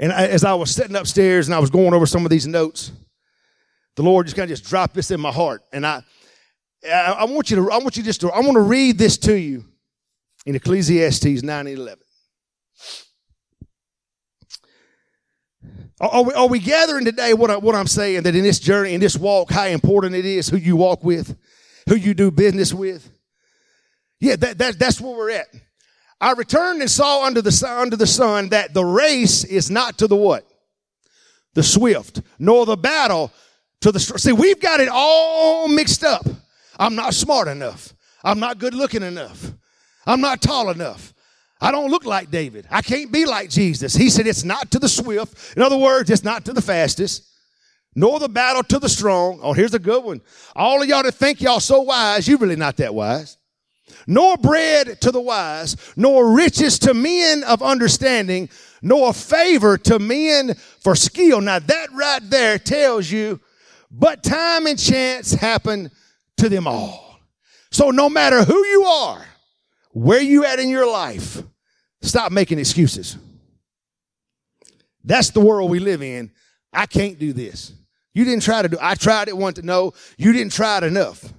And 0.00 0.12
as 0.12 0.44
I 0.44 0.54
was 0.54 0.74
sitting 0.74 0.96
upstairs 0.96 1.46
and 1.46 1.54
I 1.54 1.58
was 1.58 1.68
going 1.68 1.92
over 1.92 2.06
some 2.06 2.24
of 2.24 2.30
these 2.30 2.46
notes, 2.46 2.90
the 3.96 4.02
Lord 4.02 4.26
just 4.26 4.34
kind 4.34 4.50
of 4.50 4.56
just 4.56 4.68
dropped 4.68 4.94
this 4.94 5.10
in 5.10 5.20
my 5.20 5.30
heart. 5.30 5.62
And 5.72 5.86
I, 5.86 6.02
I, 6.88 7.24
want 7.24 7.50
you 7.50 7.56
to, 7.56 7.70
I 7.70 7.78
want 7.78 7.96
you 7.96 8.02
just 8.02 8.20
to, 8.22 8.30
I 8.30 8.40
want 8.40 8.54
to 8.54 8.60
read 8.60 8.98
this 8.98 9.18
to 9.18 9.34
you 9.34 9.64
in 10.46 10.54
Ecclesiastes 10.54 11.42
9 11.42 11.66
and 11.66 11.78
11. 11.78 11.98
Are 16.00 16.24
we, 16.24 16.32
are 16.32 16.48
we 16.48 16.58
gathering 16.58 17.04
today 17.04 17.34
what, 17.34 17.50
I, 17.50 17.58
what 17.58 17.74
I'm 17.74 17.86
saying 17.86 18.22
that 18.22 18.34
in 18.34 18.42
this 18.42 18.58
journey, 18.58 18.94
in 18.94 19.00
this 19.00 19.18
walk, 19.18 19.50
how 19.50 19.66
important 19.66 20.14
it 20.14 20.24
is 20.24 20.48
who 20.48 20.56
you 20.56 20.76
walk 20.76 21.04
with, 21.04 21.36
who 21.88 21.94
you 21.94 22.14
do 22.14 22.30
business 22.30 22.72
with? 22.72 23.10
Yeah, 24.18 24.36
that, 24.36 24.56
that, 24.58 24.78
that's 24.78 25.00
where 25.00 25.14
we're 25.14 25.30
at. 25.30 25.46
I 26.18 26.32
returned 26.32 26.80
and 26.80 26.90
saw 26.90 27.24
under 27.26 27.42
the, 27.42 27.66
under 27.66 27.96
the 27.96 28.06
sun 28.06 28.50
that 28.50 28.72
the 28.72 28.84
race 28.84 29.44
is 29.44 29.70
not 29.70 29.98
to 29.98 30.06
the 30.06 30.16
what? 30.16 30.46
The 31.54 31.62
swift, 31.62 32.22
nor 32.38 32.64
the 32.64 32.76
battle 32.76 33.30
to 33.82 33.92
the, 33.92 34.00
see, 34.00 34.32
we've 34.32 34.60
got 34.60 34.80
it 34.80 34.88
all 34.90 35.68
mixed 35.68 36.04
up. 36.04 36.26
I'm 36.80 36.94
not 36.94 37.12
smart 37.12 37.46
enough. 37.46 37.94
I'm 38.24 38.40
not 38.40 38.58
good 38.58 38.74
looking 38.74 39.02
enough. 39.02 39.52
I'm 40.06 40.22
not 40.22 40.40
tall 40.40 40.70
enough. 40.70 41.12
I 41.60 41.70
don't 41.70 41.90
look 41.90 42.06
like 42.06 42.30
David. 42.30 42.66
I 42.70 42.80
can't 42.80 43.12
be 43.12 43.26
like 43.26 43.50
Jesus. 43.50 43.94
He 43.94 44.08
said 44.08 44.26
it's 44.26 44.44
not 44.44 44.70
to 44.70 44.78
the 44.78 44.88
swift. 44.88 45.56
In 45.56 45.62
other 45.62 45.76
words, 45.76 46.08
it's 46.08 46.24
not 46.24 46.46
to 46.46 46.54
the 46.54 46.62
fastest, 46.62 47.28
nor 47.94 48.18
the 48.18 48.30
battle 48.30 48.62
to 48.62 48.78
the 48.78 48.88
strong. 48.88 49.40
Oh, 49.42 49.52
here's 49.52 49.74
a 49.74 49.78
good 49.78 50.02
one. 50.02 50.22
All 50.56 50.82
of 50.82 50.88
y'all 50.88 51.02
that 51.02 51.12
think 51.12 51.42
y'all 51.42 51.60
so 51.60 51.82
wise, 51.82 52.26
you're 52.26 52.38
really 52.38 52.56
not 52.56 52.78
that 52.78 52.94
wise. 52.94 53.36
Nor 54.06 54.38
bread 54.38 55.02
to 55.02 55.10
the 55.10 55.20
wise, 55.20 55.76
nor 55.96 56.32
riches 56.32 56.78
to 56.80 56.94
men 56.94 57.44
of 57.44 57.62
understanding, 57.62 58.48
nor 58.80 59.12
favor 59.12 59.76
to 59.76 59.98
men 59.98 60.54
for 60.54 60.96
skill. 60.96 61.42
Now 61.42 61.58
that 61.58 61.92
right 61.92 62.22
there 62.22 62.58
tells 62.58 63.10
you, 63.10 63.38
but 63.90 64.22
time 64.22 64.66
and 64.66 64.78
chance 64.78 65.34
happen 65.34 65.90
to 66.40 66.48
them 66.48 66.66
all. 66.66 67.18
So 67.70 67.90
no 67.90 68.08
matter 68.08 68.42
who 68.44 68.66
you 68.66 68.84
are, 68.84 69.24
where 69.92 70.20
you 70.20 70.44
at 70.44 70.58
in 70.58 70.68
your 70.68 70.90
life, 70.90 71.42
stop 72.02 72.32
making 72.32 72.58
excuses. 72.58 73.16
That's 75.04 75.30
the 75.30 75.40
world 75.40 75.70
we 75.70 75.78
live 75.78 76.02
in. 76.02 76.30
I 76.72 76.86
can't 76.86 77.18
do 77.18 77.32
this. 77.32 77.72
You 78.12 78.24
didn't 78.24 78.42
try 78.42 78.62
to 78.62 78.68
do. 78.68 78.76
I 78.80 78.94
tried 78.94 79.28
it 79.28 79.36
once 79.36 79.56
to 79.56 79.62
know. 79.62 79.94
You 80.18 80.32
didn't 80.32 80.52
try 80.52 80.78
it 80.78 80.84
enough. 80.84 81.32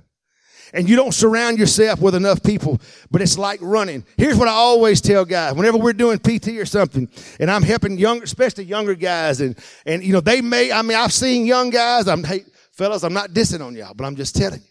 And 0.73 0.87
you 0.87 0.95
don't 0.95 1.13
surround 1.13 1.57
yourself 1.59 1.99
with 1.99 2.15
enough 2.15 2.41
people, 2.43 2.79
but 3.11 3.21
it's 3.21 3.37
like 3.37 3.59
running. 3.61 4.05
Here's 4.15 4.37
what 4.37 4.47
I 4.47 4.51
always 4.51 5.01
tell 5.01 5.25
guys. 5.25 5.53
Whenever 5.53 5.77
we're 5.77 5.91
doing 5.91 6.17
PT 6.17 6.49
or 6.59 6.65
something, 6.65 7.09
and 7.41 7.51
I'm 7.51 7.61
helping 7.61 7.97
younger, 7.97 8.23
especially 8.23 8.63
younger 8.63 8.95
guys, 8.95 9.41
and, 9.41 9.57
and, 9.85 10.01
you 10.01 10.13
know, 10.13 10.21
they 10.21 10.39
may, 10.39 10.71
I 10.71 10.81
mean, 10.81 10.97
I've 10.97 11.11
seen 11.11 11.45
young 11.45 11.71
guys, 11.71 12.07
I'm, 12.07 12.23
hey, 12.23 12.45
fellas, 12.71 13.03
I'm 13.03 13.11
not 13.11 13.31
dissing 13.31 13.65
on 13.65 13.75
y'all, 13.75 13.93
but 13.93 14.05
I'm 14.05 14.15
just 14.15 14.33
telling 14.33 14.61
you. 14.61 14.70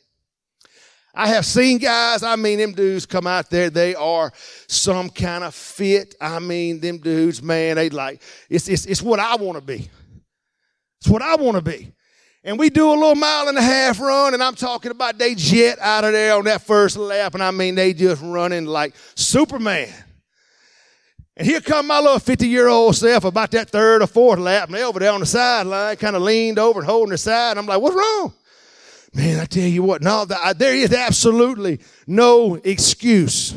I 1.15 1.29
have 1.29 1.45
seen 1.45 1.79
guys, 1.79 2.23
I 2.23 2.37
mean, 2.37 2.59
them 2.59 2.73
dudes 2.73 3.05
come 3.05 3.27
out 3.27 3.51
there, 3.51 3.69
they 3.69 3.95
are 3.95 4.33
some 4.69 5.11
kind 5.11 5.43
of 5.43 5.55
fit. 5.55 6.15
I 6.21 6.39
mean, 6.39 6.81
them 6.81 6.99
dudes, 6.99 7.43
man, 7.43 7.77
they 7.77 7.91
like, 7.91 8.23
it's, 8.49 8.69
it's, 8.69 8.87
it's 8.87 9.03
what 9.03 9.19
I 9.19 9.37
want 9.37 9.59
to 9.59 9.65
be. 9.65 9.91
It's 11.01 11.09
what 11.09 11.23
I 11.23 11.35
want 11.37 11.57
to 11.57 11.63
be. 11.63 11.93
And 12.43 12.59
we 12.59 12.71
do 12.71 12.89
a 12.89 12.95
little 12.95 13.17
mile 13.17 13.49
and 13.49 13.59
a 13.59 13.63
half 13.63 14.01
run, 14.01 14.33
and 14.33 14.43
I'm 14.43 14.55
talking 14.55 14.91
about 14.91 15.19
they 15.19 15.35
jet 15.35 15.79
out 15.79 16.05
of 16.05 16.13
there 16.13 16.37
on 16.37 16.45
that 16.45 16.63
first 16.63 16.97
lap, 16.97 17.35
and 17.35 17.43
I 17.43 17.51
mean, 17.51 17.75
they 17.75 17.93
just 17.93 18.23
running 18.23 18.65
like 18.65 18.95
Superman. 19.15 19.93
And 21.37 21.47
here 21.47 21.61
come 21.61 21.87
my 21.87 22.01
little 22.01 22.19
50 22.19 22.47
year 22.49 22.69
old 22.69 22.97
self 22.97 23.25
about 23.25 23.51
that 23.53 23.71
third 23.71 24.03
or 24.03 24.07
fourth 24.07 24.39
lap, 24.39 24.69
and 24.69 24.75
they 24.75 24.83
over 24.83 24.99
there 24.99 25.13
on 25.13 25.21
the 25.21 25.27
sideline, 25.27 25.97
kind 25.97 26.17
of 26.17 26.23
leaned 26.23 26.59
over 26.59 26.81
and 26.81 26.89
holding 26.89 27.11
their 27.11 27.17
side. 27.17 27.53
And 27.53 27.61
I'm 27.61 27.67
like, 27.67 27.81
what's 27.81 27.97
wrong? 27.97 28.33
Man, 29.13 29.41
I 29.41 29.45
tell 29.45 29.65
you 29.65 29.83
what, 29.83 30.03
no, 30.03 30.25
there 30.25 30.75
is 30.75 30.93
absolutely 30.95 31.81
no 32.07 32.55
excuse. 32.57 33.55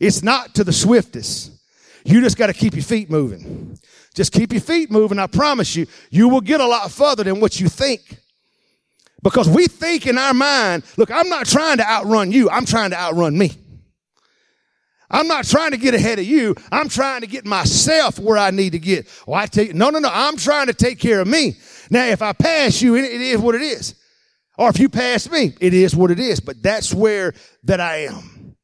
It's 0.00 0.22
not 0.22 0.54
to 0.56 0.64
the 0.64 0.72
swiftest. 0.72 1.52
You 2.04 2.20
just 2.20 2.36
got 2.36 2.48
to 2.48 2.52
keep 2.52 2.74
your 2.74 2.82
feet 2.82 3.10
moving. 3.10 3.78
Just 4.14 4.32
keep 4.32 4.52
your 4.52 4.62
feet 4.62 4.90
moving. 4.90 5.18
I 5.18 5.26
promise 5.26 5.76
you, 5.76 5.86
you 6.10 6.28
will 6.28 6.40
get 6.40 6.60
a 6.60 6.66
lot 6.66 6.90
further 6.90 7.22
than 7.22 7.38
what 7.40 7.60
you 7.60 7.68
think. 7.68 8.18
Because 9.22 9.48
we 9.48 9.66
think 9.66 10.06
in 10.06 10.18
our 10.18 10.34
mind, 10.34 10.82
look, 10.96 11.10
I'm 11.10 11.28
not 11.28 11.46
trying 11.46 11.76
to 11.76 11.86
outrun 11.86 12.32
you. 12.32 12.48
I'm 12.50 12.64
trying 12.64 12.90
to 12.90 12.96
outrun 12.96 13.36
me. 13.36 13.52
I'm 15.10 15.28
not 15.28 15.44
trying 15.44 15.72
to 15.72 15.76
get 15.76 15.92
ahead 15.92 16.18
of 16.18 16.24
you. 16.24 16.54
I'm 16.72 16.88
trying 16.88 17.20
to 17.20 17.26
get 17.26 17.44
myself 17.44 18.18
where 18.18 18.38
I 18.38 18.50
need 18.50 18.72
to 18.72 18.78
get. 18.78 19.08
Well, 19.26 19.38
I 19.38 19.46
tell 19.46 19.64
you, 19.64 19.74
no, 19.74 19.90
no, 19.90 19.98
no. 19.98 20.10
I'm 20.10 20.36
trying 20.36 20.68
to 20.68 20.74
take 20.74 20.98
care 20.98 21.20
of 21.20 21.28
me. 21.28 21.56
Now, 21.90 22.06
if 22.06 22.22
I 22.22 22.32
pass 22.32 22.80
you, 22.80 22.96
it 22.96 23.04
is 23.04 23.38
what 23.38 23.54
it 23.54 23.62
is. 23.62 23.94
Or 24.60 24.68
if 24.68 24.78
you 24.78 24.90
pass 24.90 25.30
me, 25.30 25.54
it 25.58 25.72
is 25.72 25.96
what 25.96 26.10
it 26.10 26.20
is. 26.20 26.38
But 26.38 26.62
that's 26.62 26.92
where 26.92 27.32
that 27.64 27.80
I 27.80 28.04
am. 28.04 28.54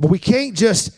But 0.00 0.10
we 0.10 0.18
can't 0.18 0.56
just 0.56 0.90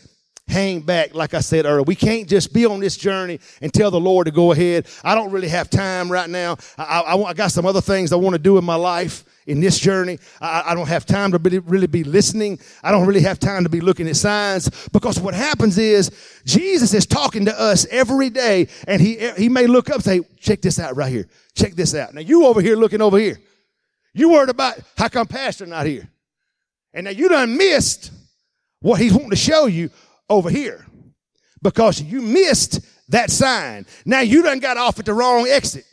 hang 0.47 0.81
back, 0.81 1.13
like 1.13 1.35
I 1.35 1.41
said 1.41 1.67
earlier. 1.67 1.83
We 1.83 1.93
can't 1.93 2.27
just 2.27 2.53
be 2.53 2.65
on 2.65 2.79
this 2.79 2.97
journey 2.97 3.39
and 3.61 3.71
tell 3.71 3.91
the 3.91 3.99
Lord 3.99 4.25
to 4.25 4.31
go 4.31 4.51
ahead. 4.51 4.87
I 5.03 5.13
don't 5.13 5.29
really 5.29 5.47
have 5.47 5.69
time 5.69 6.11
right 6.11 6.27
now. 6.27 6.57
I, 6.75 7.01
I, 7.01 7.15
I 7.21 7.33
got 7.33 7.51
some 7.51 7.67
other 7.67 7.81
things 7.81 8.11
I 8.11 8.15
want 8.15 8.33
to 8.33 8.39
do 8.39 8.57
in 8.57 8.65
my 8.65 8.73
life 8.73 9.25
in 9.45 9.61
this 9.61 9.77
journey. 9.77 10.17
I, 10.41 10.71
I, 10.71 10.75
don't 10.75 10.87
have 10.87 11.05
time 11.05 11.31
to 11.33 11.37
really, 11.37 11.59
really 11.59 11.85
be 11.85 12.03
listening. 12.03 12.59
I 12.81 12.91
don't 12.91 13.05
really 13.05 13.21
have 13.21 13.37
time 13.37 13.61
to 13.61 13.69
be 13.69 13.79
looking 13.79 14.07
at 14.07 14.15
signs 14.15 14.87
because 14.87 15.19
what 15.19 15.35
happens 15.35 15.77
is 15.77 16.09
Jesus 16.45 16.95
is 16.95 17.05
talking 17.05 17.45
to 17.45 17.61
us 17.61 17.85
every 17.91 18.31
day 18.31 18.69
and 18.87 18.99
he, 18.99 19.17
he 19.37 19.49
may 19.49 19.67
look 19.67 19.89
up 19.89 19.97
and 19.97 20.03
say, 20.03 20.21
check 20.39 20.61
this 20.61 20.79
out 20.79 20.95
right 20.95 21.11
here. 21.11 21.27
Check 21.53 21.73
this 21.73 21.93
out. 21.93 22.15
Now 22.15 22.21
you 22.21 22.47
over 22.47 22.59
here 22.59 22.75
looking 22.75 22.99
over 22.99 23.19
here. 23.19 23.37
You 24.13 24.29
worried 24.29 24.49
about 24.49 24.79
how 24.97 25.07
come 25.07 25.27
pastor 25.27 25.65
not 25.65 25.85
here? 25.85 26.07
And 26.93 27.05
now 27.05 27.11
you 27.11 27.29
done 27.29 27.57
missed 27.57 28.11
what 28.81 28.99
he's 29.01 29.13
wanting 29.13 29.31
to 29.31 29.35
show 29.35 29.65
you 29.65 29.89
over 30.29 30.49
here 30.49 30.85
because 31.61 32.01
you 32.01 32.21
missed 32.21 32.81
that 33.09 33.31
sign. 33.31 33.85
Now 34.05 34.19
you 34.19 34.43
done 34.43 34.59
got 34.59 34.77
off 34.77 34.99
at 34.99 35.05
the 35.05 35.13
wrong 35.13 35.47
exit. 35.47 35.85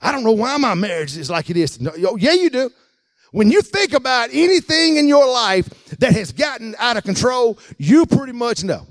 I 0.00 0.12
don't 0.12 0.24
know 0.24 0.32
why 0.32 0.56
my 0.56 0.74
marriage 0.74 1.16
is 1.16 1.28
like 1.28 1.50
it 1.50 1.56
is. 1.56 1.78
Yeah, 1.98 2.32
you 2.32 2.50
do. 2.50 2.70
When 3.32 3.50
you 3.50 3.60
think 3.60 3.92
about 3.92 4.30
anything 4.32 4.96
in 4.96 5.08
your 5.08 5.26
life 5.26 5.68
that 5.98 6.12
has 6.12 6.32
gotten 6.32 6.74
out 6.78 6.96
of 6.96 7.04
control, 7.04 7.58
you 7.76 8.06
pretty 8.06 8.32
much 8.32 8.64
know. 8.64 8.86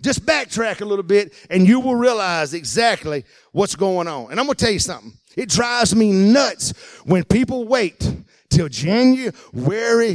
Just 0.00 0.24
backtrack 0.24 0.80
a 0.80 0.84
little 0.84 1.02
bit 1.02 1.32
and 1.50 1.66
you 1.66 1.80
will 1.80 1.96
realize 1.96 2.54
exactly 2.54 3.24
what's 3.50 3.74
going 3.74 4.06
on. 4.06 4.30
And 4.30 4.38
I'm 4.38 4.46
going 4.46 4.56
to 4.56 4.64
tell 4.64 4.72
you 4.72 4.78
something. 4.78 5.12
It 5.38 5.48
drives 5.50 5.94
me 5.94 6.10
nuts 6.10 6.72
when 7.04 7.22
people 7.22 7.68
wait 7.68 8.12
till 8.50 8.68
January 8.68 9.32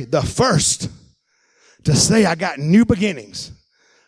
the 0.03 0.19
1st 0.19 0.91
to 1.85 1.95
say 1.95 2.25
I 2.25 2.35
got 2.35 2.59
new 2.59 2.83
beginnings. 2.83 3.53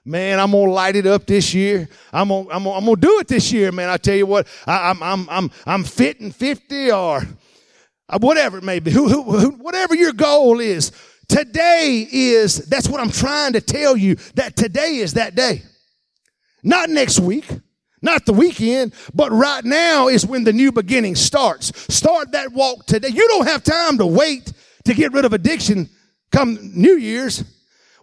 Man, 0.03 0.41
I'm 0.41 0.51
gonna 0.51 0.69
light 0.69 0.97
it 0.97 1.07
up 1.07 1.25
this 1.25 1.53
year. 1.53 1.87
I'm 2.11 2.27
gonna, 2.27 2.49
I'm 2.49 2.65
gonna, 2.65 2.71
I'm 2.71 2.83
gonna 2.83 2.97
do 2.97 3.19
it 3.19 3.29
this 3.29 3.49
year, 3.53 3.71
man. 3.71 3.87
I 3.87 3.95
tell 3.95 4.17
you 4.17 4.25
what, 4.25 4.45
I, 4.67 4.89
am 4.89 5.01
I'm, 5.01 5.29
I'm, 5.29 5.51
I'm 5.65 5.83
fitting 5.85 6.33
50 6.33 6.91
or 6.91 7.21
uh, 8.09 8.19
whatever 8.19 8.57
it 8.57 8.65
may 8.65 8.81
be. 8.81 8.91
Who, 8.91 9.07
who, 9.07 9.23
who, 9.23 9.51
whatever 9.51 9.95
your 9.95 10.11
goal 10.11 10.59
is. 10.59 10.91
Today 11.29 12.05
is, 12.11 12.57
that's 12.65 12.89
what 12.89 12.99
I'm 12.99 13.09
trying 13.09 13.53
to 13.53 13.61
tell 13.61 13.95
you, 13.95 14.15
that 14.33 14.57
today 14.57 14.97
is 14.97 15.13
that 15.13 15.33
day. 15.33 15.63
Not 16.61 16.89
next 16.89 17.21
week. 17.21 17.45
Not 18.05 18.27
the 18.27 18.33
weekend, 18.33 18.93
but 19.15 19.31
right 19.31 19.65
now 19.65 20.09
is 20.09 20.27
when 20.27 20.43
the 20.43 20.53
new 20.53 20.71
beginning 20.71 21.15
starts. 21.15 21.71
Start 21.91 22.33
that 22.33 22.51
walk 22.51 22.85
today. 22.85 23.07
You 23.07 23.27
don't 23.29 23.47
have 23.47 23.63
time 23.63 23.97
to 23.97 24.05
wait 24.05 24.53
to 24.83 24.93
get 24.93 25.11
rid 25.11 25.25
of 25.25 25.33
addiction 25.33 25.89
come 26.31 26.59
New 26.75 26.97
Year's. 26.97 27.43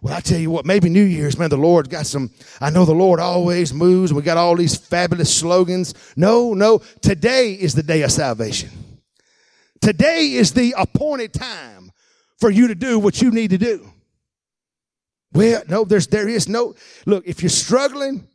Well, 0.01 0.13
I 0.13 0.19
tell 0.19 0.39
you 0.39 0.51
what, 0.51 0.65
maybe 0.65 0.89
New 0.89 1.05
Year's, 1.05 1.39
man, 1.39 1.49
the 1.49 1.55
Lord's 1.55 1.87
got 1.87 2.05
some, 2.05 2.31
I 2.59 2.69
know 2.69 2.83
the 2.83 2.91
Lord 2.91 3.21
always 3.21 3.73
moves. 3.73 4.11
We 4.11 4.21
got 4.23 4.35
all 4.35 4.57
these 4.57 4.75
fabulous 4.75 5.33
slogans. 5.33 5.93
No, 6.17 6.53
no, 6.53 6.79
today 7.01 7.53
is 7.53 7.73
the 7.73 7.83
day 7.83 8.01
of 8.01 8.11
salvation. 8.11 8.71
Today 9.79 10.33
is 10.33 10.51
the 10.51 10.75
appointed 10.77 11.31
time 11.31 11.93
for 12.41 12.49
you 12.49 12.67
to 12.67 12.75
do 12.75 12.99
what 12.99 13.21
you 13.21 13.31
need 13.31 13.51
to 13.51 13.57
do. 13.57 13.89
Well, 15.31 15.63
no, 15.69 15.85
there's, 15.85 16.07
there 16.07 16.27
is 16.27 16.49
no, 16.49 16.75
look, 17.05 17.25
if 17.25 17.41
you're 17.41 17.49
struggling, 17.49 18.27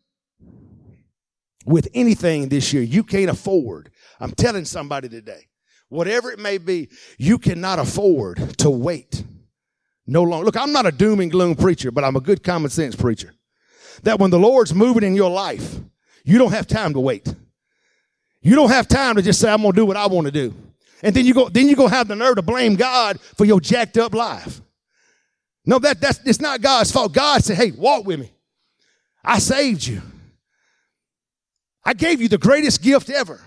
with 1.68 1.88
anything 1.94 2.48
this 2.48 2.72
year 2.72 2.82
you 2.82 3.04
can't 3.04 3.30
afford. 3.30 3.90
I'm 4.20 4.32
telling 4.32 4.64
somebody 4.64 5.08
today, 5.08 5.48
whatever 5.88 6.30
it 6.32 6.38
may 6.38 6.58
be, 6.58 6.88
you 7.18 7.38
cannot 7.38 7.78
afford 7.78 8.58
to 8.58 8.70
wait 8.70 9.22
no 10.06 10.22
longer. 10.22 10.46
Look, 10.46 10.56
I'm 10.56 10.72
not 10.72 10.86
a 10.86 10.92
doom 10.92 11.20
and 11.20 11.30
gloom 11.30 11.54
preacher, 11.54 11.90
but 11.90 12.04
I'm 12.04 12.16
a 12.16 12.20
good 12.20 12.42
common 12.42 12.70
sense 12.70 12.96
preacher. 12.96 13.34
That 14.02 14.18
when 14.18 14.30
the 14.30 14.38
Lord's 14.38 14.74
moving 14.74 15.02
in 15.02 15.14
your 15.14 15.30
life, 15.30 15.76
you 16.24 16.38
don't 16.38 16.52
have 16.52 16.66
time 16.66 16.94
to 16.94 17.00
wait. 17.00 17.32
You 18.40 18.54
don't 18.54 18.70
have 18.70 18.88
time 18.88 19.16
to 19.16 19.22
just 19.22 19.40
say, 19.40 19.52
I'm 19.52 19.62
going 19.62 19.72
to 19.72 19.76
do 19.76 19.86
what 19.86 19.96
I 19.96 20.06
want 20.06 20.26
to 20.26 20.32
do. 20.32 20.54
And 21.02 21.14
then 21.14 21.26
you 21.26 21.34
go, 21.34 21.48
then 21.48 21.68
you 21.68 21.76
go 21.76 21.86
have 21.86 22.08
the 22.08 22.16
nerve 22.16 22.36
to 22.36 22.42
blame 22.42 22.76
God 22.76 23.20
for 23.20 23.44
your 23.44 23.60
jacked 23.60 23.98
up 23.98 24.14
life. 24.14 24.60
No, 25.66 25.78
that, 25.80 26.00
that's, 26.00 26.20
it's 26.24 26.40
not 26.40 26.62
God's 26.62 26.90
fault. 26.90 27.12
God 27.12 27.44
said, 27.44 27.56
hey, 27.56 27.72
walk 27.72 28.06
with 28.06 28.20
me. 28.20 28.32
I 29.22 29.38
saved 29.38 29.86
you. 29.86 30.00
I 31.88 31.94
gave 31.94 32.20
you 32.20 32.28
the 32.28 32.36
greatest 32.36 32.82
gift 32.82 33.08
ever 33.08 33.40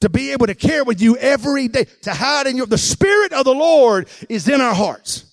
to 0.00 0.08
be 0.08 0.32
able 0.32 0.48
to 0.48 0.56
care 0.56 0.82
with 0.82 1.00
you 1.00 1.16
every 1.18 1.68
day, 1.68 1.86
to 2.02 2.12
hide 2.12 2.48
in 2.48 2.56
your, 2.56 2.66
the 2.66 2.76
Spirit 2.76 3.32
of 3.32 3.44
the 3.44 3.54
Lord 3.54 4.08
is 4.28 4.48
in 4.48 4.60
our 4.60 4.74
hearts 4.74 5.32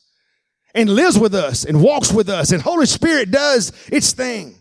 and 0.75 0.87
lives 0.87 1.17
with 1.17 1.33
us 1.33 1.65
and 1.65 1.81
walks 1.81 2.13
with 2.13 2.29
us 2.29 2.51
and 2.51 2.61
Holy 2.61 2.85
Spirit 2.85 3.31
does 3.31 3.73
its 3.91 4.11
thing. 4.11 4.53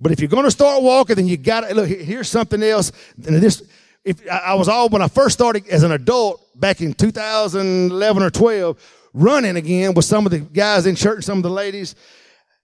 But 0.00 0.12
if 0.12 0.20
you're 0.20 0.28
going 0.28 0.44
to 0.44 0.52
start 0.52 0.84
walking, 0.84 1.16
then 1.16 1.26
you 1.26 1.36
got 1.36 1.62
to 1.62 1.74
look. 1.74 1.88
Here's 1.88 2.28
something 2.28 2.62
else. 2.62 2.92
And 3.26 3.42
this, 3.42 3.64
if 4.04 4.24
I 4.30 4.54
was 4.54 4.68
all 4.68 4.88
when 4.90 5.02
I 5.02 5.08
first 5.08 5.34
started 5.34 5.66
as 5.66 5.82
an 5.82 5.90
adult 5.90 6.40
back 6.54 6.80
in 6.80 6.94
2011 6.94 8.22
or 8.22 8.30
12, 8.30 8.94
running 9.14 9.56
again 9.56 9.94
with 9.94 10.04
some 10.04 10.26
of 10.26 10.30
the 10.30 10.38
guys 10.38 10.86
in 10.86 10.94
church, 10.94 11.24
some 11.24 11.38
of 11.38 11.42
the 11.42 11.50
ladies. 11.50 11.96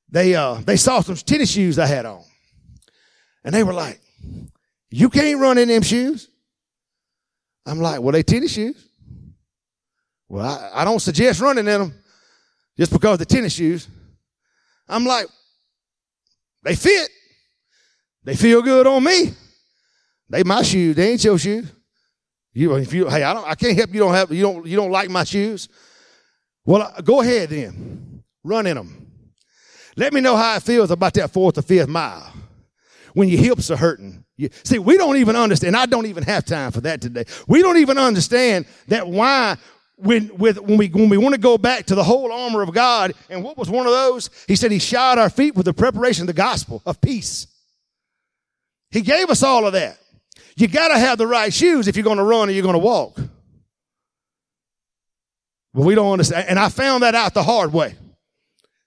They 0.09 0.37
uh, 0.37 0.61
they 0.65 0.77
saw 0.77 1.01
some 1.01 1.17
tennis 1.17 1.51
shoes 1.51 1.81
I 1.81 1.87
had 1.87 2.07
on, 2.07 2.23
and 3.45 3.55
they 3.55 3.63
were 3.63 3.75
like, 3.75 4.01
"You 4.91 5.11
can't 5.11 5.41
run 5.41 5.59
in 5.59 5.69
them 5.69 5.83
shoes." 5.83 6.29
I'm 7.67 7.79
like, 7.79 8.01
"Well, 8.01 8.13
they 8.13 8.23
tennis 8.23 8.53
shoes." 8.53 8.89
Well, 10.29 10.45
I, 10.45 10.83
I 10.83 10.85
don't 10.85 11.01
suggest 11.01 11.41
running 11.41 11.69
in 11.69 11.81
them 11.81 11.95
just 12.77 12.93
because 12.93 13.19
the 13.19 13.27
tennis 13.27 13.53
shoes. 13.53 13.87
I'm 14.89 15.05
like, 15.05 15.27
they 16.63 16.75
fit. 16.75 17.09
They 18.25 18.35
feel 18.35 18.63
good 18.63 18.87
on 18.87 19.05
me. 19.05 19.33
They 20.29 20.43
my 20.43 20.63
shoes. 20.63 20.97
They 20.97 21.13
ain't 21.13 21.25
your 21.25 21.39
shoes. 21.39 21.71
You, 22.53 22.75
if 22.77 22.93
you, 22.93 23.09
hey, 23.09 23.23
I 23.23 23.35
don't, 23.35 23.47
I 23.47 23.55
can't 23.55 23.77
help 23.77 23.93
you. 23.93 24.01
Don't 24.01 24.15
have, 24.15 24.33
you 24.33 24.43
don't, 24.43 24.67
you 24.67 24.77
don't 24.77 24.91
like 24.91 25.11
my 25.11 25.25
shoes. 25.25 25.69
Well, 26.65 26.93
go 27.03 27.21
ahead 27.21 27.51
then. 27.51 28.23
Run 28.43 28.67
in 28.67 28.77
them. 28.77 29.11
Let 29.97 30.13
me 30.13 30.21
know 30.21 30.37
how 30.37 30.57
it 30.57 30.63
feels 30.63 30.91
about 30.91 31.15
that 31.15 31.31
fourth 31.31 31.59
or 31.59 31.63
fifth 31.63 31.89
mile 31.89 32.33
when 33.15 33.29
your 33.29 33.41
hips 33.41 33.71
are 33.71 33.77
hurting. 33.77 34.25
You, 34.37 34.51
see, 34.65 34.79
we 34.79 34.97
don't 34.97 35.17
even 35.17 35.37
understand. 35.37 35.77
I 35.77 35.87
don't 35.87 36.07
even 36.07 36.25
have 36.25 36.45
time 36.45 36.73
for 36.73 36.83
that 36.83 37.01
today. 37.01 37.25
We 37.49 37.63
don't 37.63 37.79
even 37.79 37.97
understand 37.97 38.67
that 38.89 39.09
why 39.09 39.57
when, 39.97 40.37
with, 40.37 40.61
when 40.61 40.77
we, 40.77 40.89
when 40.89 41.09
we 41.09 41.17
want 41.17 41.35
to 41.35 41.41
go 41.41 41.57
back 41.57 41.87
to 41.87 41.95
the 41.95 42.05
whole 42.05 42.31
armor 42.33 42.63
of 42.63 42.75
God, 42.75 43.15
and 43.31 43.43
what 43.43 43.57
was 43.57 43.71
one 43.71 43.87
of 43.87 43.93
those? 43.93 44.29
He 44.49 44.57
said 44.57 44.73
he 44.73 44.81
shod 44.81 45.19
our 45.19 45.31
feet 45.31 45.55
with 45.55 45.67
the 45.67 45.73
preparation 45.73 46.25
of 46.25 46.27
the 46.27 46.33
gospel 46.33 46.83
of 46.85 47.01
peace. 47.01 47.47
He 48.91 49.01
gave 49.01 49.31
us 49.31 49.43
all 49.43 49.67
of 49.67 49.73
that. 49.73 49.99
You 50.57 50.69
got 50.69 50.89
to 50.89 50.99
have 50.99 51.19
the 51.19 51.27
right 51.27 51.53
shoes 51.53 51.89
if 51.89 51.97
you're 51.97 52.05
to 52.05 52.23
run 52.23 52.49
or 52.49 52.53
you're 52.53 52.73
to 52.73 52.79
walk. 52.79 53.17
But 55.73 55.83
we 55.83 55.95
don't 55.97 56.13
understand. 56.13 56.49
And 56.49 56.59
I 56.59 56.69
found 56.69 57.03
that 57.03 57.15
out 57.15 57.35
the 57.35 57.43
hard 57.43 57.73
way. 57.73 57.97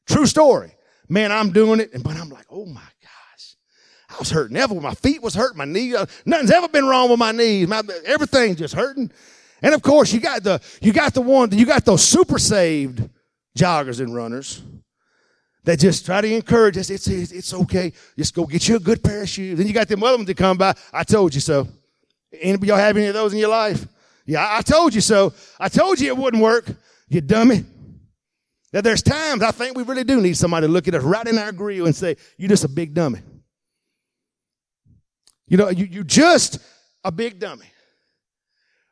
True 0.08 0.26
story. 0.26 0.74
Man, 1.10 1.32
I'm 1.32 1.52
doing 1.52 1.80
it, 1.82 1.94
and 1.94 2.04
but 2.04 2.16
I'm 2.16 2.30
like, 2.30 2.46
oh 2.50 2.66
my. 2.66 2.87
I 4.18 4.20
was 4.20 4.32
hurting. 4.32 4.58
Ever 4.58 4.74
my 4.76 4.96
feet 4.96 5.22
was 5.22 5.36
hurting, 5.36 5.58
my 5.58 5.66
knee. 5.66 5.94
Uh, 5.94 6.08
nothing's 6.26 6.50
ever 6.50 6.68
been 6.68 6.88
wrong 6.88 7.10
with 7.10 7.20
my 7.20 7.32
knees. 7.32 7.68
My, 7.68 7.84
everything's 8.04 8.58
just 8.58 8.74
hurting. 8.74 9.12
And 9.62 9.76
of 9.76 9.84
course, 9.84 10.12
you 10.12 10.20
got 10.20 10.44
the 10.44 10.60
you 10.82 10.92
got 10.92 11.14
the 11.14 11.22
one 11.22 11.52
you 11.52 11.66
got 11.66 11.86
those 11.86 12.04
super 12.04 12.40
saved 12.40 13.08
joggers 13.58 14.00
and 14.00 14.14
runners 14.14 14.64
that 15.66 15.80
just 15.80 16.06
try 16.06 16.22
to 16.22 16.34
encourage 16.34 16.78
us. 16.78 16.90
It's, 16.90 17.08
it's, 17.08 17.32
it's 17.32 17.54
okay. 17.54 17.94
Just 18.18 18.34
go 18.34 18.46
get 18.46 18.68
you 18.68 18.78
a 18.78 18.80
good 18.80 19.04
pair 19.04 19.22
of 19.22 19.30
shoes. 19.30 19.58
Then 19.58 19.68
you 19.68 19.74
got 19.74 19.88
them 19.88 20.02
other 20.02 20.18
ones 20.18 20.28
that 20.28 20.38
come 20.38 20.58
by. 20.58 20.74
I 20.92 21.04
told 21.04 21.36
you 21.36 21.42
so. 21.42 21.68
Anybody 22.42 22.70
y'all 22.70 22.78
have 22.78 22.98
any 22.98 23.08
of 23.08 23.14
those 23.14 23.34
in 23.34 23.40
your 23.40 23.50
life? 23.50 23.86
Yeah, 24.26 24.44
I, 24.44 24.58
I 24.58 24.62
told 24.62 24.96
you 24.96 25.02
so. 25.02 25.34
I 25.60 25.70
told 25.70 26.00
you 26.00 26.08
it 26.08 26.18
wouldn't 26.18 26.42
work. 26.42 26.66
You 27.08 27.22
dummy. 27.22 27.66
Now 28.74 28.82
there's 28.82 29.04
times 29.04 29.44
I 29.44 29.52
think 29.52 29.78
we 29.78 29.84
really 29.84 30.04
do 30.04 30.20
need 30.22 30.38
somebody 30.38 30.68
to 30.68 30.74
look 30.74 30.88
at 30.88 30.96
us 30.96 31.04
right 31.04 31.26
in 31.26 31.38
our 31.38 31.52
grill 31.52 31.86
and 31.86 31.96
say, 31.96 32.18
you're 32.38 32.50
just 32.50 32.66
a 32.66 32.70
big 32.70 32.94
dummy. 32.94 33.20
You 35.48 35.58
know, 35.58 35.70
you, 35.70 35.86
you 35.86 36.04
just 36.04 36.60
a 37.04 37.12
big 37.12 37.40
dummy. 37.40 37.68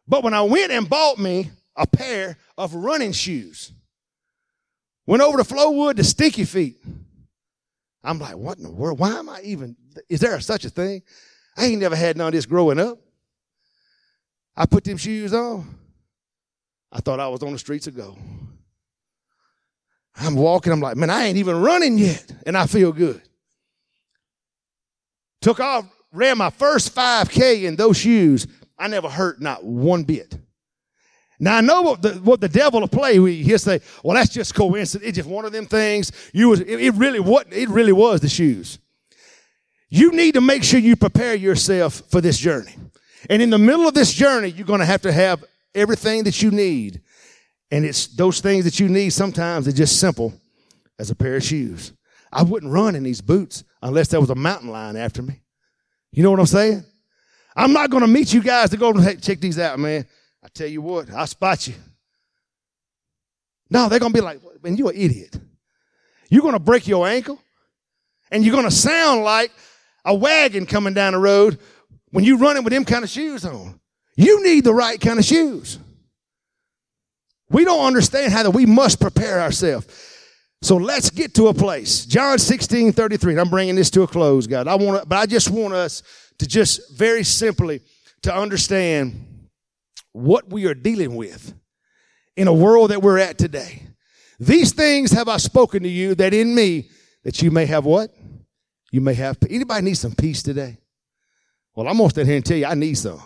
But 0.08 0.24
when 0.24 0.34
I 0.34 0.42
went 0.44 0.72
and 0.72 0.88
bought 0.88 1.18
me 1.18 1.52
a 1.76 1.86
pair 1.86 2.38
of 2.58 2.74
running 2.74 3.12
shoes, 3.12 3.72
Went 5.08 5.22
over 5.22 5.38
to 5.38 5.44
Flowood 5.44 5.98
to 5.98 6.04
Stinky 6.04 6.46
Feet. 6.46 6.84
I'm 8.04 8.20
like, 8.20 8.36
what 8.38 8.58
in 8.58 8.64
the 8.64 8.72
world? 8.72 9.00
Why 9.00 9.12
am 9.12 9.30
I 9.30 9.42
even, 9.42 9.76
is 10.10 10.20
there 10.20 10.40
such 10.40 10.66
a 10.66 10.70
thing? 10.70 11.02
I 11.58 11.66
ain't 11.66 11.82
never 11.82 11.96
had 11.96 12.18
none 12.18 12.28
of 12.28 12.34
this 12.34 12.46
growing 12.46 12.80
up. 12.80 13.00
I 14.56 14.66
put 14.66 14.84
them 14.84 14.98
shoes 14.98 15.34
on. 15.34 15.78
I 16.92 17.00
thought 17.00 17.20
I 17.20 17.28
was 17.28 17.44
on 17.44 17.52
the 17.52 17.60
streets 17.60 17.88
of 17.88 17.96
gold. 17.96 18.18
I'm 20.18 20.36
walking, 20.36 20.72
I'm 20.72 20.80
like, 20.80 20.96
man, 20.96 21.10
I 21.10 21.26
ain't 21.26 21.38
even 21.38 21.62
running 21.62 21.98
yet, 21.98 22.32
and 22.46 22.58
I 22.58 22.68
feel 22.68 22.94
good. 22.94 23.22
Took 25.42 25.60
off, 25.60 25.86
ran 26.16 26.38
my 26.38 26.50
first 26.50 26.96
5K 26.96 27.64
in 27.64 27.76
those 27.76 27.98
shoes. 27.98 28.48
I 28.78 28.88
never 28.88 29.10
hurt 29.10 29.42
not 29.42 29.64
one 29.64 30.04
bit. 30.04 30.38
Now 31.40 31.58
I 31.58 31.62
know 31.62 31.82
what 31.82 32.02
the, 32.02 32.14
what 32.16 32.42
the 32.42 32.50
devil 32.50 32.80
will 32.80 32.88
play. 32.88 33.16
He'll 33.44 33.60
say, 33.60 33.82
"Well, 34.04 34.16
that's 34.16 34.34
just 34.34 34.56
coincidence. 34.56 35.10
It's 35.10 35.18
just 35.18 35.30
one 35.30 35.46
of 35.46 35.52
them 35.52 35.66
things." 35.66 36.12
You 36.34 36.50
was 36.50 36.62
it, 36.62 36.80
it 36.80 36.94
really 36.96 37.20
what 37.20 37.52
it 37.52 37.68
really 37.70 37.92
was 37.92 38.22
the 38.22 38.30
shoes. 38.30 38.80
You 39.90 40.12
need 40.12 40.34
to 40.36 40.42
make 40.42 40.64
sure 40.64 40.80
you 40.80 40.96
prepare 40.96 41.36
yourself 41.36 42.02
for 42.10 42.22
this 42.22 42.38
journey, 42.38 42.76
and 43.30 43.42
in 43.42 43.50
the 43.50 43.58
middle 43.58 43.88
of 43.88 43.94
this 43.94 44.14
journey, 44.14 44.50
you're 44.50 44.66
going 44.66 44.80
to 44.80 44.86
have 44.86 45.02
to 45.02 45.12
have 45.12 45.44
everything 45.74 46.24
that 46.24 46.42
you 46.42 46.52
need, 46.52 47.02
and 47.70 47.84
it's 47.84 48.08
those 48.08 48.40
things 48.40 48.64
that 48.64 48.80
you 48.80 48.88
need. 48.88 49.10
Sometimes 49.10 49.66
they're 49.66 49.74
just 49.74 50.00
simple 50.00 50.34
as 50.98 51.12
a 51.12 51.16
pair 51.16 51.36
of 51.36 51.44
shoes. 51.44 51.92
I 52.32 52.44
wouldn't 52.44 52.72
run 52.72 52.96
in 52.96 53.04
these 53.04 53.22
boots 53.22 53.64
unless 53.82 54.08
there 54.08 54.22
was 54.22 54.30
a 54.30 54.36
mountain 54.36 54.70
lion 54.70 54.96
after 54.96 55.22
me. 55.22 55.42
You 56.16 56.24
know 56.24 56.32
what 56.32 56.40
I'm 56.40 56.46
saying? 56.46 56.84
I'm 57.58 57.74
not 57.74 57.90
going 57.90 58.02
to 58.02 58.08
meet 58.08 58.34
you 58.34 58.42
guys 58.42 58.70
to 58.70 58.78
go 58.78 58.94
hey, 58.94 59.18
check 59.18 59.42
these 59.42 59.60
out, 59.60 59.78
man. 59.78 60.06
I 60.42 60.48
tell 60.48 60.68
you 60.68 60.82
what, 60.82 61.12
I'll 61.12 61.28
spot 61.28 61.68
you. 61.68 61.74
No, 63.70 63.90
they're 63.90 64.00
going 64.00 64.14
to 64.14 64.18
be 64.18 64.24
like, 64.24 64.40
man, 64.64 64.78
you're 64.78 64.92
an 64.92 64.96
idiot. 64.96 65.38
You're 66.30 66.42
going 66.42 66.54
to 66.54 66.60
break 66.60 66.88
your 66.88 67.06
ankle 67.06 67.38
and 68.32 68.46
you're 68.46 68.54
going 68.54 68.64
to 68.66 68.72
sound 68.72 69.24
like 69.24 69.52
a 70.06 70.16
wagon 70.16 70.66
coming 70.66 70.94
down 70.94 71.14
the 71.14 71.20
road 71.20 71.60
when 72.12 72.24
you're 72.24 72.38
running 72.38 72.64
with 72.64 72.72
them 72.72 72.86
kind 72.86 73.04
of 73.04 73.10
shoes 73.10 73.44
on. 73.44 73.80
You 74.16 74.42
need 74.42 74.64
the 74.64 74.74
right 74.74 75.00
kind 75.02 75.20
of 75.20 75.26
shoes. 75.26 75.80
We 77.50 77.66
don't 77.66 77.86
understand 77.86 78.32
how 78.32 78.44
that 78.44 78.52
we 78.52 78.66
must 78.66 79.02
prepare 79.02 79.42
ourselves. 79.42 79.86
So 80.66 80.78
let's 80.78 81.12
get 81.12 81.36
to 81.36 81.50
a 81.50 81.54
place. 81.54 82.08
John 82.08 82.40
16, 82.40 82.92
33. 82.94 83.38
I'm 83.38 83.50
bringing 83.52 83.76
this 83.76 83.92
to 83.92 84.02
a 84.02 84.08
close, 84.08 84.48
God. 84.48 84.68
I 84.68 84.74
want 84.74 85.08
but 85.08 85.16
I 85.16 85.28
just 85.28 85.52
want 85.52 85.76
us 85.76 86.02
to 86.40 86.48
just 86.48 86.98
very 86.98 87.24
simply 87.24 87.82
to 88.24 88.36
understand 88.36 89.48
what 90.12 90.50
we 90.50 90.66
are 90.66 90.74
dealing 90.74 91.16
with 91.16 91.54
in 92.36 92.48
a 92.48 92.54
world 92.54 92.90
that 92.90 93.04
we're 93.04 93.20
at 93.20 93.38
today. 93.38 93.84
These 94.40 94.74
things 94.74 95.12
have 95.12 95.28
I 95.28 95.38
spoken 95.38 95.84
to 95.84 95.88
you 95.88 96.16
that 96.16 96.34
in 96.34 96.56
me 96.56 96.90
that 97.24 97.44
you 97.44 97.52
may 97.52 97.68
have 97.68 97.86
what? 97.86 98.10
You 98.92 99.02
may 99.02 99.14
have. 99.14 99.38
Anybody 99.48 99.86
need 99.86 99.98
some 99.98 100.16
peace 100.16 100.42
today? 100.42 100.80
Well, 101.76 101.88
I'm 101.88 101.98
gonna 101.98 102.10
stand 102.10 102.28
here 102.28 102.38
and 102.38 102.46
tell 102.46 102.58
you 102.58 102.66
I 102.66 102.74
need 102.74 102.98
some 102.98 103.22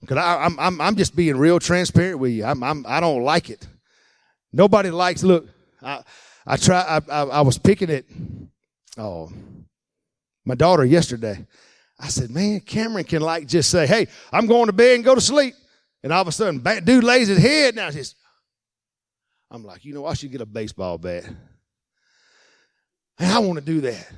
because 0.00 0.16
I, 0.16 0.46
am 0.46 0.56
I'm 0.60 0.80
I'm 0.80 0.94
just 0.94 1.16
being 1.16 1.36
real 1.38 1.58
transparent 1.58 2.20
with 2.20 2.30
you. 2.30 2.44
I'm, 2.44 2.62
I'm 2.62 2.86
I 2.86 3.00
don't 3.00 3.24
like 3.24 3.50
it. 3.50 3.66
Nobody 4.52 4.90
likes. 4.90 5.24
Look, 5.24 5.48
I 5.82 6.04
I 6.46 6.56
try. 6.56 6.80
I, 6.80 7.00
I, 7.10 7.22
I 7.24 7.40
was 7.42 7.58
picking 7.58 7.90
it. 7.90 8.06
Oh, 8.96 9.32
my 10.44 10.54
daughter 10.54 10.84
yesterday. 10.84 11.46
I 11.98 12.08
said, 12.08 12.30
man, 12.30 12.60
Cameron 12.60 13.04
can 13.04 13.22
like 13.22 13.46
just 13.46 13.70
say, 13.70 13.86
hey, 13.86 14.08
I'm 14.32 14.46
going 14.46 14.66
to 14.66 14.72
bed 14.72 14.96
and 14.96 15.04
go 15.04 15.14
to 15.14 15.20
sleep. 15.20 15.54
And 16.02 16.12
all 16.12 16.22
of 16.22 16.28
a 16.28 16.32
sudden, 16.32 16.62
dude 16.84 17.04
lays 17.04 17.28
his 17.28 17.38
head 17.38 17.76
down. 17.76 17.92
Says, 17.92 18.16
I'm 19.50 19.64
like, 19.64 19.84
you 19.84 19.94
know, 19.94 20.04
I 20.04 20.14
should 20.14 20.32
get 20.32 20.40
a 20.40 20.46
baseball 20.46 20.98
bat. 20.98 21.24
And 23.18 23.30
I 23.30 23.38
want 23.38 23.58
to 23.60 23.64
do 23.64 23.82
that. 23.82 24.10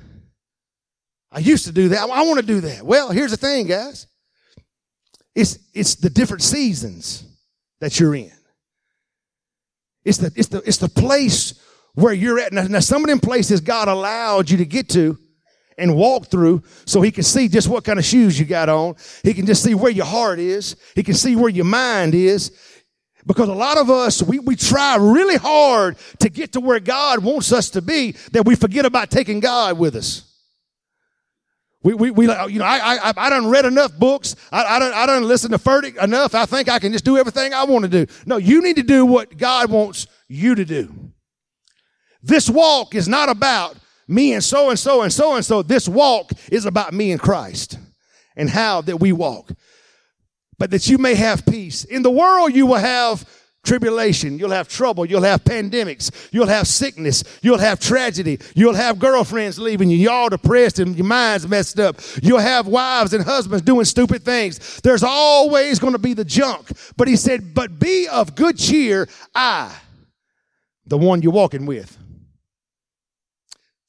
I 1.31 1.39
used 1.39 1.65
to 1.65 1.71
do 1.71 1.89
that. 1.89 2.09
I 2.09 2.23
want 2.23 2.39
to 2.39 2.45
do 2.45 2.61
that. 2.61 2.81
Well, 2.83 3.11
here's 3.11 3.31
the 3.31 3.37
thing, 3.37 3.67
guys. 3.67 4.07
It's, 5.35 5.59
it's 5.73 5.95
the 5.95 6.09
different 6.09 6.41
seasons 6.41 7.23
that 7.81 7.99
you're 7.99 8.15
in. 8.15 8.31
It's 10.05 10.17
the, 10.17 10.31
it's 10.35 10.47
the, 10.47 10.59
it's 10.65 10.77
the 10.77 10.87
place 10.87 11.59
where 11.95 12.13
you're 12.13 12.39
at. 12.39 12.53
Now, 12.53 12.63
now, 12.63 12.79
some 12.79 13.03
of 13.03 13.09
them 13.09 13.19
places 13.19 13.61
God 13.61 13.87
allowed 13.87 14.49
you 14.49 14.57
to 14.57 14.65
get 14.65 14.89
to 14.89 15.17
and 15.77 15.95
walk 15.95 16.27
through 16.27 16.63
so 16.85 17.01
he 17.01 17.11
can 17.11 17.23
see 17.23 17.47
just 17.47 17.67
what 17.67 17.83
kind 17.83 17.99
of 17.99 18.05
shoes 18.05 18.39
you 18.39 18.45
got 18.45 18.69
on. 18.69 18.95
He 19.23 19.33
can 19.33 19.45
just 19.45 19.63
see 19.63 19.73
where 19.73 19.91
your 19.91 20.05
heart 20.05 20.39
is. 20.39 20.75
He 20.95 21.03
can 21.03 21.15
see 21.15 21.35
where 21.35 21.49
your 21.49 21.65
mind 21.65 22.13
is. 22.13 22.51
Because 23.25 23.49
a 23.49 23.53
lot 23.53 23.77
of 23.77 23.89
us, 23.89 24.21
we, 24.21 24.37
we 24.39 24.55
try 24.55 24.97
really 24.97 25.37
hard 25.37 25.97
to 26.19 26.29
get 26.29 26.53
to 26.53 26.61
where 26.61 26.79
God 26.79 27.23
wants 27.23 27.51
us 27.51 27.71
to 27.71 27.81
be 27.81 28.11
that 28.33 28.45
we 28.45 28.55
forget 28.55 28.85
about 28.85 29.09
taking 29.09 29.39
God 29.39 29.79
with 29.79 29.95
us. 29.95 30.31
We, 31.81 31.93
we, 31.93 32.11
we 32.11 32.25
you 32.25 32.59
know, 32.59 32.65
I, 32.65 32.97
I, 33.09 33.13
I 33.15 33.29
done 33.29 33.47
read 33.47 33.65
enough 33.65 33.97
books. 33.97 34.35
I, 34.51 34.63
I 34.63 34.79
done, 34.79 34.93
I 34.93 35.05
done 35.05 35.23
listened 35.27 35.53
to 35.53 35.59
Furtick 35.59 36.01
enough. 36.01 36.33
I 36.33 36.45
think 36.45 36.69
I 36.69 36.79
can 36.79 36.91
just 36.91 37.05
do 37.05 37.17
everything 37.17 37.53
I 37.53 37.63
want 37.63 37.83
to 37.83 38.05
do. 38.05 38.11
No, 38.25 38.37
you 38.37 38.61
need 38.61 38.77
to 38.77 38.83
do 38.83 39.05
what 39.05 39.37
God 39.37 39.69
wants 39.69 40.07
you 40.27 40.55
to 40.55 40.65
do. 40.65 41.04
This 42.25 42.49
walk 42.49 42.95
is 42.95 43.07
not 43.07 43.29
about 43.29 43.77
me 44.07 44.33
and 44.33 44.43
so 44.43 44.71
and 44.71 44.79
so 44.79 45.03
and 45.03 45.13
so 45.13 45.35
and 45.35 45.45
so. 45.45 45.61
This 45.61 45.87
walk 45.87 46.31
is 46.51 46.65
about 46.65 46.91
me 46.93 47.11
and 47.11 47.21
Christ 47.21 47.77
and 48.35 48.49
how 48.49 48.81
that 48.81 48.97
we 48.97 49.11
walk. 49.11 49.51
But 50.57 50.71
that 50.71 50.87
you 50.87 50.97
may 50.97 51.13
have 51.15 51.45
peace. 51.45 51.83
In 51.83 52.01
the 52.01 52.09
world, 52.09 52.55
you 52.55 52.65
will 52.65 52.75
have 52.75 53.29
tribulation. 53.63 54.39
You'll 54.39 54.51
have 54.51 54.67
trouble. 54.67 55.05
You'll 55.05 55.21
have 55.23 55.43
pandemics. 55.43 56.29
You'll 56.31 56.47
have 56.47 56.67
sickness. 56.67 57.23
You'll 57.43 57.59
have 57.59 57.79
tragedy. 57.79 58.39
You'll 58.55 58.73
have 58.73 58.97
girlfriends 58.97 59.59
leaving 59.59 59.89
you. 59.89 59.97
You're 59.97 60.11
all 60.11 60.29
depressed 60.29 60.79
and 60.79 60.95
your 60.95 61.05
mind's 61.05 61.47
messed 61.47 61.79
up. 61.79 61.99
You'll 62.23 62.39
have 62.39 62.67
wives 62.67 63.13
and 63.13 63.23
husbands 63.23 63.63
doing 63.63 63.85
stupid 63.85 64.23
things. 64.23 64.79
There's 64.81 65.03
always 65.03 65.77
going 65.77 65.93
to 65.93 65.99
be 65.99 66.13
the 66.13 66.25
junk. 66.25 66.71
But 66.97 67.07
he 67.07 67.17
said, 67.17 67.53
but 67.53 67.79
be 67.79 68.07
of 68.07 68.35
good 68.35 68.57
cheer. 68.57 69.07
I, 69.33 69.75
the 70.87 70.97
one 70.97 71.21
you're 71.21 71.31
walking 71.31 71.65
with. 71.65 71.97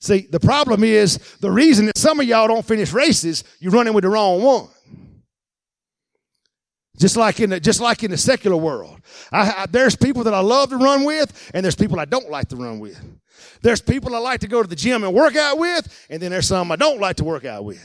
See, 0.07 0.29
the 0.31 0.39
problem 0.39 0.85
is 0.85 1.19
the 1.41 1.51
reason 1.51 1.87
that 1.87 1.99
some 1.99 2.21
of 2.21 2.27
y'all 2.27 2.47
don't 2.47 2.65
finish 2.65 2.93
races, 2.93 3.43
you're 3.59 3.73
running 3.73 3.93
with 3.93 4.05
the 4.05 4.09
wrong 4.09 4.41
one. 4.41 4.69
Just 6.97 7.17
like 7.17 7.41
in 7.41 7.51
the, 7.51 7.59
just 7.59 7.81
like 7.81 8.05
in 8.05 8.13
the 8.13 8.17
secular 8.17 8.57
world. 8.57 9.01
I, 9.33 9.51
I, 9.51 9.67
there's 9.67 9.97
people 9.97 10.23
that 10.23 10.33
I 10.33 10.39
love 10.39 10.71
to 10.71 10.77
run 10.77 11.05
with, 11.05 11.51
and 11.53 11.65
there's 11.65 11.75
people 11.75 11.99
I 11.99 12.05
don't 12.05 12.31
like 12.31 12.49
to 12.51 12.57
run 12.57 12.79
with. 12.79 12.99
There's 13.63 13.83
people 13.83 14.15
I 14.15 14.19
like 14.19 14.41
to 14.41 14.49
go 14.49 14.63
to 14.63 14.69
the 14.69 14.77
gym 14.77 15.03
and 15.03 15.13
work 15.13 15.35
out 15.35 15.59
with, 15.59 16.07
and 16.09 16.23
then 16.23 16.31
there's 16.31 16.47
some 16.47 16.71
I 16.71 16.77
don't 16.77 17.01
like 17.01 17.17
to 17.17 17.25
work 17.25 17.45
out 17.45 17.65
with. 17.65 17.85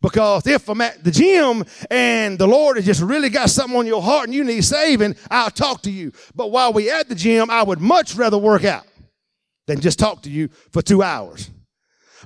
Because 0.00 0.46
if 0.46 0.70
I'm 0.70 0.80
at 0.80 1.04
the 1.04 1.10
gym 1.10 1.64
and 1.90 2.38
the 2.38 2.48
Lord 2.48 2.76
has 2.76 2.86
just 2.86 3.02
really 3.02 3.28
got 3.28 3.50
something 3.50 3.78
on 3.78 3.86
your 3.86 4.02
heart 4.02 4.24
and 4.24 4.34
you 4.34 4.42
need 4.42 4.64
saving, 4.64 5.16
I'll 5.30 5.50
talk 5.50 5.82
to 5.82 5.90
you. 5.90 6.12
But 6.34 6.50
while 6.50 6.72
we 6.72 6.90
at 6.90 7.10
the 7.10 7.14
gym, 7.14 7.50
I 7.50 7.62
would 7.62 7.80
much 7.80 8.14
rather 8.14 8.38
work 8.38 8.64
out 8.64 8.86
than 9.66 9.80
just 9.80 9.98
talk 9.98 10.22
to 10.22 10.30
you 10.30 10.48
for 10.70 10.82
two 10.82 11.02
hours. 11.02 11.50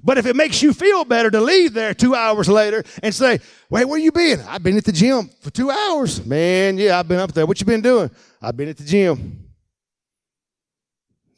But 0.03 0.19
if 0.19 0.27
it 0.27 0.37
makes 0.37 0.63
you 0.63 0.73
feel 0.73 1.05
better 1.05 1.31
to 1.31 1.41
leave 1.41 1.73
there 1.73 1.95
two 1.95 2.15
hours 2.15 2.49
later 2.49 2.85
and 3.03 3.15
say, 3.15 3.41
wait, 3.69 3.87
where 3.87 3.99
you 3.99 4.13
been? 4.13 4.41
I've 4.43 4.63
been 4.63 4.77
at 4.77 4.85
the 4.85 4.93
gym 4.93 5.31
for 5.41 5.51
two 5.51 5.71
hours. 5.71 6.25
Man, 6.25 6.79
yeah, 6.79 6.99
I've 6.99 7.09
been 7.09 7.19
up 7.19 7.33
there. 7.33 7.45
What 7.47 7.61
you 7.61 7.67
been 7.67 7.83
doing? 7.83 8.11
I've 8.41 8.57
been 8.57 8.69
at 8.69 8.77
the 8.77 8.85
gym. 8.85 9.49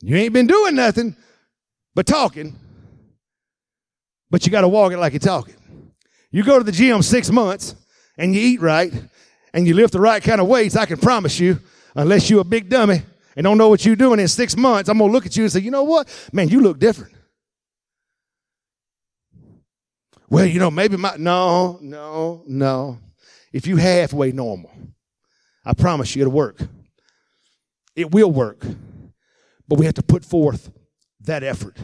You 0.01 0.17
ain't 0.17 0.33
been 0.33 0.47
doing 0.47 0.75
nothing 0.75 1.17
but 1.95 2.07
talking, 2.07 2.57
but 4.31 4.45
you 4.45 4.53
got 4.53 4.63
to 4.63 4.69
walk 4.69 4.93
it 4.93 4.99
like 4.99 5.13
you're 5.13 5.21
talking. 5.21 5.55
You 6.31 6.43
go 6.43 6.59
to 6.59 6.65
the 6.65 6.73
gym 6.73 7.03
six 7.03 7.31
months 7.31 7.75
and 8.19 8.35
you 8.35 8.41
eat 8.41 8.61
right 8.61 8.93
and 9.55 9.67
you 9.67 9.75
lift 9.75 9.93
the 9.93 10.01
right 10.01 10.23
kind 10.23 10.41
of 10.41 10.47
weights, 10.47 10.77
I 10.77 10.87
can 10.87 10.97
promise 10.99 11.39
you, 11.39 11.61
unless 11.95 12.29
you're 12.31 12.41
a 12.41 12.45
big 12.45 12.69
dummy 12.69 13.03
and 13.37 13.45
don't 13.45 13.59
know 13.59 13.69
what 13.69 13.85
you're 13.85 13.97
doing 13.97 14.21
in 14.21 14.29
six 14.29 14.57
months, 14.57 14.89
I'm 14.89 14.99
going 14.99 15.11
to 15.11 15.13
look 15.13 15.27
at 15.27 15.37
you 15.37 15.45
and 15.45 15.53
say, 15.53 15.61
you 15.61 15.71
know 15.71 15.85
what? 15.85 16.09
Man, 16.33 16.49
you 16.49 16.61
look 16.61 16.79
different. 16.79 17.15
Well, 20.29 20.47
you 20.47 20.59
know, 20.59 20.71
maybe 20.71 20.97
my, 20.97 21.17
no, 21.19 21.79
no, 21.83 22.43
no. 22.47 22.99
If 23.53 23.67
you 23.67 23.77
halfway 23.77 24.33
normal, 24.33 24.71
I 25.65 25.75
promise 25.75 26.17
you 26.17 26.23
it'll 26.23 26.33
work. 26.33 26.59
It 27.95 28.11
will 28.13 28.31
work. 28.31 28.65
But 29.69 29.79
we 29.79 29.85
have 29.85 29.95
to 29.95 30.03
put 30.03 30.25
forth 30.25 30.73
that 31.21 31.43
effort. 31.43 31.77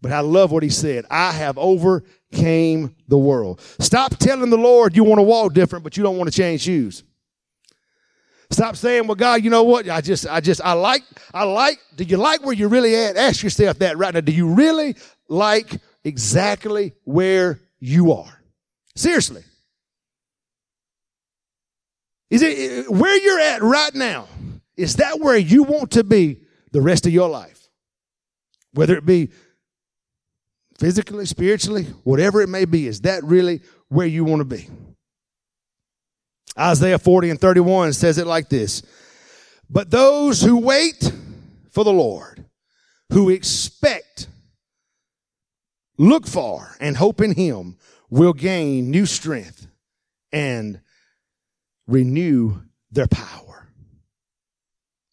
But 0.00 0.12
I 0.12 0.20
love 0.20 0.52
what 0.52 0.62
he 0.62 0.70
said. 0.70 1.06
I 1.10 1.32
have 1.32 1.58
overcame 1.58 2.94
the 3.08 3.18
world. 3.18 3.60
Stop 3.80 4.16
telling 4.16 4.50
the 4.50 4.56
Lord 4.56 4.96
you 4.96 5.02
want 5.02 5.18
to 5.18 5.24
walk 5.24 5.54
different, 5.54 5.82
but 5.82 5.96
you 5.96 6.04
don't 6.04 6.16
want 6.16 6.30
to 6.30 6.36
change 6.36 6.62
shoes. 6.62 7.02
Stop 8.50 8.76
saying, 8.76 9.06
well, 9.06 9.14
God, 9.14 9.44
you 9.44 9.50
know 9.50 9.62
what? 9.62 9.88
I 9.88 10.00
just, 10.00 10.26
I 10.26 10.40
just, 10.40 10.60
I 10.62 10.72
like, 10.72 11.02
I 11.34 11.44
like, 11.44 11.78
do 11.96 12.04
you 12.04 12.16
like 12.16 12.44
where 12.44 12.54
you're 12.54 12.70
really 12.70 12.96
at? 12.96 13.16
Ask 13.16 13.42
yourself 13.42 13.78
that 13.80 13.98
right 13.98 14.12
now. 14.14 14.20
Do 14.20 14.32
you 14.32 14.54
really 14.54 14.96
like 15.28 15.80
exactly 16.04 16.94
where 17.04 17.60
you 17.78 18.12
are. 18.12 18.42
Seriously. 18.96 19.44
Is 22.30 22.42
it 22.42 22.90
where 22.90 23.16
you're 23.16 23.40
at 23.40 23.62
right 23.62 23.94
now? 23.94 24.26
Is 24.76 24.96
that 24.96 25.20
where 25.20 25.36
you 25.36 25.62
want 25.62 25.92
to 25.92 26.04
be 26.04 26.40
the 26.72 26.80
rest 26.80 27.06
of 27.06 27.12
your 27.12 27.28
life? 27.28 27.68
Whether 28.72 28.96
it 28.96 29.06
be 29.06 29.30
physically, 30.78 31.26
spiritually, 31.26 31.84
whatever 32.04 32.42
it 32.42 32.48
may 32.48 32.64
be, 32.64 32.86
is 32.86 33.00
that 33.02 33.24
really 33.24 33.62
where 33.88 34.06
you 34.06 34.24
want 34.24 34.40
to 34.40 34.44
be? 34.44 34.68
Isaiah 36.58 36.98
40 36.98 37.30
and 37.30 37.40
31 37.40 37.92
says 37.92 38.18
it 38.18 38.26
like 38.26 38.48
this 38.48 38.82
But 39.68 39.90
those 39.90 40.42
who 40.42 40.58
wait 40.58 41.12
for 41.70 41.84
the 41.84 41.92
Lord, 41.92 42.44
who 43.12 43.30
expect 43.30 44.28
look 45.98 46.26
for 46.26 46.76
and 46.80 46.96
hope 46.96 47.20
in 47.20 47.34
him 47.34 47.76
will 48.10 48.32
gain 48.32 48.90
new 48.90 49.06
strength 49.06 49.66
and 50.32 50.80
renew 51.86 52.60
their 52.90 53.06
power. 53.08 53.47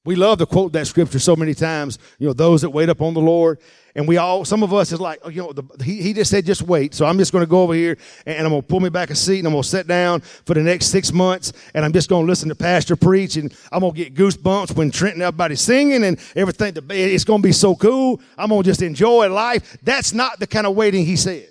We 0.06 0.16
love 0.16 0.38
to 0.38 0.46
quote 0.46 0.72
that 0.74 0.86
scripture 0.86 1.18
so 1.18 1.36
many 1.36 1.56
times, 1.56 1.98
you 2.20 2.28
know, 2.28 2.34
those 2.34 2.62
that 2.62 2.70
wait 2.70 2.90
upon 2.90 3.16
the 3.16 3.22
Lord. 3.22 3.60
And 3.96 4.08
we 4.08 4.18
all, 4.18 4.46
some 4.46 4.62
of 4.62 4.74
us 4.74 4.92
is 4.92 5.00
like, 5.00 5.20
oh, 5.24 5.30
you 5.30 5.42
know, 5.42 5.54
the, 5.54 5.84
he, 5.84 6.02
he 6.02 6.14
just 6.14 6.30
said, 6.30 6.46
just 6.46 6.62
wait. 6.62 6.94
So 6.94 7.06
I'm 7.06 7.18
just 7.18 7.32
going 7.32 7.44
to 7.44 7.50
go 7.50 7.64
over 7.64 7.74
here 7.74 7.98
and 8.26 8.46
I'm 8.46 8.52
going 8.52 8.62
to 8.62 8.68
pull 8.68 8.82
me 8.82 8.90
back 8.90 9.10
a 9.10 9.16
seat 9.16 9.40
and 9.40 9.48
I'm 9.48 9.54
going 9.54 9.64
to 9.64 9.70
sit 9.70 9.88
down 9.88 10.20
for 10.22 10.54
the 10.54 10.62
next 10.62 10.88
six 10.88 11.12
months 11.12 11.54
and 11.74 11.84
I'm 11.84 11.94
just 11.94 12.10
going 12.10 12.26
to 12.26 12.30
listen 12.30 12.50
to 12.50 12.56
Pastor 12.56 12.96
preach 12.96 13.38
and 13.38 13.56
I'm 13.72 13.80
going 13.80 13.94
to 13.94 13.98
get 13.98 14.14
goosebumps 14.14 14.76
when 14.76 14.92
Trent 14.92 15.16
and 15.16 15.24
everybody's 15.24 15.62
singing 15.62 16.04
and 16.04 16.20
everything. 16.36 16.74
It's 16.90 17.24
going 17.24 17.42
to 17.42 17.48
be 17.48 17.54
so 17.54 17.74
cool. 17.74 18.22
I'm 18.38 18.50
going 18.50 18.64
to 18.64 18.70
just 18.70 18.82
enjoy 18.82 19.30
life. 19.30 19.78
That's 19.82 20.14
not 20.14 20.40
the 20.40 20.48
kind 20.48 20.68
of 20.68 20.76
waiting 20.76 21.06
he 21.06 21.16
said. 21.16 21.48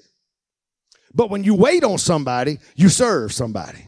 But 1.15 1.31
when 1.31 1.45
you 1.45 1.55
wait 1.55 1.83
on 1.83 1.97
somebody, 1.97 2.59
you 2.77 2.89
serve 2.89 3.33
somebody. 3.33 3.87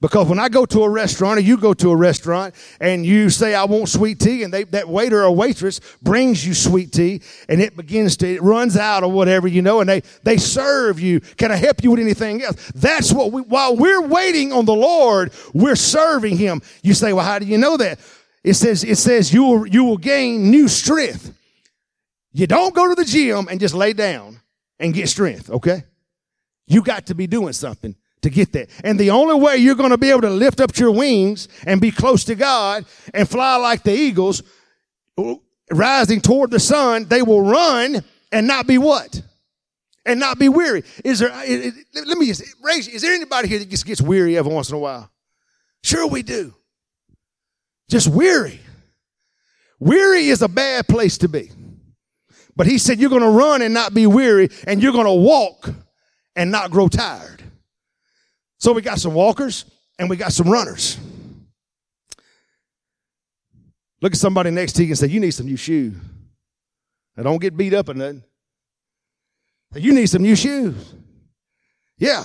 Because 0.00 0.28
when 0.28 0.38
I 0.38 0.50
go 0.50 0.66
to 0.66 0.82
a 0.82 0.88
restaurant 0.88 1.38
or 1.38 1.40
you 1.40 1.56
go 1.56 1.72
to 1.72 1.90
a 1.90 1.96
restaurant 1.96 2.54
and 2.78 3.06
you 3.06 3.30
say, 3.30 3.54
I 3.54 3.64
want 3.64 3.88
sweet 3.88 4.20
tea, 4.20 4.42
and 4.42 4.52
they, 4.52 4.64
that 4.64 4.86
waiter 4.86 5.22
or 5.22 5.30
waitress 5.30 5.80
brings 6.02 6.46
you 6.46 6.52
sweet 6.52 6.92
tea 6.92 7.22
and 7.48 7.62
it 7.62 7.74
begins 7.74 8.18
to, 8.18 8.28
it 8.28 8.42
runs 8.42 8.76
out 8.76 9.02
or 9.02 9.10
whatever, 9.10 9.48
you 9.48 9.62
know, 9.62 9.80
and 9.80 9.88
they, 9.88 10.02
they 10.22 10.36
serve 10.36 11.00
you. 11.00 11.20
Can 11.20 11.50
I 11.50 11.56
help 11.56 11.82
you 11.82 11.92
with 11.92 12.00
anything 12.00 12.42
else? 12.42 12.70
That's 12.74 13.12
what 13.12 13.32
we, 13.32 13.42
while 13.42 13.76
we're 13.76 14.06
waiting 14.06 14.52
on 14.52 14.66
the 14.66 14.74
Lord, 14.74 15.32
we're 15.54 15.76
serving 15.76 16.36
Him. 16.36 16.60
You 16.82 16.92
say, 16.92 17.14
well, 17.14 17.24
how 17.24 17.38
do 17.38 17.46
you 17.46 17.56
know 17.56 17.78
that? 17.78 17.98
It 18.42 18.54
says, 18.54 18.84
it 18.84 18.98
says 18.98 19.32
you 19.32 19.44
will, 19.44 19.66
you 19.66 19.84
will 19.84 19.96
gain 19.96 20.50
new 20.50 20.68
strength. 20.68 21.32
You 22.32 22.46
don't 22.46 22.74
go 22.74 22.88
to 22.88 22.94
the 22.94 23.06
gym 23.06 23.48
and 23.48 23.58
just 23.58 23.74
lay 23.74 23.94
down 23.94 24.40
and 24.78 24.92
get 24.92 25.08
strength, 25.08 25.48
okay? 25.48 25.84
You 26.66 26.82
got 26.82 27.06
to 27.06 27.14
be 27.14 27.26
doing 27.26 27.54
something 27.54 27.96
to 28.24 28.30
get 28.30 28.52
that. 28.52 28.68
And 28.82 28.98
the 28.98 29.10
only 29.10 29.36
way 29.36 29.56
you're 29.58 29.76
going 29.76 29.90
to 29.90 29.98
be 29.98 30.10
able 30.10 30.22
to 30.22 30.30
lift 30.30 30.60
up 30.60 30.76
your 30.76 30.90
wings 30.90 31.48
and 31.66 31.80
be 31.80 31.90
close 31.90 32.24
to 32.24 32.34
God 32.34 32.84
and 33.14 33.28
fly 33.28 33.56
like 33.56 33.84
the 33.84 33.94
eagles, 33.94 34.42
rising 35.70 36.20
toward 36.20 36.50
the 36.50 36.60
sun, 36.60 37.06
they 37.06 37.22
will 37.22 37.42
run 37.42 38.02
and 38.32 38.46
not 38.46 38.66
be 38.66 38.78
what? 38.78 39.22
And 40.04 40.20
not 40.20 40.38
be 40.38 40.48
weary. 40.48 40.82
Is 41.04 41.20
there, 41.20 41.30
let 41.30 42.18
me 42.18 42.26
just 42.26 42.42
raise, 42.62 42.88
is 42.88 43.02
there 43.02 43.14
anybody 43.14 43.48
here 43.48 43.58
that 43.58 43.70
just 43.70 43.86
gets 43.86 44.02
weary 44.02 44.36
every 44.36 44.52
once 44.52 44.68
in 44.68 44.74
a 44.74 44.78
while? 44.78 45.10
Sure 45.82 46.06
we 46.06 46.22
do. 46.22 46.54
Just 47.88 48.08
weary. 48.08 48.60
Weary 49.78 50.26
is 50.26 50.42
a 50.42 50.48
bad 50.48 50.88
place 50.88 51.18
to 51.18 51.28
be. 51.28 51.50
But 52.56 52.66
he 52.66 52.78
said 52.78 52.98
you're 52.98 53.10
going 53.10 53.22
to 53.22 53.28
run 53.28 53.62
and 53.62 53.74
not 53.74 53.94
be 53.94 54.06
weary 54.06 54.48
and 54.66 54.82
you're 54.82 54.92
going 54.92 55.06
to 55.06 55.12
walk 55.12 55.70
and 56.36 56.50
not 56.50 56.70
grow 56.70 56.88
tired. 56.88 57.43
So 58.64 58.72
we 58.72 58.80
got 58.80 58.98
some 58.98 59.12
walkers 59.12 59.66
and 59.98 60.08
we 60.08 60.16
got 60.16 60.32
some 60.32 60.48
runners. 60.48 60.96
Look 64.00 64.14
at 64.14 64.18
somebody 64.18 64.50
next 64.50 64.72
to 64.76 64.82
you 64.82 64.88
and 64.88 64.98
say, 64.98 65.08
You 65.08 65.20
need 65.20 65.32
some 65.32 65.44
new 65.44 65.58
shoes. 65.58 65.94
Now 67.14 67.24
don't 67.24 67.42
get 67.42 67.58
beat 67.58 67.74
up 67.74 67.90
or 67.90 67.94
nothing. 67.94 68.24
You 69.74 69.92
need 69.92 70.06
some 70.06 70.22
new 70.22 70.34
shoes. 70.34 70.94
Yeah. 71.98 72.24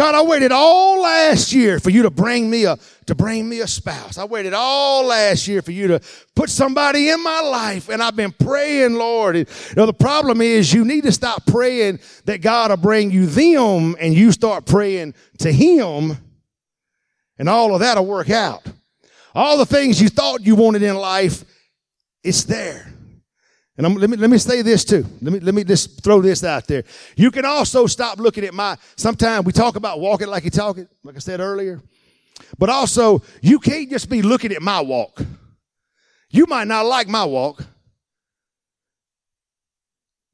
God, 0.00 0.14
I 0.14 0.22
waited 0.22 0.50
all 0.50 1.02
last 1.02 1.52
year 1.52 1.78
for 1.78 1.90
you 1.90 2.04
to 2.04 2.10
bring 2.10 2.48
me 2.48 2.64
a 2.64 2.78
to 3.04 3.14
bring 3.14 3.46
me 3.46 3.60
a 3.60 3.66
spouse. 3.66 4.16
I 4.16 4.24
waited 4.24 4.54
all 4.54 5.04
last 5.04 5.46
year 5.46 5.60
for 5.60 5.72
you 5.72 5.88
to 5.88 6.00
put 6.34 6.48
somebody 6.48 7.10
in 7.10 7.22
my 7.22 7.42
life, 7.42 7.90
and 7.90 8.02
I've 8.02 8.16
been 8.16 8.32
praying, 8.32 8.94
Lord. 8.94 9.36
And, 9.36 9.46
you 9.68 9.74
know, 9.76 9.84
the 9.84 9.92
problem 9.92 10.40
is 10.40 10.72
you 10.72 10.86
need 10.86 11.04
to 11.04 11.12
stop 11.12 11.44
praying 11.44 12.00
that 12.24 12.40
God 12.40 12.70
will 12.70 12.78
bring 12.78 13.10
you 13.10 13.26
them, 13.26 13.94
and 14.00 14.14
you 14.14 14.32
start 14.32 14.64
praying 14.64 15.12
to 15.40 15.52
Him, 15.52 16.16
and 17.38 17.46
all 17.46 17.74
of 17.74 17.80
that'll 17.80 18.06
work 18.06 18.30
out. 18.30 18.62
All 19.34 19.58
the 19.58 19.66
things 19.66 20.00
you 20.00 20.08
thought 20.08 20.46
you 20.46 20.54
wanted 20.54 20.82
in 20.82 20.94
life, 20.94 21.44
it's 22.24 22.44
there. 22.44 22.90
And 23.80 23.86
I'm, 23.86 23.94
let 23.94 24.10
me 24.10 24.18
let 24.18 24.28
me 24.28 24.36
say 24.36 24.60
this 24.60 24.84
too. 24.84 25.06
Let 25.22 25.32
me 25.32 25.40
let 25.40 25.54
me 25.54 25.64
just 25.64 26.04
throw 26.04 26.20
this 26.20 26.44
out 26.44 26.66
there. 26.66 26.84
You 27.16 27.30
can 27.30 27.46
also 27.46 27.86
stop 27.86 28.18
looking 28.18 28.44
at 28.44 28.52
my. 28.52 28.76
Sometimes 28.94 29.46
we 29.46 29.52
talk 29.52 29.74
about 29.76 30.00
walking 30.00 30.28
like 30.28 30.44
you 30.44 30.50
talking, 30.50 30.86
like 31.02 31.16
I 31.16 31.18
said 31.18 31.40
earlier. 31.40 31.80
But 32.58 32.68
also, 32.68 33.22
you 33.40 33.58
can't 33.58 33.88
just 33.88 34.10
be 34.10 34.20
looking 34.20 34.52
at 34.52 34.60
my 34.60 34.82
walk. 34.82 35.22
You 36.28 36.44
might 36.44 36.68
not 36.68 36.84
like 36.84 37.08
my 37.08 37.24
walk. 37.24 37.64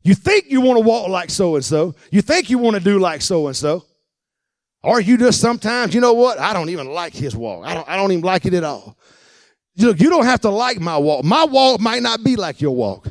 You 0.03 0.16
think 0.16 0.47
you 0.49 0.61
want 0.61 0.78
to 0.78 0.84
walk 0.84 1.09
like 1.09 1.30
so 1.30 1.55
and 1.55 1.64
so. 1.64 1.94
You 2.11 2.22
think 2.22 2.51
you 2.51 2.59
want 2.59 2.74
to 2.74 2.82
do 2.82 2.99
like 2.99 3.22
so 3.22 3.47
and 3.47 3.55
so. 3.55 3.84
Or 4.82 5.01
you 5.01 5.16
just 5.16 5.40
sometimes, 5.40 5.94
you 5.94 6.01
know 6.01 6.14
what? 6.14 6.40
I 6.40 6.53
don't 6.53 6.70
even 6.70 6.88
like 6.88 7.14
his 7.14 7.36
walk. 7.36 7.64
I 7.64 7.74
don't, 7.74 7.88
I 7.88 7.94
don't 7.94 8.11
even 8.11 8.24
like 8.24 8.44
it 8.44 8.55
at 8.55 8.64
all. 8.64 8.99
Look, 9.76 10.01
you 10.01 10.11
don't 10.11 10.24
have 10.24 10.40
to 10.40 10.51
like 10.51 10.80
my 10.80 10.99
walk. 10.99 11.24
My 11.24 11.44
walk 11.44 11.80
might 11.80 12.03
not 12.03 12.24
be 12.24 12.34
like 12.34 12.61
your 12.61 12.74
walk. 12.74 13.07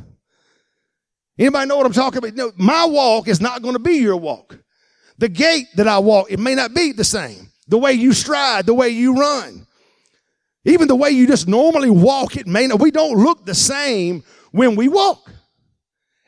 Anybody 1.38 1.68
know 1.68 1.78
what 1.78 1.86
I'm 1.86 1.94
talking 1.94 2.20
about? 2.20 2.34
No, 2.34 2.52
my 2.56 2.86
walk 2.86 3.28
is 3.28 3.42
not 3.42 3.62
going 3.62 3.74
to 3.74 3.80
be 3.80 3.96
your 3.96 4.18
walk. 4.18 4.58
The 5.18 5.30
gait 5.30 5.68
that 5.76 5.88
I 5.88 6.00
walk, 6.00 6.28
it 6.30 6.40
may 6.40 6.56
not 6.56 6.74
be 6.74 6.92
the 6.92 7.04
same. 7.04 7.50
The 7.68 7.78
way 7.78 7.94
you 7.94 8.14
stride, 8.14 8.66
the 8.66 8.74
way 8.74 8.90
you 8.90 9.18
run. 9.18 9.66
Even 10.66 10.88
the 10.88 10.96
way 10.96 11.12
you 11.12 11.28
just 11.28 11.48
normally 11.48 11.90
walk, 11.90 12.38
it 12.38 12.48
may 12.48 12.68
not. 12.68 12.80
We 12.80 12.92
don't 12.92 13.18
look 13.18 13.46
the 13.46 13.56
same 13.56 14.24
when 14.52 14.76
we 14.76 14.88
walk. 14.88 15.32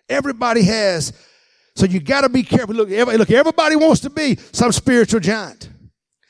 Everybody 0.10 0.64
has. 0.64 1.14
So 1.76 1.86
you 1.86 2.00
got 2.00 2.22
to 2.22 2.30
be 2.30 2.44
careful. 2.44 2.76
Look, 2.76 2.90
everybody, 2.90 3.18
look, 3.18 3.32
everybody 3.32 3.76
wants 3.76 4.02
to 4.02 4.10
be 4.10 4.38
some 4.52 4.72
spiritual 4.72 5.20
giant. 5.20 5.70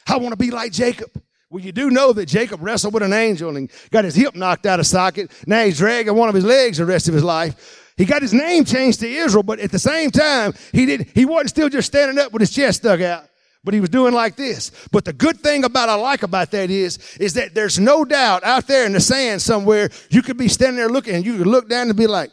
I 0.07 0.17
want 0.17 0.31
to 0.31 0.37
be 0.37 0.51
like 0.51 0.71
Jacob. 0.71 1.09
Well, 1.49 1.63
you 1.63 1.71
do 1.71 1.89
know 1.89 2.11
that 2.13 2.25
Jacob 2.25 2.61
wrestled 2.61 2.93
with 2.93 3.03
an 3.03 3.13
angel 3.13 3.55
and 3.55 3.71
got 3.91 4.03
his 4.03 4.15
hip 4.15 4.35
knocked 4.35 4.65
out 4.65 4.79
of 4.79 4.87
socket. 4.87 5.31
Now 5.45 5.63
he's 5.63 5.77
dragging 5.77 6.15
one 6.15 6.27
of 6.29 6.35
his 6.35 6.43
legs 6.43 6.77
the 6.77 6.85
rest 6.85 7.07
of 7.07 7.13
his 7.13 7.23
life. 7.23 7.86
He 7.97 8.05
got 8.05 8.21
his 8.21 8.33
name 8.33 8.63
changed 8.63 8.99
to 8.99 9.09
Israel, 9.09 9.43
but 9.43 9.59
at 9.59 9.71
the 9.71 9.79
same 9.79 10.11
time, 10.11 10.53
he 10.71 10.85
did, 10.85 11.11
he 11.15 11.25
wasn't 11.25 11.49
still 11.49 11.67
just 11.67 11.87
standing 11.87 12.19
up 12.19 12.31
with 12.31 12.41
his 12.41 12.51
chest 12.51 12.79
stuck 12.79 13.01
out, 13.01 13.25
but 13.63 13.73
he 13.73 13.79
was 13.79 13.89
doing 13.89 14.13
like 14.13 14.35
this. 14.35 14.71
But 14.91 15.03
the 15.03 15.13
good 15.13 15.39
thing 15.39 15.63
about 15.63 15.89
I 15.89 15.95
like 15.95 16.21
about 16.21 16.51
that 16.51 16.69
is, 16.69 16.99
is 17.19 17.33
that 17.33 17.55
there's 17.55 17.79
no 17.79 18.05
doubt 18.05 18.43
out 18.43 18.67
there 18.67 18.85
in 18.85 18.93
the 18.93 18.99
sand 18.99 19.41
somewhere, 19.41 19.89
you 20.11 20.21
could 20.21 20.37
be 20.37 20.47
standing 20.47 20.77
there 20.77 20.89
looking 20.89 21.15
and 21.15 21.25
you 21.25 21.39
could 21.39 21.47
look 21.47 21.67
down 21.67 21.87
and 21.87 21.97
be 21.97 22.05
like, 22.05 22.29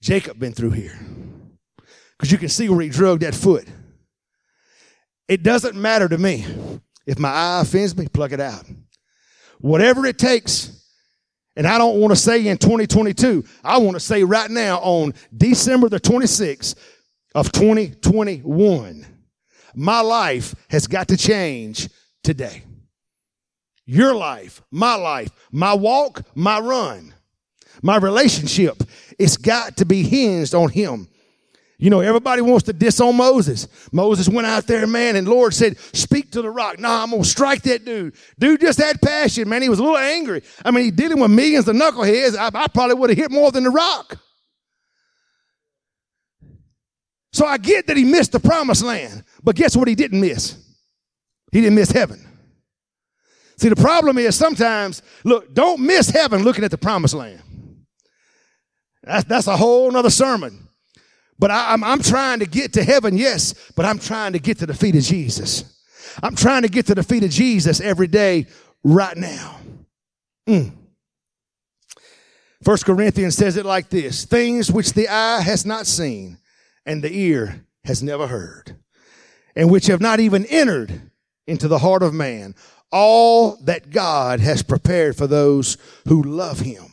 Jacob 0.00 0.38
been 0.38 0.52
through 0.52 0.70
here. 0.70 0.98
Cause 2.18 2.30
you 2.30 2.38
can 2.38 2.50
see 2.50 2.68
where 2.68 2.82
he 2.82 2.88
drug 2.88 3.20
that 3.20 3.34
foot. 3.34 3.66
It 5.26 5.42
doesn't 5.42 5.74
matter 5.74 6.08
to 6.08 6.18
me. 6.18 6.46
If 7.06 7.18
my 7.18 7.30
eye 7.30 7.60
offends 7.62 7.96
me, 7.96 8.06
pluck 8.06 8.32
it 8.32 8.40
out. 8.40 8.64
Whatever 9.58 10.06
it 10.06 10.18
takes 10.18 10.79
and 11.60 11.68
I 11.68 11.76
don't 11.76 12.00
want 12.00 12.10
to 12.10 12.16
say 12.16 12.46
in 12.46 12.56
2022. 12.56 13.44
I 13.62 13.76
want 13.76 13.94
to 13.94 14.00
say 14.00 14.24
right 14.24 14.50
now 14.50 14.78
on 14.78 15.12
December 15.36 15.90
the 15.90 16.00
26th 16.00 16.74
of 17.34 17.52
2021. 17.52 19.04
My 19.74 20.00
life 20.00 20.54
has 20.70 20.86
got 20.86 21.08
to 21.08 21.18
change 21.18 21.90
today. 22.24 22.62
Your 23.84 24.14
life, 24.14 24.62
my 24.70 24.94
life, 24.94 25.28
my 25.52 25.74
walk, 25.74 26.22
my 26.34 26.60
run, 26.60 27.12
my 27.82 27.98
relationship, 27.98 28.82
it's 29.18 29.36
got 29.36 29.76
to 29.76 29.84
be 29.84 30.02
hinged 30.02 30.54
on 30.54 30.70
him. 30.70 31.10
You 31.80 31.88
know, 31.88 32.00
everybody 32.00 32.42
wants 32.42 32.64
to 32.64 32.74
diss 32.74 33.00
on 33.00 33.16
Moses. 33.16 33.66
Moses 33.90 34.28
went 34.28 34.46
out 34.46 34.66
there, 34.66 34.86
man, 34.86 35.16
and 35.16 35.26
Lord 35.26 35.54
said, 35.54 35.78
speak 35.78 36.30
to 36.32 36.42
the 36.42 36.50
rock. 36.50 36.78
Nah, 36.78 37.02
I'm 37.02 37.10
going 37.10 37.22
to 37.22 37.28
strike 37.28 37.62
that 37.62 37.86
dude. 37.86 38.14
Dude 38.38 38.60
just 38.60 38.78
had 38.78 39.00
passion, 39.00 39.48
man. 39.48 39.62
He 39.62 39.70
was 39.70 39.78
a 39.78 39.82
little 39.82 39.96
angry. 39.96 40.42
I 40.62 40.72
mean, 40.72 40.84
he 40.84 40.90
dealing 40.90 41.18
with 41.18 41.30
millions 41.30 41.66
of 41.68 41.76
knuckleheads. 41.76 42.36
I, 42.36 42.50
I 42.52 42.68
probably 42.68 42.96
would 42.96 43.08
have 43.08 43.18
hit 43.18 43.30
more 43.30 43.50
than 43.50 43.64
the 43.64 43.70
rock. 43.70 44.18
So 47.32 47.46
I 47.46 47.56
get 47.56 47.86
that 47.86 47.96
he 47.96 48.04
missed 48.04 48.32
the 48.32 48.40
promised 48.40 48.82
land, 48.82 49.24
but 49.42 49.56
guess 49.56 49.74
what 49.74 49.88
he 49.88 49.94
didn't 49.94 50.20
miss? 50.20 50.62
He 51.50 51.62
didn't 51.62 51.76
miss 51.76 51.90
heaven. 51.90 52.26
See, 53.56 53.70
the 53.70 53.76
problem 53.76 54.18
is 54.18 54.36
sometimes, 54.36 55.00
look, 55.24 55.54
don't 55.54 55.80
miss 55.80 56.10
heaven 56.10 56.42
looking 56.42 56.64
at 56.64 56.70
the 56.70 56.78
promised 56.78 57.14
land. 57.14 57.40
That's, 59.02 59.24
that's 59.24 59.46
a 59.46 59.56
whole 59.56 59.90
nother 59.90 60.10
sermon. 60.10 60.66
But 61.40 61.50
I, 61.50 61.72
am 61.72 61.82
I'm, 61.82 61.92
I'm 61.92 62.02
trying 62.02 62.40
to 62.40 62.46
get 62.46 62.74
to 62.74 62.84
heaven, 62.84 63.16
yes, 63.16 63.54
but 63.74 63.86
I'm 63.86 63.98
trying 63.98 64.34
to 64.34 64.38
get 64.38 64.58
to 64.58 64.66
the 64.66 64.74
feet 64.74 64.94
of 64.94 65.02
Jesus. 65.02 65.82
I'm 66.22 66.36
trying 66.36 66.62
to 66.62 66.68
get 66.68 66.86
to 66.86 66.94
the 66.94 67.02
feet 67.02 67.24
of 67.24 67.30
Jesus 67.30 67.80
every 67.80 68.08
day 68.08 68.46
right 68.84 69.16
now. 69.16 69.56
Mm. 70.46 70.72
First 72.62 72.84
Corinthians 72.84 73.36
says 73.36 73.56
it 73.56 73.64
like 73.64 73.88
this 73.88 74.26
things 74.26 74.70
which 74.70 74.92
the 74.92 75.08
eye 75.08 75.40
has 75.40 75.64
not 75.64 75.86
seen 75.86 76.36
and 76.84 77.02
the 77.02 77.12
ear 77.12 77.64
has 77.84 78.02
never 78.02 78.26
heard, 78.26 78.76
and 79.56 79.70
which 79.70 79.86
have 79.86 80.00
not 80.00 80.20
even 80.20 80.44
entered 80.44 81.10
into 81.46 81.68
the 81.68 81.78
heart 81.78 82.02
of 82.02 82.12
man, 82.12 82.54
all 82.92 83.56
that 83.64 83.88
God 83.88 84.40
has 84.40 84.62
prepared 84.62 85.16
for 85.16 85.26
those 85.26 85.78
who 86.06 86.22
love 86.22 86.60
him 86.60 86.89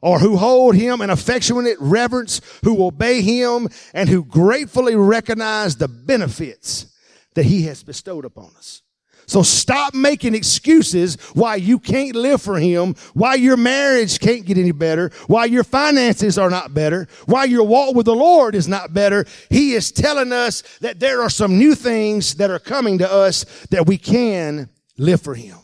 or 0.00 0.18
who 0.18 0.36
hold 0.36 0.74
him 0.74 1.00
in 1.00 1.10
affectionate 1.10 1.76
reverence, 1.80 2.40
who 2.64 2.84
obey 2.84 3.22
him, 3.22 3.68
and 3.92 4.08
who 4.08 4.24
gratefully 4.24 4.96
recognize 4.96 5.76
the 5.76 5.88
benefits 5.88 6.86
that 7.34 7.46
he 7.46 7.62
has 7.62 7.82
bestowed 7.82 8.24
upon 8.24 8.50
us. 8.56 8.82
So 9.28 9.42
stop 9.42 9.92
making 9.92 10.34
excuses 10.34 11.16
why 11.34 11.56
you 11.56 11.78
can't 11.78 12.16
live 12.16 12.40
for 12.40 12.58
him, 12.58 12.94
why 13.12 13.34
your 13.34 13.58
marriage 13.58 14.20
can't 14.20 14.46
get 14.46 14.56
any 14.56 14.72
better, 14.72 15.10
why 15.26 15.44
your 15.44 15.64
finances 15.64 16.38
are 16.38 16.48
not 16.48 16.72
better, 16.72 17.06
why 17.26 17.44
your 17.44 17.64
walk 17.64 17.94
with 17.94 18.06
the 18.06 18.14
Lord 18.14 18.54
is 18.54 18.66
not 18.66 18.94
better. 18.94 19.26
He 19.50 19.74
is 19.74 19.92
telling 19.92 20.32
us 20.32 20.62
that 20.80 20.98
there 20.98 21.20
are 21.20 21.28
some 21.28 21.58
new 21.58 21.74
things 21.74 22.36
that 22.36 22.50
are 22.50 22.58
coming 22.58 22.98
to 22.98 23.12
us 23.12 23.44
that 23.68 23.86
we 23.86 23.98
can 23.98 24.70
live 24.96 25.20
for 25.20 25.34
him. 25.34 25.58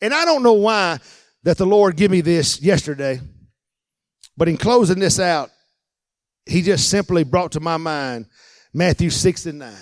And 0.00 0.14
I 0.14 0.24
don't 0.24 0.42
know 0.42 0.54
why 0.54 1.00
that 1.42 1.58
the 1.58 1.66
Lord 1.66 1.96
give 1.96 2.10
me 2.10 2.20
this 2.20 2.60
yesterday. 2.60 3.20
But 4.36 4.48
in 4.48 4.56
closing 4.56 4.98
this 4.98 5.18
out, 5.20 5.50
he 6.46 6.62
just 6.62 6.88
simply 6.88 7.24
brought 7.24 7.52
to 7.52 7.60
my 7.60 7.76
mind 7.76 8.26
Matthew 8.72 9.10
6 9.10 9.46
and 9.46 9.58
9. 9.58 9.74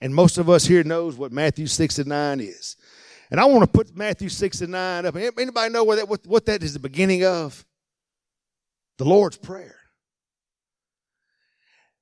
And 0.00 0.14
most 0.14 0.38
of 0.38 0.48
us 0.48 0.64
here 0.64 0.84
knows 0.84 1.16
what 1.16 1.32
Matthew 1.32 1.66
6 1.66 1.98
and 1.98 2.08
9 2.08 2.40
is. 2.40 2.76
And 3.30 3.38
I 3.40 3.44
want 3.44 3.62
to 3.62 3.66
put 3.66 3.96
Matthew 3.96 4.28
6 4.28 4.60
and 4.62 4.72
9 4.72 5.06
up. 5.06 5.16
Anybody 5.16 5.72
know 5.72 5.94
that, 5.94 6.08
what, 6.08 6.26
what 6.26 6.46
that 6.46 6.62
is 6.62 6.72
the 6.72 6.78
beginning 6.78 7.24
of? 7.24 7.64
The 8.96 9.04
Lord's 9.04 9.36
Prayer. 9.36 9.76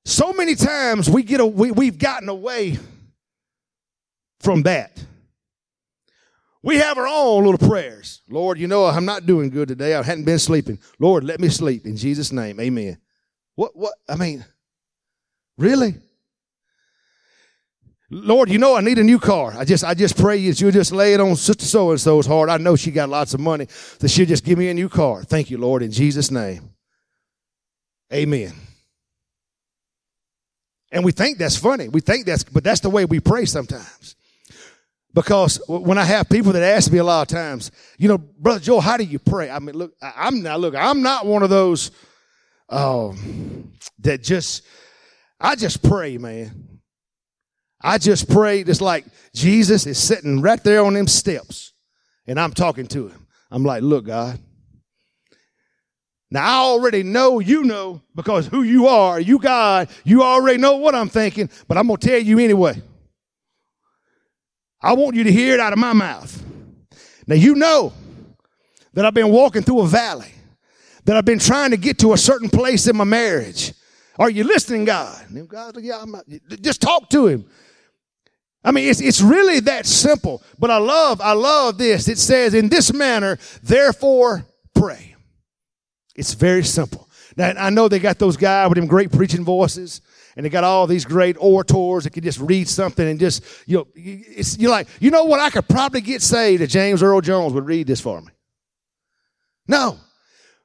So 0.05 0.31
many 0.31 0.55
times 0.55 1.09
we 1.09 1.21
get 1.21 1.41
a, 1.41 1.45
we, 1.45 1.71
we've 1.71 1.97
gotten 1.97 2.29
away 2.29 2.79
from 4.39 4.63
that. 4.63 5.03
We 6.67 6.79
have 6.79 6.97
our 6.97 7.07
own 7.07 7.45
little 7.45 7.65
prayers. 7.65 8.21
Lord, 8.27 8.59
you 8.59 8.67
know 8.67 8.87
I'm 8.87 9.05
not 9.05 9.25
doing 9.25 9.49
good 9.49 9.69
today. 9.69 9.95
I 9.95 10.03
hadn't 10.03 10.25
been 10.25 10.37
sleeping. 10.37 10.79
Lord, 10.99 11.23
let 11.23 11.39
me 11.39 11.47
sleep 11.47 11.85
in 11.85 11.95
Jesus' 11.95 12.33
name. 12.33 12.59
Amen. 12.59 12.97
What 13.55 13.73
what 13.73 13.93
I 14.09 14.17
mean, 14.17 14.43
really? 15.57 15.95
Lord, 18.09 18.49
you 18.49 18.57
know 18.57 18.75
I 18.75 18.81
need 18.81 18.97
a 18.97 19.03
new 19.05 19.17
car. 19.17 19.53
I 19.57 19.63
just 19.63 19.85
I 19.85 19.93
just 19.93 20.17
pray 20.17 20.45
that 20.45 20.59
you'll 20.59 20.71
just 20.71 20.91
lay 20.91 21.13
it 21.13 21.21
on 21.21 21.37
Sister 21.37 21.63
So 21.63 21.91
and 21.91 22.01
so's 22.01 22.25
heart. 22.25 22.49
I 22.49 22.57
know 22.57 22.75
she 22.75 22.91
got 22.91 23.07
lots 23.07 23.33
of 23.33 23.39
money, 23.39 23.69
that 23.99 24.09
she'll 24.09 24.25
just 24.25 24.43
give 24.43 24.57
me 24.57 24.67
a 24.67 24.73
new 24.73 24.89
car. 24.89 25.23
Thank 25.23 25.49
you, 25.49 25.57
Lord, 25.57 25.83
in 25.83 25.91
Jesus' 25.93 26.31
name. 26.31 26.71
Amen. 28.11 28.51
And 30.91 31.05
we 31.05 31.13
think 31.13 31.37
that's 31.37 31.55
funny. 31.55 31.87
We 31.87 32.01
think 32.01 32.25
that's, 32.25 32.43
but 32.43 32.65
that's 32.65 32.81
the 32.81 32.89
way 32.89 33.05
we 33.05 33.21
pray 33.21 33.45
sometimes. 33.45 34.16
Because 35.17 35.59
when 35.67 35.97
I 35.97 36.03
have 36.03 36.29
people 36.29 36.51
that 36.51 36.61
ask 36.61 36.91
me 36.91 36.99
a 36.99 37.03
lot 37.03 37.23
of 37.23 37.27
times, 37.35 37.71
you 37.97 38.07
know, 38.07 38.19
Brother 38.19 38.59
Joel, 38.59 38.81
how 38.81 38.97
do 38.97 39.03
you 39.03 39.17
pray? 39.17 39.49
I 39.49 39.57
mean, 39.57 39.75
look, 39.75 39.93
I'm 39.99 40.43
not, 40.43 40.59
look, 40.59 40.75
I'm 40.75 41.01
not 41.01 41.25
one 41.25 41.41
of 41.41 41.49
those, 41.49 41.89
um, 42.69 43.73
that 43.97 44.21
just, 44.21 44.61
I 45.39 45.55
just 45.55 45.81
pray, 45.81 46.19
man. 46.19 46.81
I 47.81 47.97
just 47.97 48.29
pray 48.29 48.63
just 48.63 48.79
like 48.79 49.05
Jesus 49.33 49.87
is 49.87 49.97
sitting 49.97 50.39
right 50.39 50.63
there 50.63 50.85
on 50.85 50.93
them 50.93 51.07
steps 51.07 51.73
and 52.27 52.39
I'm 52.39 52.53
talking 52.53 52.85
to 52.89 53.07
him. 53.07 53.25
I'm 53.49 53.63
like, 53.63 53.81
look, 53.81 54.05
God. 54.05 54.37
Now 56.29 56.45
I 56.45 56.57
already 56.57 57.01
know 57.01 57.39
you 57.39 57.63
know 57.63 58.03
because 58.13 58.45
who 58.45 58.61
you 58.61 58.85
are, 58.85 59.19
you 59.19 59.39
God, 59.39 59.89
you 60.03 60.21
already 60.21 60.59
know 60.59 60.75
what 60.75 60.93
I'm 60.93 61.09
thinking, 61.09 61.49
but 61.67 61.75
I'm 61.75 61.87
to 61.87 61.97
tell 61.97 62.19
you 62.19 62.37
anyway. 62.37 62.83
I 64.81 64.93
want 64.93 65.15
you 65.15 65.23
to 65.23 65.31
hear 65.31 65.53
it 65.53 65.59
out 65.59 65.73
of 65.73 65.79
my 65.79 65.93
mouth. 65.93 66.43
Now, 67.25 67.35
you 67.35 67.55
know 67.55 67.93
that 68.93 69.05
I've 69.05 69.13
been 69.13 69.31
walking 69.31 69.63
through 69.63 69.81
a 69.81 69.87
valley, 69.87 70.33
that 71.05 71.17
I've 71.17 71.25
been 71.25 71.39
trying 71.39 71.71
to 71.71 71.77
get 71.77 71.99
to 71.99 72.13
a 72.13 72.17
certain 72.17 72.49
place 72.49 72.87
in 72.87 72.95
my 72.95 73.03
marriage. 73.03 73.73
Are 74.19 74.29
you 74.29 74.43
listening, 74.43 74.85
God? 74.85 75.25
God 75.47 75.77
yeah, 75.81 76.01
I'm, 76.01 76.15
just 76.61 76.81
talk 76.81 77.09
to 77.09 77.27
him. 77.27 77.45
I 78.63 78.71
mean, 78.71 78.89
it's, 78.89 78.99
it's 78.99 79.21
really 79.21 79.59
that 79.61 79.85
simple. 79.85 80.41
But 80.57 80.71
I 80.71 80.77
love, 80.77 81.21
I 81.21 81.33
love 81.33 81.77
this. 81.77 82.07
It 82.07 82.17
says, 82.17 82.53
in 82.53 82.69
this 82.69 82.91
manner, 82.91 83.37
therefore 83.63 84.45
pray. 84.73 85.15
It's 86.15 86.33
very 86.33 86.63
simple. 86.63 87.07
Now, 87.35 87.53
I 87.57 87.69
know 87.69 87.87
they 87.87 87.99
got 87.99 88.17
those 88.17 88.35
guys 88.35 88.67
with 88.69 88.77
them 88.77 88.87
great 88.87 89.11
preaching 89.11 89.45
voices 89.45 90.01
and 90.37 90.45
they 90.45 90.49
got 90.49 90.63
all 90.63 90.85
these 90.85 91.03
great 91.03 91.35
orators 91.39 92.03
that 92.03 92.13
can 92.13 92.23
just 92.23 92.39
read 92.39 92.69
something 92.69 93.07
and 93.07 93.19
just, 93.19 93.43
you 93.65 93.77
know, 93.77 93.87
it's, 93.95 94.55
you're 94.59 94.69
like, 94.69 94.87
you 94.99 95.09
know 95.09 95.23
what? 95.23 95.39
I 95.39 95.49
could 95.49 95.67
probably 95.67 95.99
get 95.99 96.21
saved 96.21 96.61
if 96.61 96.69
James 96.69 97.01
Earl 97.01 97.21
Jones 97.21 97.53
would 97.53 97.65
read 97.65 97.87
this 97.87 97.99
for 97.99 98.21
me. 98.21 98.27
No. 99.67 99.97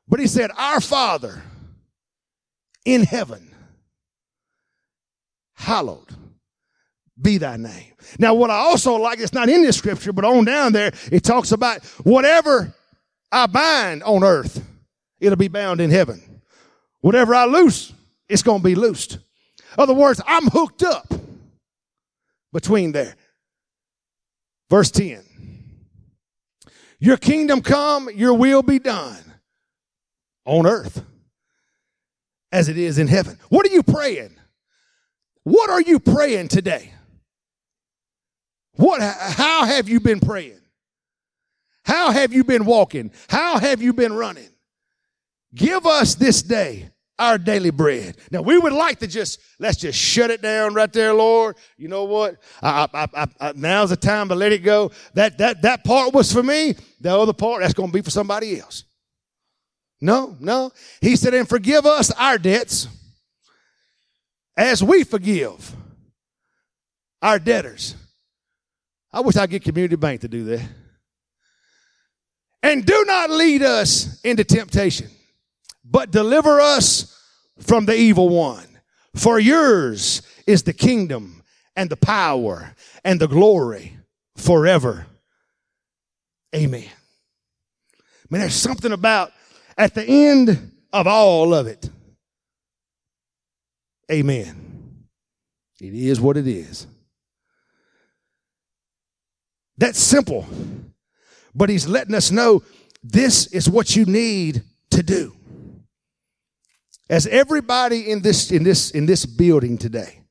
But 0.07 0.21
he 0.21 0.27
said, 0.27 0.51
Our 0.57 0.81
Father 0.81 1.43
in 2.85 3.03
heaven. 3.03 3.49
Hallowed 5.55 6.11
be 7.21 7.39
thy 7.39 7.57
name. 7.57 7.95
Now, 8.19 8.35
what 8.35 8.51
I 8.51 8.57
also 8.57 8.97
like, 8.97 9.21
it's 9.21 9.33
not 9.33 9.49
in 9.49 9.63
this 9.63 9.77
scripture, 9.77 10.13
but 10.13 10.25
on 10.25 10.45
down 10.45 10.73
there, 10.73 10.93
it 11.11 11.23
talks 11.23 11.53
about 11.53 11.83
whatever 12.05 12.75
I 13.31 13.47
bind 13.47 14.03
on 14.03 14.23
earth, 14.23 14.63
it'll 15.21 15.37
be 15.37 15.49
bound 15.49 15.81
in 15.81 15.91
heaven. 15.91 16.43
Whatever 17.01 17.35
I 17.35 17.47
loose, 17.47 17.93
it's 18.29 18.43
going 18.43 18.61
to 18.61 18.65
be 18.65 18.75
loosed. 18.75 19.19
Other 19.79 19.95
words, 19.95 20.21
I'm 20.27 20.47
hooked 20.49 20.83
up 20.83 21.13
between 22.53 22.93
there. 22.93 23.17
Verse 24.71 24.91
10. 24.91 25.23
Your 26.99 27.17
kingdom 27.17 27.63
come, 27.63 28.09
your 28.15 28.35
will 28.35 28.63
be 28.63 28.79
done 28.79 29.19
on 30.45 30.67
earth 30.67 31.05
as 32.53 32.69
it 32.69 32.79
is 32.79 32.99
in 32.99 33.09
heaven. 33.09 33.39
What 33.49 33.67
are 33.67 33.73
you 33.73 33.83
praying? 33.83 34.37
What 35.43 35.71
are 35.71 35.81
you 35.81 35.99
praying 35.99 36.49
today? 36.49 36.93
What 38.77 39.03
how 39.03 39.65
have 39.65 39.89
you 39.89 40.01
been 40.01 40.21
praying? 40.21 40.61
How 41.85 42.13
have 42.13 42.33
you 42.33 42.45
been 42.45 42.65
walking? 42.65 43.11
How 43.29 43.59
have 43.59 43.83
you 43.83 43.93
been 43.93 44.13
running? 44.13 44.49
Give 45.55 45.85
us 45.87 46.15
this 46.15 46.43
day 46.43 46.91
our 47.19 47.39
daily 47.39 47.71
bread. 47.71 48.17
Now 48.31 48.43
we 48.43 48.59
would 48.59 48.73
like 48.73 48.99
to 49.01 49.07
just 49.07 49.41
let's 49.59 49.79
just 49.79 49.99
shut 49.99 50.31
it 50.31 50.43
down 50.43 50.75
right 50.75 50.93
there, 50.93 51.15
Lord. 51.15 51.57
You 51.77 51.89
know 51.89 52.05
what? 52.05 52.37
I, 52.63 52.89
I, 52.93 53.27
I, 53.41 53.53
now's 53.55 53.91
the 53.91 53.97
time 53.97 54.29
to 54.29 54.35
let 54.35 54.53
it 54.53 54.61
go. 54.61 54.91
That 55.15 55.39
that 55.39 55.63
that 55.63 55.85
part 55.85 56.13
was 56.15 56.33
for 56.33 56.43
me. 56.43 56.75
The 57.01 57.17
other 57.17 57.33
part 57.33 57.63
that's 57.63 57.75
going 57.75 57.91
to 57.91 57.93
be 57.93 58.03
for 58.03 58.11
somebody 58.11 58.59
else. 58.59 58.85
No, 60.01 60.37
no. 60.41 60.73
He 61.01 61.15
said, 61.15 61.33
and 61.35 61.49
forgive 61.49 61.87
us 61.87 62.11
our 62.13 62.37
debts 62.37 62.89
as 64.57 64.83
we 64.83 65.05
forgive 65.05 65.77
our 67.21 67.39
debtors. 67.39 67.95
I 69.13 69.21
wish 69.21 69.37
I 69.37 69.47
get 69.47 69.63
Community 69.63 69.97
Bank 69.97 70.23
to 70.23 70.29
do 70.29 70.45
that. 70.45 70.69
And 72.65 72.85
do 72.85 73.05
not 73.07 73.31
lead 73.31 73.63
us 73.63 74.21
into 74.23 74.45
temptation 74.45 75.09
but 75.93 76.11
deliver 76.11 76.61
us 76.61 77.17
from 77.59 77.85
the 77.85 77.95
evil 77.95 78.31
one. 78.31 78.67
For 79.15 79.39
yours 79.39 80.23
is 80.47 80.63
the 80.63 80.73
kingdom 80.73 81.43
and 81.77 81.91
the 81.91 81.97
power 81.97 82.75
and 83.05 83.21
the 83.21 83.29
glory 83.29 83.99
forever. 84.37 85.07
Amen. 86.55 86.89
I 86.89 88.27
mean, 88.31 88.41
there's 88.41 88.55
something 88.55 88.93
about 88.93 89.33
at 89.77 89.95
the 89.95 90.05
end 90.05 90.73
of 90.93 91.07
all 91.07 91.55
of 91.55 91.67
it. 91.67 91.91
Amen. 94.11 95.07
It 95.81 95.95
is 95.95 96.21
what 96.21 96.37
it 96.37 96.47
is. 96.47 96.87
That's 99.77 99.99
simple. 99.99 100.47
But 101.55 101.69
he's 101.69 101.87
letting 101.87 102.15
us 102.15 102.31
know 102.31 102.63
this 103.03 103.47
is 103.49 103.69
what 103.69 103.95
you 103.95 104.07
need 104.07 104.63
to 104.91 105.03
do. 105.03 105.37
As 107.11 107.27
everybody 107.27 108.11
in 108.11 108.23
this, 108.23 108.51
in 108.51 108.63
this, 108.63 108.91
in 108.91 109.07
this 109.07 109.27
building 109.27 109.77
today, 109.77 110.23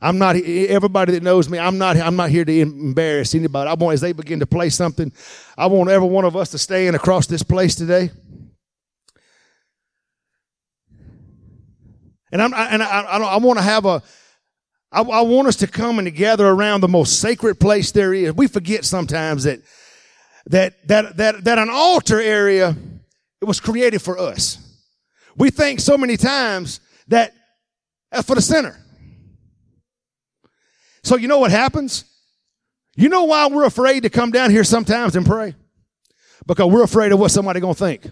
I'm 0.00 0.18
not, 0.18 0.36
everybody 0.36 1.12
that 1.12 1.22
knows 1.22 1.48
me, 1.48 1.58
I'm 1.58 1.78
not, 1.78 1.96
I'm 1.96 2.16
not 2.16 2.30
here 2.30 2.44
to 2.44 2.60
embarrass 2.60 3.34
anybody. 3.34 3.70
I 3.70 3.74
want, 3.74 3.94
as 3.94 4.00
they 4.00 4.12
begin 4.12 4.40
to 4.40 4.46
play 4.46 4.68
something, 4.68 5.12
I 5.56 5.66
want 5.66 5.88
every 5.88 6.08
one 6.08 6.24
of 6.24 6.36
us 6.36 6.50
to 6.50 6.58
stand 6.58 6.96
across 6.96 7.26
this 7.26 7.42
place 7.42 7.74
today. 7.74 8.10
And 12.32 12.42
I'm, 12.42 12.52
and 12.52 12.82
I, 12.82 13.00
I, 13.02 13.18
I 13.18 13.36
want 13.38 13.58
to 13.58 13.64
have 13.64 13.86
a, 13.86 14.02
I, 14.92 15.00
I 15.00 15.20
want 15.22 15.48
us 15.48 15.56
to 15.56 15.66
come 15.66 15.98
and 15.98 16.14
gather 16.14 16.46
around 16.46 16.80
the 16.80 16.88
most 16.88 17.20
sacred 17.20 17.58
place 17.58 17.92
there 17.92 18.12
is. 18.12 18.32
We 18.34 18.46
forget 18.48 18.84
sometimes 18.84 19.44
that, 19.44 19.60
that, 20.46 20.86
that, 20.88 21.16
that, 21.16 21.44
that 21.44 21.58
an 21.58 21.70
altar 21.70 22.20
area, 22.20 22.76
it 23.40 23.44
was 23.44 23.60
created 23.60 24.02
for 24.02 24.18
us. 24.18 24.58
We 25.36 25.50
think 25.50 25.80
so 25.80 25.98
many 25.98 26.16
times 26.16 26.80
that 27.08 27.32
that's 28.10 28.26
for 28.26 28.34
the 28.34 28.42
sinner. 28.42 28.76
So 31.02 31.16
you 31.16 31.28
know 31.28 31.38
what 31.38 31.50
happens? 31.50 32.04
You 32.96 33.08
know 33.08 33.24
why 33.24 33.46
we're 33.48 33.66
afraid 33.66 34.04
to 34.04 34.10
come 34.10 34.30
down 34.30 34.50
here 34.50 34.64
sometimes 34.64 35.14
and 35.16 35.26
pray? 35.26 35.54
Because 36.46 36.70
we're 36.70 36.82
afraid 36.82 37.12
of 37.12 37.18
what 37.18 37.30
somebody 37.30 37.60
gonna 37.60 37.74
think. 37.74 38.10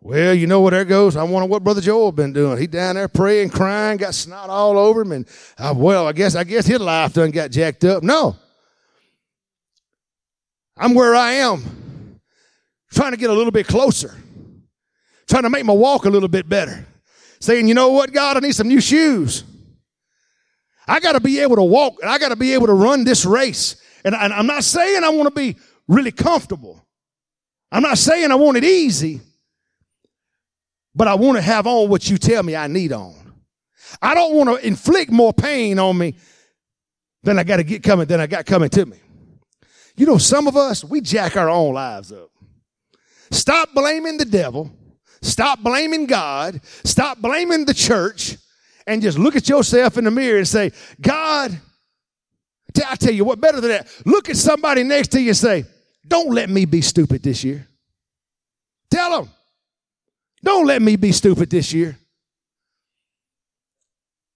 Well, 0.00 0.34
you 0.34 0.46
know 0.46 0.60
what 0.60 0.70
there 0.70 0.84
goes. 0.84 1.16
I 1.16 1.24
wonder 1.24 1.48
what 1.48 1.64
Brother 1.64 1.80
Joel 1.80 2.12
been 2.12 2.32
doing. 2.32 2.58
He 2.58 2.68
down 2.68 2.94
there 2.94 3.08
praying, 3.08 3.50
crying, 3.50 3.96
got 3.96 4.14
snot 4.14 4.48
all 4.48 4.78
over 4.78 5.00
him, 5.00 5.12
and 5.12 5.28
uh, 5.56 5.74
well, 5.76 6.06
I 6.06 6.12
guess 6.12 6.34
I 6.36 6.44
guess 6.44 6.66
his 6.66 6.80
life 6.80 7.14
done 7.14 7.30
got 7.30 7.50
jacked 7.50 7.84
up. 7.84 8.02
No, 8.02 8.36
I'm 10.76 10.94
where 10.94 11.16
I 11.16 11.32
am, 11.32 12.20
trying 12.92 13.12
to 13.12 13.16
get 13.16 13.30
a 13.30 13.32
little 13.34 13.50
bit 13.50 13.66
closer 13.66 14.14
trying 15.28 15.44
to 15.44 15.50
make 15.50 15.64
my 15.64 15.72
walk 15.72 16.04
a 16.04 16.10
little 16.10 16.28
bit 16.28 16.48
better. 16.48 16.86
Saying, 17.40 17.68
you 17.68 17.74
know 17.74 17.90
what, 17.90 18.12
God, 18.12 18.36
I 18.36 18.40
need 18.40 18.54
some 18.54 18.68
new 18.68 18.80
shoes. 18.80 19.44
I 20.88 21.00
got 21.00 21.12
to 21.12 21.20
be 21.20 21.38
able 21.40 21.56
to 21.56 21.62
walk 21.62 21.98
and 22.00 22.10
I 22.10 22.18
got 22.18 22.30
to 22.30 22.36
be 22.36 22.54
able 22.54 22.66
to 22.66 22.72
run 22.72 23.04
this 23.04 23.24
race. 23.24 23.76
And, 24.04 24.14
and 24.14 24.32
I'm 24.32 24.46
not 24.46 24.64
saying 24.64 25.04
I 25.04 25.10
want 25.10 25.28
to 25.28 25.34
be 25.34 25.56
really 25.86 26.10
comfortable. 26.10 26.84
I'm 27.70 27.82
not 27.82 27.98
saying 27.98 28.30
I 28.30 28.36
want 28.36 28.56
it 28.56 28.64
easy, 28.64 29.20
but 30.94 31.06
I 31.06 31.14
want 31.14 31.36
to 31.36 31.42
have 31.42 31.66
on 31.66 31.90
what 31.90 32.08
you 32.08 32.16
tell 32.16 32.42
me 32.42 32.56
I 32.56 32.66
need 32.66 32.92
on. 32.92 33.14
I 34.00 34.14
don't 34.14 34.34
want 34.34 34.48
to 34.48 34.66
inflict 34.66 35.10
more 35.10 35.32
pain 35.32 35.78
on 35.78 35.96
me 35.98 36.14
than 37.22 37.38
I 37.38 37.44
got 37.44 37.58
to 37.58 37.64
get 37.64 37.82
coming, 37.82 38.06
than 38.06 38.20
I 38.20 38.26
got 38.26 38.46
coming 38.46 38.70
to 38.70 38.86
me. 38.86 38.98
You 39.96 40.06
know, 40.06 40.18
some 40.18 40.46
of 40.46 40.56
us, 40.56 40.82
we 40.82 41.00
jack 41.00 41.36
our 41.36 41.50
own 41.50 41.74
lives 41.74 42.12
up. 42.12 42.30
Stop 43.30 43.74
blaming 43.74 44.16
the 44.16 44.24
devil 44.24 44.70
Stop 45.22 45.60
blaming 45.60 46.06
God. 46.06 46.60
Stop 46.84 47.18
blaming 47.18 47.64
the 47.64 47.74
church 47.74 48.36
and 48.86 49.02
just 49.02 49.18
look 49.18 49.36
at 49.36 49.48
yourself 49.48 49.98
in 49.98 50.04
the 50.04 50.10
mirror 50.10 50.38
and 50.38 50.48
say, 50.48 50.72
God, 51.00 51.58
I 52.86 52.96
tell 52.96 53.12
you 53.12 53.24
what, 53.24 53.40
better 53.40 53.60
than 53.60 53.70
that. 53.70 53.88
Look 54.04 54.28
at 54.28 54.36
somebody 54.36 54.82
next 54.82 55.08
to 55.08 55.20
you 55.20 55.28
and 55.28 55.36
say, 55.36 55.64
don't 56.06 56.32
let 56.32 56.48
me 56.48 56.64
be 56.64 56.80
stupid 56.80 57.22
this 57.22 57.44
year. 57.44 57.66
Tell 58.90 59.22
them, 59.22 59.30
don't 60.42 60.66
let 60.66 60.80
me 60.80 60.96
be 60.96 61.12
stupid 61.12 61.50
this 61.50 61.72
year. 61.72 61.98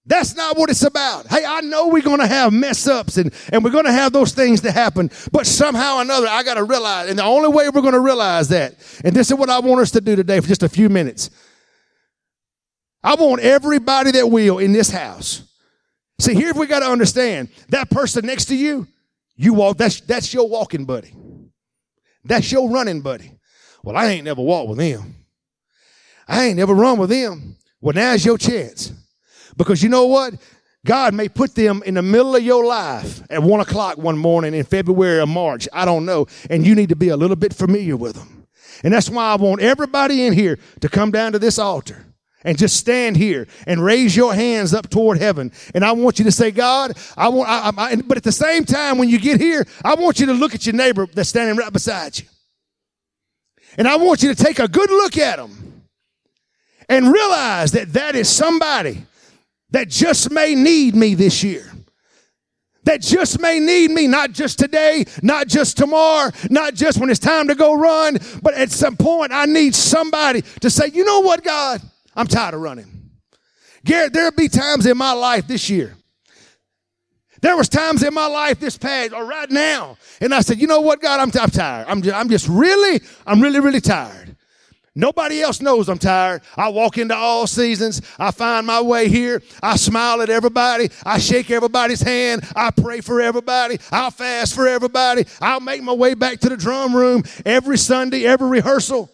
That's 0.05 0.35
not 0.35 0.57
what 0.57 0.69
it's 0.69 0.83
about. 0.83 1.27
Hey, 1.27 1.45
I 1.45 1.61
know 1.61 1.87
we're 1.87 2.01
going 2.01 2.19
to 2.19 2.27
have 2.27 2.51
mess 2.51 2.87
ups 2.87 3.15
and, 3.17 3.33
and 3.53 3.63
we're 3.63 3.71
going 3.71 3.85
to 3.85 3.91
have 3.91 4.11
those 4.11 4.33
things 4.33 4.61
that 4.61 4.73
happen, 4.73 5.09
but 5.31 5.47
somehow 5.47 5.97
or 5.97 6.01
another, 6.01 6.27
I 6.27 6.43
got 6.43 6.55
to 6.55 6.63
realize, 6.63 7.09
and 7.09 7.17
the 7.17 7.23
only 7.23 7.47
way 7.47 7.69
we're 7.69 7.81
going 7.81 7.93
to 7.93 8.01
realize 8.01 8.49
that, 8.49 8.75
and 9.05 9.15
this 9.15 9.31
is 9.31 9.37
what 9.37 9.49
I 9.49 9.59
want 9.59 9.79
us 9.81 9.91
to 9.91 10.01
do 10.01 10.17
today 10.17 10.41
for 10.41 10.47
just 10.47 10.61
a 10.63 10.67
few 10.67 10.89
minutes. 10.89 11.29
I 13.01 13.15
want 13.15 13.41
everybody 13.41 14.11
that 14.11 14.27
will 14.27 14.59
in 14.59 14.73
this 14.73 14.89
house. 14.89 15.43
See, 16.19 16.33
here 16.33 16.53
we 16.53 16.67
got 16.67 16.79
to 16.79 16.87
understand 16.87 17.49
that 17.69 17.89
person 17.89 18.25
next 18.25 18.45
to 18.45 18.55
you, 18.55 18.87
you 19.37 19.53
walk, 19.53 19.77
that's, 19.77 20.01
that's 20.01 20.33
your 20.33 20.49
walking 20.49 20.83
buddy. 20.83 21.13
That's 22.25 22.51
your 22.51 22.69
running 22.69 23.01
buddy. 23.01 23.31
Well, 23.83 23.95
I 23.95 24.07
ain't 24.07 24.25
never 24.25 24.41
walked 24.41 24.69
with 24.69 24.77
them. 24.79 25.15
I 26.27 26.45
ain't 26.45 26.57
never 26.57 26.73
run 26.73 26.97
with 26.97 27.09
them. 27.09 27.57
Well, 27.81 27.93
now's 27.93 28.25
your 28.25 28.37
chance. 28.37 28.93
Because 29.57 29.83
you 29.83 29.89
know 29.89 30.05
what? 30.05 30.35
God 30.85 31.13
may 31.13 31.29
put 31.29 31.55
them 31.55 31.81
in 31.85 31.93
the 31.93 32.01
middle 32.01 32.35
of 32.35 32.43
your 32.43 32.65
life 32.65 33.21
at 33.29 33.41
one 33.41 33.61
o'clock 33.61 33.97
one 33.97 34.17
morning 34.17 34.53
in 34.53 34.65
February 34.65 35.19
or 35.19 35.27
March. 35.27 35.67
I 35.71 35.85
don't 35.85 36.05
know. 36.05 36.27
And 36.49 36.65
you 36.65 36.75
need 36.75 36.89
to 36.89 36.95
be 36.95 37.09
a 37.09 37.17
little 37.17 37.37
bit 37.37 37.53
familiar 37.53 37.95
with 37.95 38.15
them. 38.15 38.47
And 38.83 38.93
that's 38.93 39.09
why 39.09 39.31
I 39.31 39.35
want 39.35 39.61
everybody 39.61 40.25
in 40.25 40.33
here 40.33 40.59
to 40.81 40.89
come 40.89 41.11
down 41.11 41.31
to 41.31 41.39
this 41.39 41.57
altar 41.57 42.05
and 42.43 42.57
just 42.57 42.75
stand 42.75 43.15
here 43.15 43.47
and 43.65 43.81
raise 43.81 44.13
your 44.13 44.33
hands 44.33 44.73
up 44.73 44.89
toward 44.89 45.19
heaven. 45.19 45.53
And 45.73 45.85
I 45.85 45.93
want 45.93 46.19
you 46.19 46.25
to 46.25 46.31
say, 46.31 46.51
God, 46.51 46.97
I 47.15 47.29
want, 47.29 47.49
I, 47.49 47.71
I, 47.77 47.95
but 47.95 48.17
at 48.17 48.23
the 48.23 48.33
same 48.33 48.65
time, 48.65 48.97
when 48.97 49.07
you 49.07 49.19
get 49.19 49.39
here, 49.39 49.65
I 49.85 49.95
want 49.95 50.19
you 50.19 50.25
to 50.25 50.33
look 50.33 50.53
at 50.53 50.65
your 50.65 50.75
neighbor 50.75 51.07
that's 51.07 51.29
standing 51.29 51.55
right 51.55 51.71
beside 51.71 52.19
you. 52.19 52.25
And 53.77 53.87
I 53.87 53.95
want 53.95 54.21
you 54.21 54.33
to 54.33 54.43
take 54.43 54.59
a 54.59 54.67
good 54.67 54.89
look 54.89 55.17
at 55.17 55.37
them 55.37 55.83
and 56.89 57.11
realize 57.11 57.71
that 57.71 57.93
that 57.93 58.15
is 58.15 58.27
somebody 58.27 59.05
that 59.73 59.89
just 59.89 60.31
may 60.31 60.55
need 60.55 60.95
me 60.95 61.15
this 61.15 61.43
year. 61.43 61.69
That 62.85 63.01
just 63.01 63.39
may 63.39 63.59
need 63.59 63.91
me, 63.91 64.07
not 64.07 64.31
just 64.31 64.59
today, 64.59 65.05
not 65.21 65.47
just 65.47 65.77
tomorrow, 65.77 66.31
not 66.49 66.73
just 66.73 66.99
when 66.99 67.09
it's 67.09 67.19
time 67.19 67.47
to 67.47 67.55
go 67.55 67.73
run, 67.73 68.17
but 68.41 68.53
at 68.53 68.71
some 68.71 68.97
point 68.97 69.31
I 69.31 69.45
need 69.45 69.73
somebody 69.73 70.41
to 70.61 70.69
say, 70.69 70.87
you 70.93 71.05
know 71.05 71.21
what, 71.21 71.43
God, 71.43 71.81
I'm 72.15 72.27
tired 72.27 72.53
of 72.53 72.61
running. 72.61 73.09
Garrett, 73.85 74.13
there'll 74.13 74.31
be 74.31 74.47
times 74.47 74.85
in 74.85 74.97
my 74.97 75.13
life 75.13 75.47
this 75.47 75.69
year. 75.69 75.95
There 77.41 77.57
was 77.57 77.67
times 77.67 78.03
in 78.03 78.13
my 78.13 78.27
life 78.27 78.59
this 78.59 78.77
past 78.77 79.11
or 79.11 79.25
right 79.25 79.49
now, 79.49 79.97
and 80.21 80.33
I 80.33 80.41
said, 80.41 80.59
you 80.59 80.67
know 80.67 80.81
what, 80.81 81.01
God, 81.01 81.19
I'm, 81.19 81.31
I'm 81.41 81.49
tired. 81.49 81.87
I'm 81.89 82.01
I'm 82.13 82.29
just 82.29 82.47
really, 82.47 83.01
I'm 83.25 83.41
really, 83.41 83.59
really 83.59 83.81
tired. 83.81 84.32
Nobody 84.95 85.41
else 85.41 85.59
knows 85.59 85.89
I'm 85.89 85.97
tired. 85.97 86.43
I 86.55 86.69
walk 86.69 86.99
into 86.99 87.15
all 87.15 87.47
seasons. 87.47 88.01
I 88.19 88.29
find 88.29 88.67
my 88.67 88.79
way 88.79 89.09
here. 89.09 89.41
I 89.61 89.75
smile 89.75 90.21
at 90.21 90.29
everybody. 90.29 90.91
I 91.03 91.17
shake 91.17 91.49
everybody's 91.49 92.01
hand. 92.01 92.43
I 92.55 92.69
pray 92.69 93.01
for 93.01 93.19
everybody. 93.19 93.79
I'll 93.91 94.11
fast 94.11 94.53
for 94.53 94.67
everybody. 94.67 95.25
I'll 95.41 95.61
make 95.61 95.81
my 95.81 95.93
way 95.93 96.13
back 96.13 96.39
to 96.41 96.49
the 96.49 96.57
drum 96.57 96.95
room 96.95 97.23
every 97.43 97.79
Sunday, 97.79 98.25
every 98.25 98.47
rehearsal. 98.47 99.09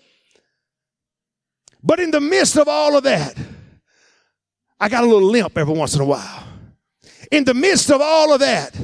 But 1.82 2.02
in 2.02 2.12
the 2.12 2.20
midst 2.20 2.58
of 2.58 2.68
all 2.68 2.98
of 2.98 3.04
that, 3.04 3.38
I 4.82 4.90
got 4.90 5.06
a 5.06 5.08
little 5.08 5.30
limp 5.30 5.58
every 5.58 5.74
once 5.74 5.96
in 5.96 6.02
a 6.02 6.06
while. 6.06 6.44
In 7.32 7.46
the 7.46 7.54
midst 7.54 7.90
of 7.90 8.02
all 8.02 8.34
of 8.34 8.42
that, 8.42 8.76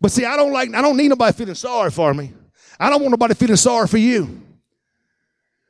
but 0.00 0.12
see, 0.12 0.24
I 0.24 0.36
don't 0.36 0.52
like, 0.52 0.72
I 0.72 0.82
don't 0.82 0.96
need 0.96 1.08
nobody 1.08 1.36
feeling 1.36 1.54
sorry 1.54 1.90
for 1.90 2.12
me. 2.14 2.32
I 2.78 2.90
don't 2.90 3.00
want 3.00 3.12
nobody 3.12 3.34
feeling 3.34 3.56
sorry 3.56 3.88
for 3.88 3.98
you. 3.98 4.43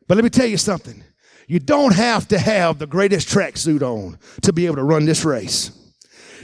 But 0.07 0.17
let 0.17 0.25
me 0.25 0.31
tell 0.31 0.47
you 0.47 0.57
something. 0.57 1.03
You 1.47 1.59
don't 1.61 1.95
have 1.95 2.29
to 2.29 2.39
have 2.39 2.79
the 2.79 2.87
greatest 2.87 3.29
tracksuit 3.29 3.83
on 3.83 4.19
to 4.43 4.53
be 4.53 4.67
able 4.67 4.77
to 4.77 4.85
run 4.85 5.05
this 5.05 5.25
race. 5.25 5.71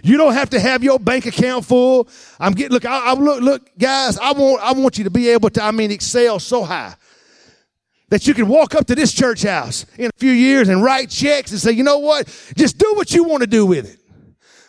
You 0.02 0.16
don't 0.16 0.32
have 0.32 0.50
to 0.50 0.60
have 0.60 0.82
your 0.82 0.98
bank 0.98 1.26
account 1.26 1.64
full. 1.64 2.08
I'm 2.38 2.52
getting, 2.52 2.72
look, 2.72 2.84
I, 2.84 3.10
I, 3.10 3.12
look, 3.14 3.42
look, 3.42 3.78
guys, 3.78 4.18
I 4.18 4.32
want, 4.32 4.62
I 4.62 4.72
want 4.72 4.98
you 4.98 5.04
to 5.04 5.10
be 5.10 5.28
able 5.30 5.50
to, 5.50 5.62
I 5.62 5.70
mean, 5.72 5.90
excel 5.90 6.38
so 6.38 6.64
high 6.64 6.94
that 8.08 8.26
you 8.26 8.34
can 8.34 8.48
walk 8.48 8.74
up 8.74 8.86
to 8.86 8.94
this 8.94 9.12
church 9.12 9.42
house 9.42 9.86
in 9.96 10.06
a 10.06 10.18
few 10.18 10.32
years 10.32 10.68
and 10.68 10.82
write 10.82 11.10
checks 11.10 11.50
and 11.52 11.60
say, 11.60 11.72
you 11.72 11.84
know 11.84 11.98
what? 11.98 12.26
Just 12.56 12.78
do 12.78 12.92
what 12.94 13.12
you 13.12 13.24
want 13.24 13.42
to 13.42 13.46
do 13.46 13.64
with 13.64 13.92
it. 13.92 14.00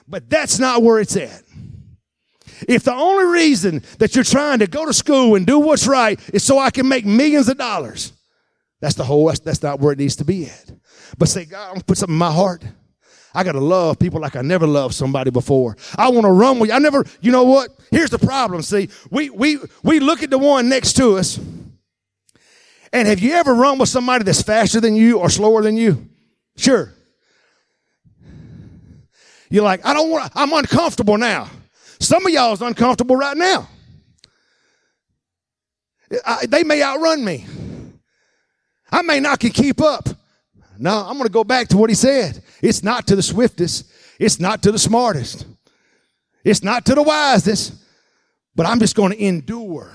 But 0.07 0.29
that's 0.29 0.59
not 0.59 0.83
where 0.83 0.99
it's 0.99 1.15
at. 1.15 1.43
If 2.67 2.83
the 2.83 2.93
only 2.93 3.25
reason 3.25 3.83
that 3.97 4.15
you're 4.15 4.23
trying 4.23 4.59
to 4.59 4.67
go 4.67 4.85
to 4.85 4.93
school 4.93 5.35
and 5.35 5.47
do 5.47 5.59
what's 5.59 5.87
right 5.87 6.19
is 6.33 6.43
so 6.43 6.59
I 6.59 6.69
can 6.69 6.87
make 6.87 7.05
millions 7.05 7.49
of 7.49 7.57
dollars, 7.57 8.13
that's 8.81 8.95
the 8.95 9.03
whole, 9.03 9.27
that's, 9.27 9.39
that's 9.39 9.63
not 9.63 9.79
where 9.79 9.93
it 9.93 9.99
needs 9.99 10.17
to 10.17 10.25
be 10.25 10.47
at. 10.47 10.71
But 11.17 11.29
say, 11.29 11.45
God, 11.45 11.67
I'm 11.67 11.73
gonna 11.75 11.83
put 11.85 11.97
something 11.97 12.15
in 12.15 12.19
my 12.19 12.31
heart. 12.31 12.63
I 13.33 13.43
gotta 13.45 13.61
love 13.61 13.97
people 13.99 14.19
like 14.19 14.35
I 14.35 14.41
never 14.41 14.67
loved 14.67 14.93
somebody 14.93 15.31
before. 15.31 15.77
I 15.95 16.09
wanna 16.09 16.33
run 16.33 16.59
with 16.59 16.69
you. 16.69 16.75
I 16.75 16.79
never, 16.79 17.05
you 17.21 17.31
know 17.31 17.43
what? 17.43 17.69
Here's 17.91 18.09
the 18.09 18.19
problem. 18.19 18.61
See, 18.63 18.89
we, 19.09 19.29
we, 19.29 19.59
we 19.83 19.99
look 19.99 20.23
at 20.23 20.29
the 20.29 20.37
one 20.37 20.67
next 20.67 20.93
to 20.93 21.17
us. 21.17 21.39
And 22.91 23.07
have 23.07 23.19
you 23.19 23.33
ever 23.33 23.53
run 23.53 23.77
with 23.77 23.87
somebody 23.87 24.25
that's 24.25 24.41
faster 24.41 24.81
than 24.81 24.95
you 24.95 25.19
or 25.19 25.29
slower 25.29 25.61
than 25.61 25.77
you? 25.77 26.09
Sure. 26.57 26.91
You're 29.49 29.63
like, 29.63 29.85
I 29.85 29.93
don't 29.93 30.09
want, 30.09 30.31
I'm 30.35 30.51
uncomfortable 30.53 31.17
now. 31.17 31.49
Some 31.99 32.25
of 32.25 32.31
y'all 32.31 32.53
is 32.53 32.61
uncomfortable 32.61 33.15
right 33.15 33.37
now. 33.37 33.69
I, 36.25 36.45
they 36.47 36.63
may 36.63 36.81
outrun 36.81 37.23
me. 37.23 37.45
I 38.91 39.01
may 39.01 39.19
not 39.19 39.39
can 39.39 39.51
keep 39.51 39.81
up. 39.81 40.09
No, 40.77 41.05
I'm 41.05 41.13
going 41.13 41.27
to 41.27 41.31
go 41.31 41.43
back 41.43 41.67
to 41.69 41.77
what 41.77 41.89
he 41.89 41.95
said. 41.95 42.41
It's 42.61 42.83
not 42.83 43.07
to 43.07 43.15
the 43.15 43.21
swiftest. 43.21 43.91
It's 44.19 44.39
not 44.39 44.63
to 44.63 44.71
the 44.71 44.79
smartest. 44.79 45.45
It's 46.43 46.63
not 46.63 46.85
to 46.85 46.95
the 46.95 47.03
wisest. 47.03 47.75
But 48.55 48.65
I'm 48.65 48.79
just 48.79 48.95
going 48.95 49.11
to 49.11 49.23
endure 49.23 49.91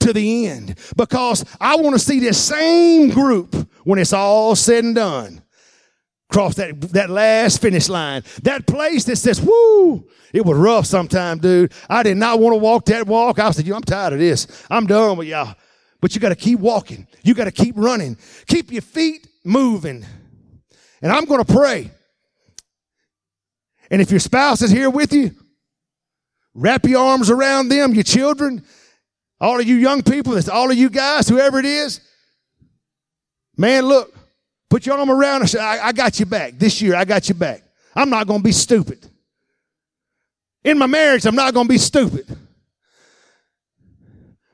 to 0.00 0.12
the 0.12 0.46
end 0.46 0.78
because 0.96 1.44
I 1.60 1.76
want 1.76 1.94
to 1.94 1.98
see 1.98 2.20
this 2.20 2.42
same 2.42 3.10
group 3.10 3.54
when 3.84 3.98
it's 3.98 4.12
all 4.12 4.54
said 4.54 4.84
and 4.84 4.94
done 4.94 5.42
cross 6.28 6.56
that, 6.56 6.80
that 6.92 7.10
last 7.10 7.60
finish 7.60 7.88
line. 7.88 8.22
That 8.42 8.66
place 8.66 9.04
that 9.04 9.16
says, 9.16 9.40
woo, 9.40 10.06
it 10.32 10.44
was 10.44 10.58
rough 10.58 10.86
sometime, 10.86 11.38
dude. 11.38 11.72
I 11.88 12.02
did 12.02 12.16
not 12.16 12.40
want 12.40 12.54
to 12.54 12.58
walk 12.58 12.84
that 12.86 13.06
walk. 13.06 13.38
I 13.38 13.50
said, 13.50 13.68
I'm 13.68 13.82
tired 13.82 14.14
of 14.14 14.18
this. 14.18 14.46
I'm 14.70 14.86
done 14.86 15.16
with 15.16 15.28
y'all. 15.28 15.54
But 16.00 16.14
you 16.14 16.20
got 16.20 16.28
to 16.28 16.36
keep 16.36 16.60
walking. 16.60 17.06
You 17.22 17.34
got 17.34 17.44
to 17.44 17.50
keep 17.50 17.74
running. 17.76 18.16
Keep 18.46 18.72
your 18.72 18.82
feet 18.82 19.26
moving. 19.44 20.04
And 21.02 21.12
I'm 21.12 21.24
going 21.24 21.44
to 21.44 21.52
pray. 21.52 21.90
And 23.90 24.02
if 24.02 24.10
your 24.10 24.20
spouse 24.20 24.62
is 24.62 24.70
here 24.70 24.90
with 24.90 25.12
you, 25.12 25.30
wrap 26.54 26.84
your 26.84 27.02
arms 27.02 27.30
around 27.30 27.68
them, 27.68 27.94
your 27.94 28.02
children, 28.02 28.64
all 29.40 29.60
of 29.60 29.66
you 29.66 29.76
young 29.76 30.02
people, 30.02 30.32
that's 30.34 30.48
all 30.48 30.70
of 30.70 30.76
you 30.76 30.90
guys, 30.90 31.28
whoever 31.28 31.58
it 31.58 31.66
is. 31.66 32.00
Man, 33.56 33.86
look, 33.86 34.14
put 34.68 34.86
your 34.86 34.98
arm 34.98 35.10
around 35.10 35.42
and 35.42 35.50
say, 35.50 35.60
I, 35.60 35.88
I 35.88 35.92
got 35.92 36.18
you 36.18 36.26
back. 36.26 36.54
This 36.58 36.82
year, 36.82 36.96
I 36.96 37.04
got 37.04 37.28
you 37.28 37.34
back. 37.34 37.62
I'm 37.94 38.10
not 38.10 38.26
going 38.26 38.40
to 38.40 38.44
be 38.44 38.52
stupid. 38.52 39.06
In 40.64 40.78
my 40.78 40.86
marriage, 40.86 41.24
I'm 41.26 41.36
not 41.36 41.54
going 41.54 41.66
to 41.66 41.72
be 41.72 41.78
stupid 41.78 42.26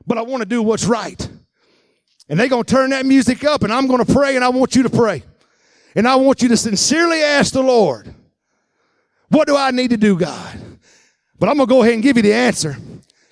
but 0.05 0.17
I 0.17 0.21
want 0.21 0.41
to 0.41 0.47
do 0.47 0.61
what's 0.61 0.85
right. 0.85 1.29
And 2.33 2.39
they're 2.39 2.49
going 2.49 2.63
to 2.63 2.73
turn 2.73 2.89
that 2.89 3.05
music 3.05 3.43
up, 3.43 3.61
and 3.61 3.71
I'm 3.71 3.85
going 3.85 4.03
to 4.03 4.11
pray, 4.11 4.35
and 4.35 4.43
I 4.43 4.49
want 4.49 4.75
you 4.75 4.81
to 4.81 4.89
pray. 4.89 5.21
And 5.93 6.07
I 6.07 6.15
want 6.15 6.41
you 6.41 6.47
to 6.47 6.57
sincerely 6.57 7.21
ask 7.21 7.53
the 7.53 7.61
Lord, 7.61 8.11
What 9.29 9.47
do 9.47 9.55
I 9.55 9.69
need 9.69 9.91
to 9.91 9.97
do, 9.97 10.17
God? 10.17 10.59
But 11.37 11.49
I'm 11.49 11.57
going 11.57 11.67
to 11.67 11.71
go 11.71 11.83
ahead 11.83 11.93
and 11.93 12.01
give 12.01 12.17
you 12.17 12.23
the 12.23 12.33
answer. 12.33 12.75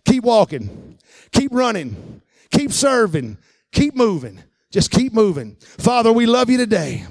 Keep 0.05 0.23
walking, 0.23 0.99
keep 1.31 1.51
running, 1.51 2.21
keep 2.51 2.71
serving, 2.71 3.39
keep 3.71 3.95
moving. 3.95 4.37
Just 4.69 4.91
keep 4.91 5.13
moving. 5.13 5.55
Father, 5.59 6.13
we 6.13 6.27
love 6.27 6.51
you 6.51 6.59
today. 6.59 7.07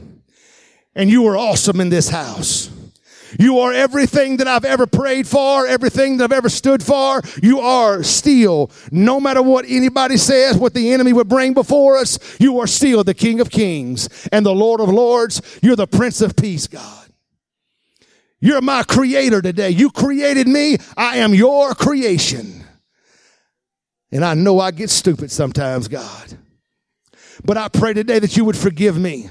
And 0.94 1.10
you 1.10 1.26
are 1.26 1.36
awesome 1.36 1.80
in 1.80 1.88
this 1.88 2.08
house. 2.08 2.70
You 3.38 3.60
are 3.60 3.72
everything 3.72 4.38
that 4.38 4.48
I've 4.48 4.64
ever 4.64 4.86
prayed 4.86 5.26
for, 5.26 5.66
everything 5.66 6.16
that 6.16 6.24
I've 6.24 6.36
ever 6.36 6.48
stood 6.48 6.82
for. 6.82 7.22
You 7.42 7.60
are 7.60 8.02
still, 8.02 8.70
no 8.90 9.20
matter 9.20 9.42
what 9.42 9.64
anybody 9.68 10.16
says, 10.16 10.56
what 10.56 10.74
the 10.74 10.92
enemy 10.92 11.12
would 11.12 11.28
bring 11.28 11.54
before 11.54 11.98
us, 11.98 12.18
you 12.40 12.58
are 12.60 12.66
still 12.66 13.04
the 13.04 13.14
King 13.14 13.40
of 13.40 13.50
Kings 13.50 14.28
and 14.32 14.44
the 14.44 14.54
Lord 14.54 14.80
of 14.80 14.88
Lords. 14.88 15.40
You're 15.62 15.76
the 15.76 15.86
Prince 15.86 16.20
of 16.20 16.36
Peace, 16.36 16.66
God. 16.66 16.96
You're 18.40 18.62
my 18.62 18.82
creator 18.82 19.42
today. 19.42 19.70
You 19.70 19.90
created 19.90 20.48
me. 20.48 20.78
I 20.96 21.18
am 21.18 21.34
your 21.34 21.74
creation. 21.74 22.64
And 24.10 24.24
I 24.24 24.34
know 24.34 24.58
I 24.58 24.70
get 24.70 24.90
stupid 24.90 25.30
sometimes, 25.30 25.88
God. 25.88 26.38
But 27.44 27.56
I 27.56 27.68
pray 27.68 27.92
today 27.92 28.18
that 28.18 28.36
you 28.36 28.44
would 28.44 28.56
forgive 28.56 28.98
me 28.98 29.30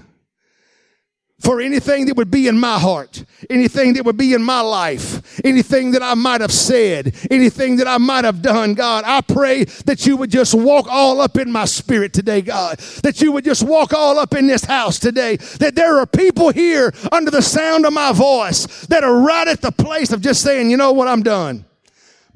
for 1.39 1.61
anything 1.61 2.05
that 2.05 2.17
would 2.17 2.29
be 2.29 2.47
in 2.47 2.59
my 2.59 2.77
heart, 2.77 3.23
anything 3.49 3.93
that 3.93 4.05
would 4.05 4.17
be 4.17 4.33
in 4.33 4.43
my 4.43 4.59
life, 4.59 5.39
anything 5.45 5.91
that 5.91 6.03
I 6.03 6.13
might 6.13 6.41
have 6.41 6.51
said, 6.51 7.15
anything 7.31 7.77
that 7.77 7.87
I 7.87 7.97
might 7.97 8.25
have 8.25 8.41
done, 8.41 8.73
God, 8.73 9.03
I 9.07 9.21
pray 9.21 9.63
that 9.85 10.05
you 10.05 10.17
would 10.17 10.31
just 10.31 10.53
walk 10.53 10.87
all 10.89 11.21
up 11.21 11.37
in 11.37 11.51
my 11.51 11.65
spirit 11.65 12.13
today, 12.13 12.41
God, 12.41 12.79
that 13.03 13.21
you 13.21 13.31
would 13.31 13.45
just 13.45 13.63
walk 13.63 13.93
all 13.93 14.19
up 14.19 14.35
in 14.35 14.47
this 14.47 14.65
house 14.65 14.99
today, 14.99 15.37
that 15.59 15.75
there 15.75 15.97
are 15.97 16.05
people 16.05 16.51
here 16.51 16.93
under 17.11 17.31
the 17.31 17.41
sound 17.41 17.85
of 17.85 17.93
my 17.93 18.11
voice 18.11 18.85
that 18.87 19.03
are 19.03 19.19
right 19.19 19.47
at 19.47 19.61
the 19.61 19.71
place 19.71 20.11
of 20.11 20.21
just 20.21 20.41
saying, 20.41 20.69
you 20.69 20.77
know 20.77 20.91
what, 20.91 21.07
I'm 21.07 21.23
done. 21.23 21.65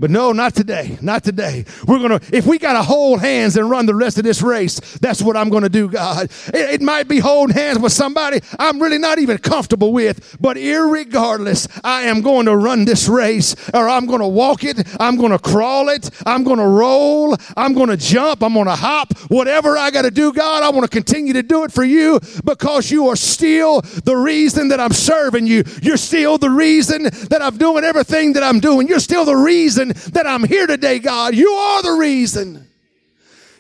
But 0.04 0.12
no, 0.12 0.34
not 0.34 0.54
today. 0.54 0.98
Not 1.02 1.24
today. 1.24 1.64
We're 1.88 2.06
going 2.06 2.20
to, 2.20 2.36
if 2.36 2.46
we 2.46 2.60
got 2.60 2.74
to 2.74 2.84
hold 2.84 3.22
hands 3.22 3.56
and 3.56 3.70
run 3.70 3.86
the 3.86 3.96
rest 3.96 4.18
of 4.18 4.26
this 4.26 4.42
race, 4.42 4.78
that's 4.98 5.22
what 5.22 5.38
I'm 5.38 5.48
going 5.48 5.64
to 5.64 5.70
do, 5.70 5.88
God. 5.88 6.30
It, 6.48 6.56
it, 6.72 6.82
might 6.82 7.08
be 7.08 7.20
holding 7.20 7.56
hands 7.56 7.80
with 7.80 7.94
somebody 7.94 8.42
I'm 8.60 8.82
really 8.82 8.98
not 8.98 9.20
even 9.20 9.38
comfortable 9.38 9.94
with, 9.94 10.36
but 10.42 10.58
irregardless, 10.58 11.70
I 11.86 12.02
am 12.02 12.20
going 12.20 12.48
to 12.48 12.58
run 12.58 12.84
this 12.84 13.08
race 13.08 13.56
or 13.74 13.88
I'm 13.88 14.06
going 14.06 14.20
to 14.20 14.28
walk 14.28 14.66
it. 14.66 14.86
I'm 15.00 15.16
going 15.16 15.32
to 15.32 15.40
crawl 15.40 15.88
it. 15.88 16.10
I'm 16.26 16.44
going 16.44 16.60
to 16.60 16.68
roll. 16.68 17.38
I'm 17.56 17.74
going 17.74 17.88
to 17.88 17.96
jump. 17.96 18.44
I'm 18.44 18.56
going 18.56 18.66
to 18.66 18.76
hop. 18.76 19.18
Whatever 19.30 19.78
I 19.78 19.90
got 19.90 20.02
to 20.02 20.12
do, 20.12 20.34
God, 20.34 20.64
I 20.64 20.70
want 20.72 20.84
to 20.84 20.90
continue 20.90 21.32
to 21.32 21.44
do 21.44 21.64
it 21.64 21.72
for 21.72 21.86
you 21.86 22.20
because 22.44 22.92
you 22.92 23.08
are 23.08 23.16
still 23.16 23.80
the 23.80 24.18
reason 24.18 24.68
that 24.68 24.82
I'm 24.82 24.92
serving 24.92 25.48
you. 25.48 25.64
You're 25.82 25.96
still 25.96 26.38
the 26.38 26.50
reason 26.50 27.04
that 27.04 27.40
I'm 27.42 27.56
doing 27.56 27.86
everything 27.86 28.34
that 28.34 28.44
I'm 28.44 28.60
doing. 28.60 28.90
You're 28.90 29.00
still 29.00 29.24
the 29.24 29.38
reason 29.38 29.93
that 29.94 30.26
I'm 30.28 30.44
here 30.44 30.68
today, 30.68 31.00
God. 31.00 31.36
You 31.36 31.50
are 31.52 31.84
the 31.84 31.94
reason. 31.94 32.68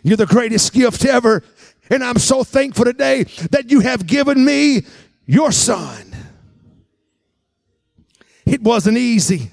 You're 0.03 0.17
the 0.17 0.25
greatest 0.25 0.73
gift 0.73 1.05
ever. 1.05 1.43
And 1.89 2.03
I'm 2.03 2.17
so 2.17 2.43
thankful 2.43 2.86
today 2.86 3.23
that 3.51 3.69
you 3.69 3.81
have 3.81 4.05
given 4.05 4.43
me 4.43 4.84
your 5.25 5.51
son. 5.51 6.15
It 8.45 8.61
wasn't 8.61 8.97
easy. 8.97 9.51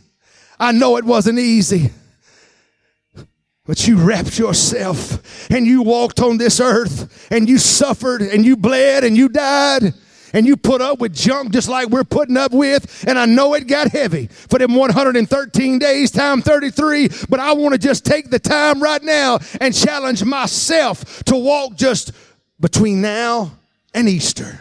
I 0.59 0.73
know 0.73 0.97
it 0.97 1.05
wasn't 1.05 1.39
easy. 1.39 1.91
But 3.67 3.87
you 3.87 3.97
wrapped 3.97 4.39
yourself 4.39 5.49
and 5.51 5.67
you 5.67 5.83
walked 5.83 6.21
on 6.21 6.39
this 6.39 6.61
earth 6.61 7.29
and 7.31 7.49
you 7.49 7.59
suffered 7.59 8.21
and 8.21 8.45
you 8.45 8.57
bled 8.57 9.05
and 9.05 9.17
you 9.17 9.29
died 9.29 9.95
and 10.33 10.47
you 10.47 10.57
put 10.57 10.81
up 10.81 10.99
with 10.99 11.15
junk 11.15 11.53
just 11.53 11.69
like 11.69 11.89
we're 11.89 12.05
putting 12.05 12.37
up 12.37 12.53
with. 12.53 13.05
And 13.07 13.19
I 13.19 13.27
know 13.27 13.55
it 13.55 13.67
got 13.67 13.89
heavy 13.89 14.27
for 14.27 14.59
them 14.59 14.75
113 14.75 15.79
days, 15.79 16.11
time 16.11 16.43
33. 16.43 17.09
But 17.29 17.41
I 17.41 17.53
want 17.53 17.73
to 17.73 17.79
just 17.79 18.05
take 18.05 18.31
the 18.31 18.39
time 18.39 18.83
right 18.83 19.03
now 19.03 19.39
and 19.61 19.75
challenge 19.75 20.25
myself 20.25 21.25
to 21.25 21.37
walk 21.37 21.77
just 21.77 22.13
between 22.61 23.01
now 23.01 23.53
and 23.95 24.09
Easter 24.09 24.61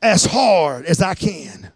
as 0.00 0.24
hard 0.24 0.84
as 0.86 1.00
I 1.00 1.14
can. 1.14 1.72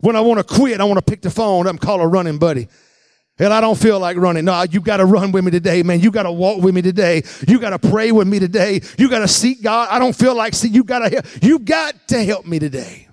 When 0.00 0.16
I 0.16 0.20
want 0.20 0.38
to 0.38 0.44
quit, 0.44 0.80
I 0.80 0.84
want 0.84 0.98
to 0.98 1.10
pick 1.10 1.22
the 1.22 1.30
phone 1.30 1.66
up 1.66 1.70
and 1.70 1.80
call 1.80 2.00
a 2.00 2.08
running 2.08 2.38
buddy. 2.38 2.66
Hell, 3.38 3.52
I 3.52 3.60
don't 3.60 3.78
feel 3.78 3.98
like 3.98 4.16
running. 4.18 4.44
No, 4.44 4.62
you 4.62 4.80
got 4.80 4.98
to 4.98 5.06
run 5.06 5.32
with 5.32 5.44
me 5.44 5.50
today, 5.50 5.82
man. 5.82 6.00
You 6.00 6.10
got 6.10 6.24
to 6.24 6.32
walk 6.32 6.62
with 6.62 6.74
me 6.74 6.82
today. 6.82 7.22
You 7.48 7.58
got 7.58 7.70
to 7.70 7.78
pray 7.78 8.12
with 8.12 8.28
me 8.28 8.38
today. 8.38 8.82
You 8.98 9.08
got 9.08 9.20
to 9.20 9.28
seek 9.28 9.62
God. 9.62 9.88
I 9.90 9.98
don't 9.98 10.14
feel 10.14 10.34
like 10.34 10.54
see. 10.54 10.68
You 10.68 10.84
got 10.84 10.98
to 11.00 11.22
you 11.40 11.58
got 11.58 12.08
to 12.08 12.22
help 12.24 12.46
me 12.46 12.58
today. 12.58 13.08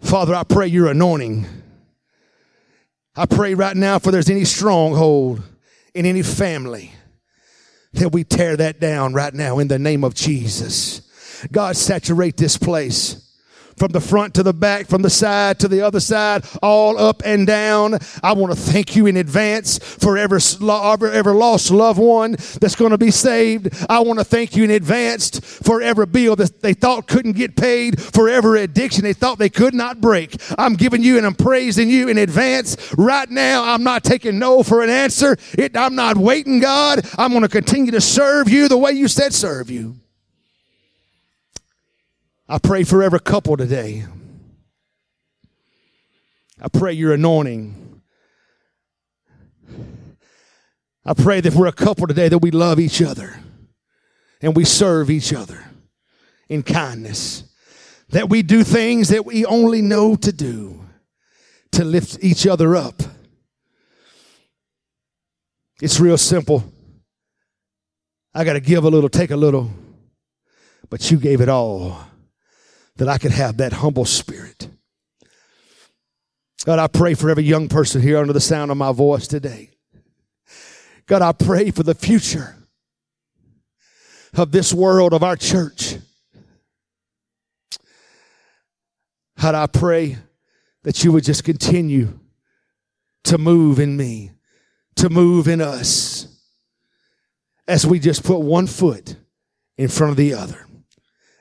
Father, 0.00 0.34
I 0.34 0.42
pray 0.44 0.68
your 0.68 0.88
anointing. 0.88 1.46
I 3.14 3.26
pray 3.26 3.54
right 3.54 3.76
now 3.76 3.98
for 3.98 4.10
there's 4.10 4.30
any 4.30 4.44
stronghold 4.44 5.42
in 5.94 6.06
any 6.06 6.22
family 6.22 6.92
that 7.94 8.10
we 8.10 8.24
tear 8.24 8.56
that 8.56 8.78
down 8.78 9.14
right 9.14 9.32
now 9.32 9.58
in 9.58 9.68
the 9.68 9.78
name 9.78 10.04
of 10.04 10.14
Jesus. 10.14 11.00
God, 11.50 11.76
saturate 11.76 12.36
this 12.36 12.56
place 12.56 13.25
from 13.76 13.92
the 13.92 14.00
front 14.00 14.34
to 14.34 14.42
the 14.42 14.52
back, 14.52 14.86
from 14.86 15.02
the 15.02 15.10
side 15.10 15.58
to 15.60 15.68
the 15.68 15.82
other 15.82 16.00
side, 16.00 16.44
all 16.62 16.98
up 16.98 17.22
and 17.24 17.46
down. 17.46 17.98
I 18.22 18.32
want 18.32 18.54
to 18.54 18.58
thank 18.58 18.96
you 18.96 19.06
in 19.06 19.16
advance 19.16 19.78
for 19.78 20.16
every, 20.16 20.40
every 20.40 21.34
lost 21.34 21.70
loved 21.70 21.98
one 21.98 22.32
that's 22.60 22.74
going 22.74 22.92
to 22.92 22.98
be 22.98 23.10
saved. 23.10 23.68
I 23.88 24.00
want 24.00 24.18
to 24.18 24.24
thank 24.24 24.56
you 24.56 24.64
in 24.64 24.70
advance 24.70 25.40
for 25.40 25.82
every 25.82 26.06
bill 26.06 26.36
that 26.36 26.62
they 26.62 26.72
thought 26.72 27.06
couldn't 27.06 27.32
get 27.32 27.56
paid, 27.56 28.00
for 28.00 28.28
every 28.28 28.62
addiction 28.62 29.02
they 29.02 29.12
thought 29.12 29.38
they 29.38 29.50
could 29.50 29.74
not 29.74 30.00
break. 30.00 30.36
I'm 30.58 30.74
giving 30.74 31.02
you 31.02 31.18
and 31.18 31.26
I'm 31.26 31.34
praising 31.34 31.90
you 31.90 32.08
in 32.08 32.18
advance. 32.18 32.94
Right 32.96 33.28
now, 33.30 33.64
I'm 33.64 33.82
not 33.82 34.04
taking 34.04 34.38
no 34.38 34.62
for 34.62 34.82
an 34.82 34.90
answer. 34.90 35.36
It, 35.52 35.76
I'm 35.76 35.94
not 35.94 36.16
waiting, 36.16 36.60
God. 36.60 37.06
I'm 37.18 37.30
going 37.30 37.42
to 37.42 37.48
continue 37.48 37.92
to 37.92 38.00
serve 38.00 38.48
you 38.48 38.68
the 38.68 38.78
way 38.78 38.92
you 38.92 39.08
said 39.08 39.34
serve 39.34 39.70
you. 39.70 39.96
I 42.48 42.58
pray 42.58 42.84
for 42.84 43.02
every 43.02 43.18
couple 43.18 43.56
today. 43.56 44.04
I 46.60 46.68
pray 46.68 46.92
your 46.92 47.12
anointing. 47.12 48.02
I 51.04 51.14
pray 51.14 51.40
that 51.40 51.54
we're 51.54 51.66
a 51.66 51.72
couple 51.72 52.06
today 52.06 52.28
that 52.28 52.38
we 52.38 52.52
love 52.52 52.78
each 52.78 53.02
other 53.02 53.40
and 54.40 54.54
we 54.54 54.64
serve 54.64 55.10
each 55.10 55.32
other 55.32 55.64
in 56.48 56.62
kindness. 56.62 57.42
That 58.10 58.28
we 58.28 58.42
do 58.42 58.62
things 58.62 59.08
that 59.08 59.26
we 59.26 59.44
only 59.44 59.82
know 59.82 60.14
to 60.14 60.32
do 60.32 60.84
to 61.72 61.84
lift 61.84 62.22
each 62.22 62.46
other 62.46 62.76
up. 62.76 63.02
It's 65.82 65.98
real 65.98 66.16
simple. 66.16 66.64
I 68.32 68.44
got 68.44 68.52
to 68.52 68.60
give 68.60 68.84
a 68.84 68.88
little, 68.88 69.08
take 69.08 69.32
a 69.32 69.36
little, 69.36 69.68
but 70.88 71.10
you 71.10 71.18
gave 71.18 71.40
it 71.40 71.48
all 71.48 72.06
that 72.96 73.08
I 73.08 73.18
could 73.18 73.32
have 73.32 73.58
that 73.58 73.74
humble 73.74 74.04
spirit. 74.04 74.68
God, 76.64 76.78
I 76.78 76.88
pray 76.88 77.14
for 77.14 77.30
every 77.30 77.44
young 77.44 77.68
person 77.68 78.02
here 78.02 78.18
under 78.18 78.32
the 78.32 78.40
sound 78.40 78.70
of 78.70 78.76
my 78.76 78.92
voice 78.92 79.26
today. 79.26 79.70
God, 81.06 81.22
I 81.22 81.32
pray 81.32 81.70
for 81.70 81.84
the 81.84 81.94
future 81.94 82.56
of 84.34 84.50
this 84.50 84.72
world, 84.74 85.12
of 85.12 85.22
our 85.22 85.36
church. 85.36 85.96
God, 89.40 89.54
I 89.54 89.66
pray 89.66 90.18
that 90.82 91.04
you 91.04 91.12
would 91.12 91.24
just 91.24 91.44
continue 91.44 92.18
to 93.24 93.38
move 93.38 93.78
in 93.78 93.96
me, 93.96 94.32
to 94.96 95.08
move 95.08 95.46
in 95.46 95.60
us, 95.60 96.26
as 97.68 97.86
we 97.86 97.98
just 97.98 98.24
put 98.24 98.38
one 98.38 98.66
foot 98.66 99.16
in 99.76 99.88
front 99.88 100.12
of 100.12 100.16
the 100.16 100.34
other, 100.34 100.66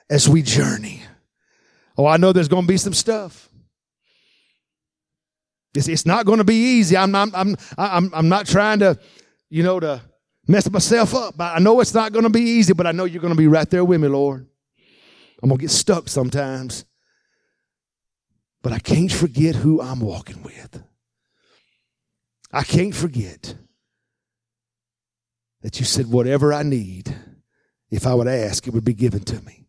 as 0.09 0.27
we 0.27 0.41
journey. 0.41 1.04
Oh, 1.97 2.05
I 2.05 2.17
know 2.17 2.33
there's 2.33 2.47
going 2.47 2.63
to 2.63 2.67
be 2.67 2.77
some 2.77 2.93
stuff. 2.93 3.49
It's, 5.73 5.87
it's 5.87 6.05
not 6.05 6.25
going 6.25 6.39
to 6.39 6.43
be 6.43 6.55
easy. 6.55 6.97
I'm, 6.97 7.13
I'm, 7.15 7.33
I'm, 7.35 7.55
I'm, 7.77 8.11
I'm 8.13 8.29
not 8.29 8.47
trying 8.47 8.79
to, 8.79 8.97
you 9.49 9.63
know, 9.63 9.79
to 9.79 10.01
mess 10.47 10.69
myself 10.69 11.13
up. 11.13 11.35
I 11.39 11.59
know 11.59 11.79
it's 11.79 11.93
not 11.93 12.11
going 12.11 12.23
to 12.23 12.29
be 12.29 12.41
easy, 12.41 12.73
but 12.73 12.87
I 12.87 12.91
know 12.91 13.05
you're 13.05 13.21
going 13.21 13.33
to 13.33 13.37
be 13.37 13.47
right 13.47 13.69
there 13.69 13.83
with 13.83 14.01
me, 14.01 14.07
Lord. 14.07 14.47
I'm 15.41 15.49
going 15.49 15.57
to 15.59 15.61
get 15.61 15.71
stuck 15.71 16.07
sometimes. 16.07 16.85
But 18.61 18.73
I 18.73 18.79
can't 18.79 19.11
forget 19.11 19.55
who 19.55 19.81
I'm 19.81 19.99
walking 19.99 20.41
with. 20.41 20.81
I 22.51 22.63
can't 22.63 22.95
forget 22.95 23.55
that 25.61 25.79
you 25.79 25.85
said, 25.85 26.07
whatever 26.07 26.53
I 26.53 26.63
need, 26.63 27.13
if 27.91 28.07
I 28.07 28.13
would 28.13 28.27
ask, 28.27 28.65
it 28.65 28.73
would 28.73 28.85
be 28.85 28.93
given 28.93 29.21
to 29.25 29.41
me. 29.41 29.67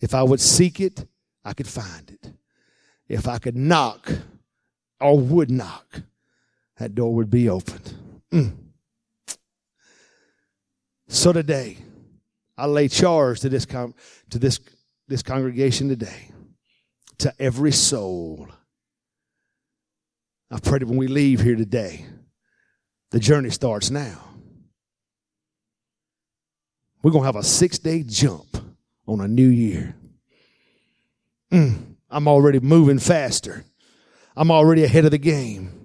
If 0.00 0.14
I 0.14 0.22
would 0.22 0.40
seek 0.40 0.80
it, 0.80 1.06
I 1.44 1.52
could 1.52 1.68
find 1.68 2.10
it. 2.10 2.32
If 3.08 3.26
I 3.26 3.38
could 3.38 3.56
knock 3.56 4.10
or 5.00 5.18
would 5.18 5.50
knock, 5.50 6.02
that 6.78 6.94
door 6.94 7.14
would 7.14 7.30
be 7.30 7.48
opened. 7.48 7.94
Mm. 8.32 8.56
So 11.08 11.32
today, 11.32 11.78
I 12.56 12.66
lay 12.66 12.88
charge 12.88 13.40
to 13.40 13.48
this 13.48 13.64
to 13.66 14.38
this 14.38 14.60
this 15.06 15.22
congregation 15.22 15.88
today, 15.88 16.30
to 17.18 17.32
every 17.38 17.72
soul. 17.72 18.48
I 20.50 20.60
pray 20.60 20.78
that 20.78 20.88
when 20.88 20.98
we 20.98 21.08
leave 21.08 21.40
here 21.40 21.56
today, 21.56 22.04
the 23.10 23.18
journey 23.18 23.50
starts 23.50 23.90
now. 23.90 24.22
We're 27.02 27.12
gonna 27.12 27.26
have 27.26 27.36
a 27.36 27.42
six 27.42 27.78
day 27.78 28.02
jump 28.02 28.56
on 29.06 29.20
a 29.20 29.28
new 29.28 29.48
year. 29.48 29.94
Mm, 31.52 31.94
I'm 32.10 32.28
already 32.28 32.60
moving 32.60 32.98
faster. 32.98 33.64
I'm 34.36 34.50
already 34.50 34.84
ahead 34.84 35.04
of 35.04 35.10
the 35.10 35.18
game. 35.18 35.78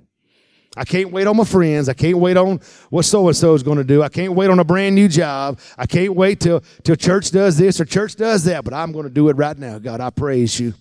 I 0.76 0.86
can't 0.86 1.11
wait 1.11 1.28
on 1.28 1.38
my 1.38 1.43
friends. 1.43 1.88
I 1.88 1.93
can't 1.93 2.18
wait 2.18 2.36
on 2.36 2.59
what 2.89 3.05
so 3.05 3.28
and 3.28 3.38
so 3.38 3.53
is 3.53 3.61
going 3.61 3.78
to 3.78 3.84
do. 3.84 4.01
I 4.01 4.09
can't 4.09 4.34
wait 4.34 4.49
on 4.49 4.59
a 4.59 4.64
brand 4.64 4.95
new 4.95 5.07
job. 5.07 5.59
I 5.78 5.86
can't 5.86 6.16
wait 6.16 6.39
till, 6.39 6.64
till 6.84 6.95
church 6.95 7.30
does 7.32 7.57
this 7.57 7.80
or 7.80 7.86
church 7.86 8.16
does 8.16 8.45
that, 8.45 8.64
but 8.64 8.74
I'm 8.74 8.91
going 8.91 9.03
to 9.05 9.11
do 9.11 9.30
it 9.30 9.38
right 9.38 9.57
now. 9.57 9.78
God, 9.78 10.01
I 10.01 10.09
praise 10.09 10.59
you 10.59 10.74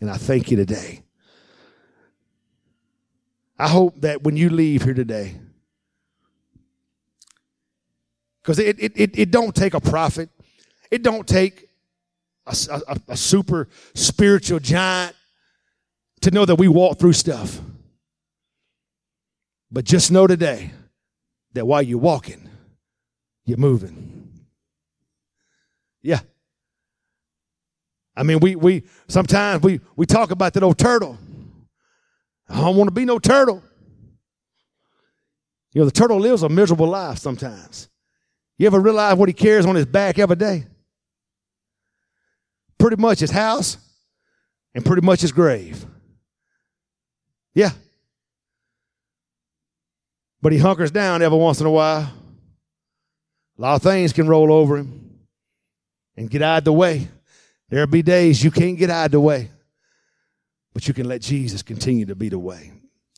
and 0.00 0.10
I 0.10 0.16
thank 0.16 0.50
you 0.50 0.56
today. 0.56 1.02
I 3.58 3.68
hope 3.68 4.00
that 4.02 4.22
when 4.22 4.36
you 4.36 4.50
leave 4.50 4.82
here 4.82 4.94
today, 4.94 5.36
because 8.42 8.58
it, 8.58 8.78
it, 8.78 8.92
it, 8.96 9.18
it 9.18 9.30
don't 9.30 9.54
take 9.54 9.72
a 9.72 9.80
prophet, 9.80 10.28
it 10.90 11.02
don't 11.02 11.26
take 11.26 11.68
a, 12.46 12.80
a, 12.88 12.96
a 13.08 13.16
super 13.16 13.68
spiritual 13.94 14.58
giant 14.58 15.14
to 16.22 16.30
know 16.30 16.44
that 16.44 16.56
we 16.56 16.68
walk 16.68 16.98
through 16.98 17.12
stuff. 17.12 17.60
But 19.70 19.84
just 19.84 20.10
know 20.10 20.26
today 20.26 20.72
that 21.54 21.66
while 21.66 21.82
you're 21.82 21.98
walking, 21.98 22.48
you're 23.44 23.58
moving. 23.58 24.30
Yeah. 26.02 26.20
I 28.14 28.22
mean, 28.22 28.40
we, 28.40 28.56
we, 28.56 28.84
sometimes 29.08 29.62
we, 29.62 29.80
we 29.96 30.04
talk 30.04 30.30
about 30.30 30.52
that 30.54 30.62
old 30.62 30.78
turtle. 30.78 31.18
I 32.48 32.60
don't 32.60 32.76
want 32.76 32.88
to 32.88 32.94
be 32.94 33.04
no 33.04 33.18
turtle. 33.18 33.62
You 35.72 35.80
know, 35.80 35.84
the 35.86 35.90
turtle 35.90 36.18
lives 36.18 36.42
a 36.42 36.50
miserable 36.50 36.88
life 36.88 37.18
sometimes. 37.18 37.88
You 38.58 38.66
ever 38.66 38.78
realize 38.78 39.16
what 39.16 39.28
he 39.28 39.32
carries 39.32 39.64
on 39.64 39.74
his 39.74 39.86
back 39.86 40.18
every 40.18 40.36
day? 40.36 40.66
Pretty 42.82 43.00
much 43.00 43.20
his 43.20 43.30
house 43.30 43.76
and 44.74 44.84
pretty 44.84 45.06
much 45.06 45.20
his 45.20 45.30
grave. 45.30 45.86
Yeah. 47.54 47.70
But 50.40 50.50
he 50.50 50.58
hunkers 50.58 50.90
down 50.90 51.22
every 51.22 51.38
once 51.38 51.60
in 51.60 51.66
a 51.66 51.70
while. 51.70 52.12
A 53.56 53.62
lot 53.62 53.76
of 53.76 53.82
things 53.82 54.12
can 54.12 54.26
roll 54.26 54.52
over 54.52 54.78
him 54.78 55.20
and 56.16 56.28
get 56.28 56.42
out 56.42 56.58
of 56.58 56.64
the 56.64 56.72
way. 56.72 57.06
There'll 57.68 57.86
be 57.86 58.02
days 58.02 58.42
you 58.42 58.50
can't 58.50 58.76
get 58.76 58.90
out 58.90 59.06
of 59.06 59.12
the 59.12 59.20
way, 59.20 59.48
but 60.74 60.88
you 60.88 60.92
can 60.92 61.06
let 61.06 61.20
Jesus 61.20 61.62
continue 61.62 62.06
to 62.06 62.16
be 62.16 62.30
the 62.30 62.38
way. 62.38 62.72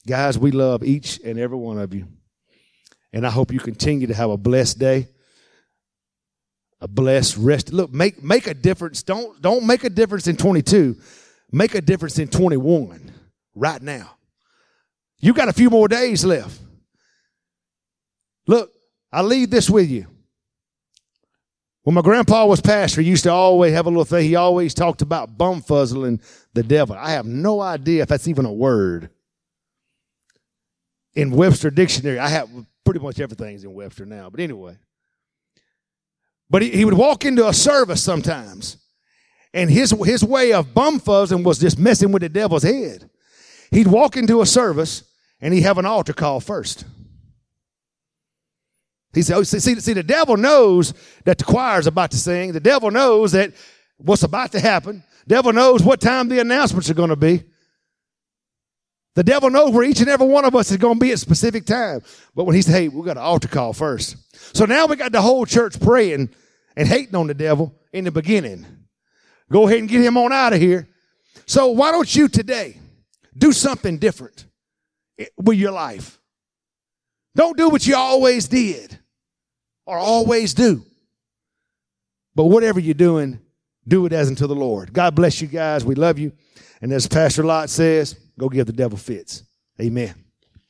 Guys, 0.07 0.39
we 0.39 0.51
love 0.51 0.85
each 0.85 1.21
and 1.25 1.39
every 1.39 1.57
one 1.57 1.79
of 1.79 1.95
you. 1.95 2.07
And 3.15 3.27
I 3.27 3.31
hope 3.31 3.51
you 3.51 3.61
continue 3.61 4.09
to 4.09 4.15
have 4.15 4.29
a 4.29 4.37
blessed 4.37 4.79
day 4.79 5.09
a 6.85 6.89
blessed 6.89 7.39
rest. 7.39 7.73
Look, 7.73 7.95
make 7.95 8.23
make 8.23 8.47
a 8.47 8.53
difference. 8.53 9.03
Don't 9.03 9.41
don't 9.41 9.67
make 9.67 9.85
a 9.85 9.91
difference 9.91 10.27
in 10.27 10.37
22. 10.37 10.97
Make 11.51 11.75
a 11.75 11.81
difference 11.81 12.19
in 12.19 12.29
21 12.29 13.11
right 13.55 13.81
now. 13.81 14.17
You 15.19 15.33
got 15.33 15.49
a 15.49 15.55
few 15.55 15.71
more 15.71 15.89
days 15.89 16.27
left. 16.27 16.61
Look, 18.47 18.71
I 19.11 19.23
leave 19.23 19.49
this 19.49 19.71
with 19.71 19.89
you. 19.89 20.07
When 21.85 21.95
my 21.95 22.03
grandpa 22.03 22.45
was 22.45 22.61
pastor, 22.61 23.01
he 23.01 23.09
used 23.09 23.25
to 23.25 23.33
always 23.33 23.73
have 23.73 23.87
a 23.87 23.89
little 23.89 24.05
thing. 24.05 24.29
He 24.29 24.37
always 24.37 24.75
talked 24.75 25.01
about 25.01 25.39
bumfuzzling 25.39 26.23
the 26.53 26.63
devil. 26.63 26.97
I 26.99 27.13
have 27.13 27.25
no 27.25 27.63
idea 27.63 28.03
if 28.03 28.09
that's 28.11 28.29
even 28.29 28.45
a 28.45 28.53
word. 28.53 29.09
In 31.15 31.31
Webster 31.31 31.71
Dictionary, 31.71 32.19
I 32.19 32.29
have 32.29 32.51
pretty 32.85 33.01
much 33.01 33.21
everything's 33.21 33.65
in 33.65 33.73
Webster 33.73 34.05
now. 34.05 34.29
But 34.29 34.41
anyway, 34.41 34.77
but 36.55 36.63
he, 36.63 36.71
he 36.71 36.85
would 36.85 36.95
walk 36.95 37.25
into 37.25 37.49
a 37.49 37.53
service 37.53 38.01
sometimes, 38.01 38.77
and 39.53 39.69
his, 39.69 39.91
his 40.05 40.23
way 40.23 40.53
of 40.53 40.69
bumfuzzing 40.69 41.43
was 41.43 41.59
just 41.59 41.81
messing 41.81 42.13
with 42.13 42.23
the 42.23 42.29
devil's 42.29 42.63
head. 42.63 43.11
He'd 43.73 43.89
walk 43.89 44.17
into 44.17 44.41
a 44.41 44.47
service, 44.47 45.03
and 45.41 45.53
he'd 45.53 45.63
have 45.63 45.79
an 45.79 45.85
altar 45.85 46.13
call 46.13 46.39
first. 46.39 46.85
He 49.13 49.23
said, 49.23 49.37
oh, 49.37 49.43
see, 49.43 49.59
see, 49.59 49.95
the 49.95 50.05
devil 50.05 50.37
knows 50.37 50.95
that 51.25 51.39
the 51.39 51.45
choir's 51.45 51.89
about 51.89 52.13
to 52.13 52.17
sing. 52.17 52.53
The 52.53 52.61
devil 52.61 52.93
knows 52.93 53.33
that 53.33 53.53
what's 53.97 54.23
about 54.23 54.53
to 54.53 54.61
happen. 54.61 55.03
Devil 55.27 55.53
knows 55.53 55.83
what 55.83 56.01
time 56.01 56.29
the 56.29 56.39
announcements 56.39 56.89
are 56.89 56.95
going 56.95 57.11
to 57.11 57.17
be. 57.17 57.43
The 59.17 59.25
devil 59.25 59.51
knows 59.51 59.73
where 59.73 59.83
each 59.83 59.99
and 59.99 60.09
every 60.09 60.29
one 60.29 60.45
of 60.45 60.55
us 60.55 60.71
is 60.71 60.77
going 60.77 61.01
to 61.01 61.01
be 61.01 61.11
at 61.11 61.15
a 61.15 61.19
specific 61.19 61.67
time. 61.67 62.03
But 62.33 62.45
when 62.45 62.55
he 62.55 62.63
said, 62.63 62.75
hey, 62.75 62.87
we 62.87 63.05
got 63.05 63.17
an 63.17 63.25
altar 63.25 63.49
call 63.49 63.73
first. 63.73 64.15
So 64.57 64.67
now 64.67 64.87
we 64.87 64.95
got 64.95 65.11
the 65.11 65.21
whole 65.21 65.47
church 65.47 65.81
praying 65.81 66.31
and 66.77 66.89
hating 66.89 67.15
on 67.15 67.27
the 67.27 67.35
devil 67.35 67.75
in 67.93 68.05
the 68.05 68.13
beginning. 68.13 68.67
Go 69.51 69.67
ahead 69.67 69.79
and 69.79 69.89
get 69.89 70.03
him 70.03 70.17
on 70.17 70.33
out 70.33 70.53
of 70.53 70.61
here. 70.61 70.89
So 71.47 71.69
why 71.69 71.93
don't 71.93 72.15
you 72.15 72.29
today 72.29 72.79
do 73.37 73.53
something 73.53 73.99
different 73.99 74.47
with 75.37 75.59
your 75.59 75.73
life? 75.73 76.19
Don't 77.37 77.57
do 77.57 77.69
what 77.69 77.87
you 77.87 77.97
always 77.97 78.49
did 78.49 78.99
or 79.87 79.99
always 79.99 80.55
do. 80.55 80.85
But 82.35 82.45
whatever 82.45 82.81
you're 82.81 82.95
doing, 82.95 83.41
do 83.87 84.07
it 84.07 84.13
as 84.13 84.29
unto 84.29 84.47
the 84.47 84.55
Lord. 84.55 84.93
God 84.93 85.15
bless 85.15 85.41
you 85.41 85.49
guys. 85.49 85.85
We 85.85 85.95
love 85.95 86.19
you. 86.19 86.33
And 86.81 86.93
as 86.93 87.07
Pastor 87.07 87.45
Lot 87.45 87.71
says, 87.71 88.17
go 88.39 88.49
give 88.49 88.67
the 88.67 88.73
devil 88.73 88.99
fits. 88.99 89.45
Amen. 89.81 90.24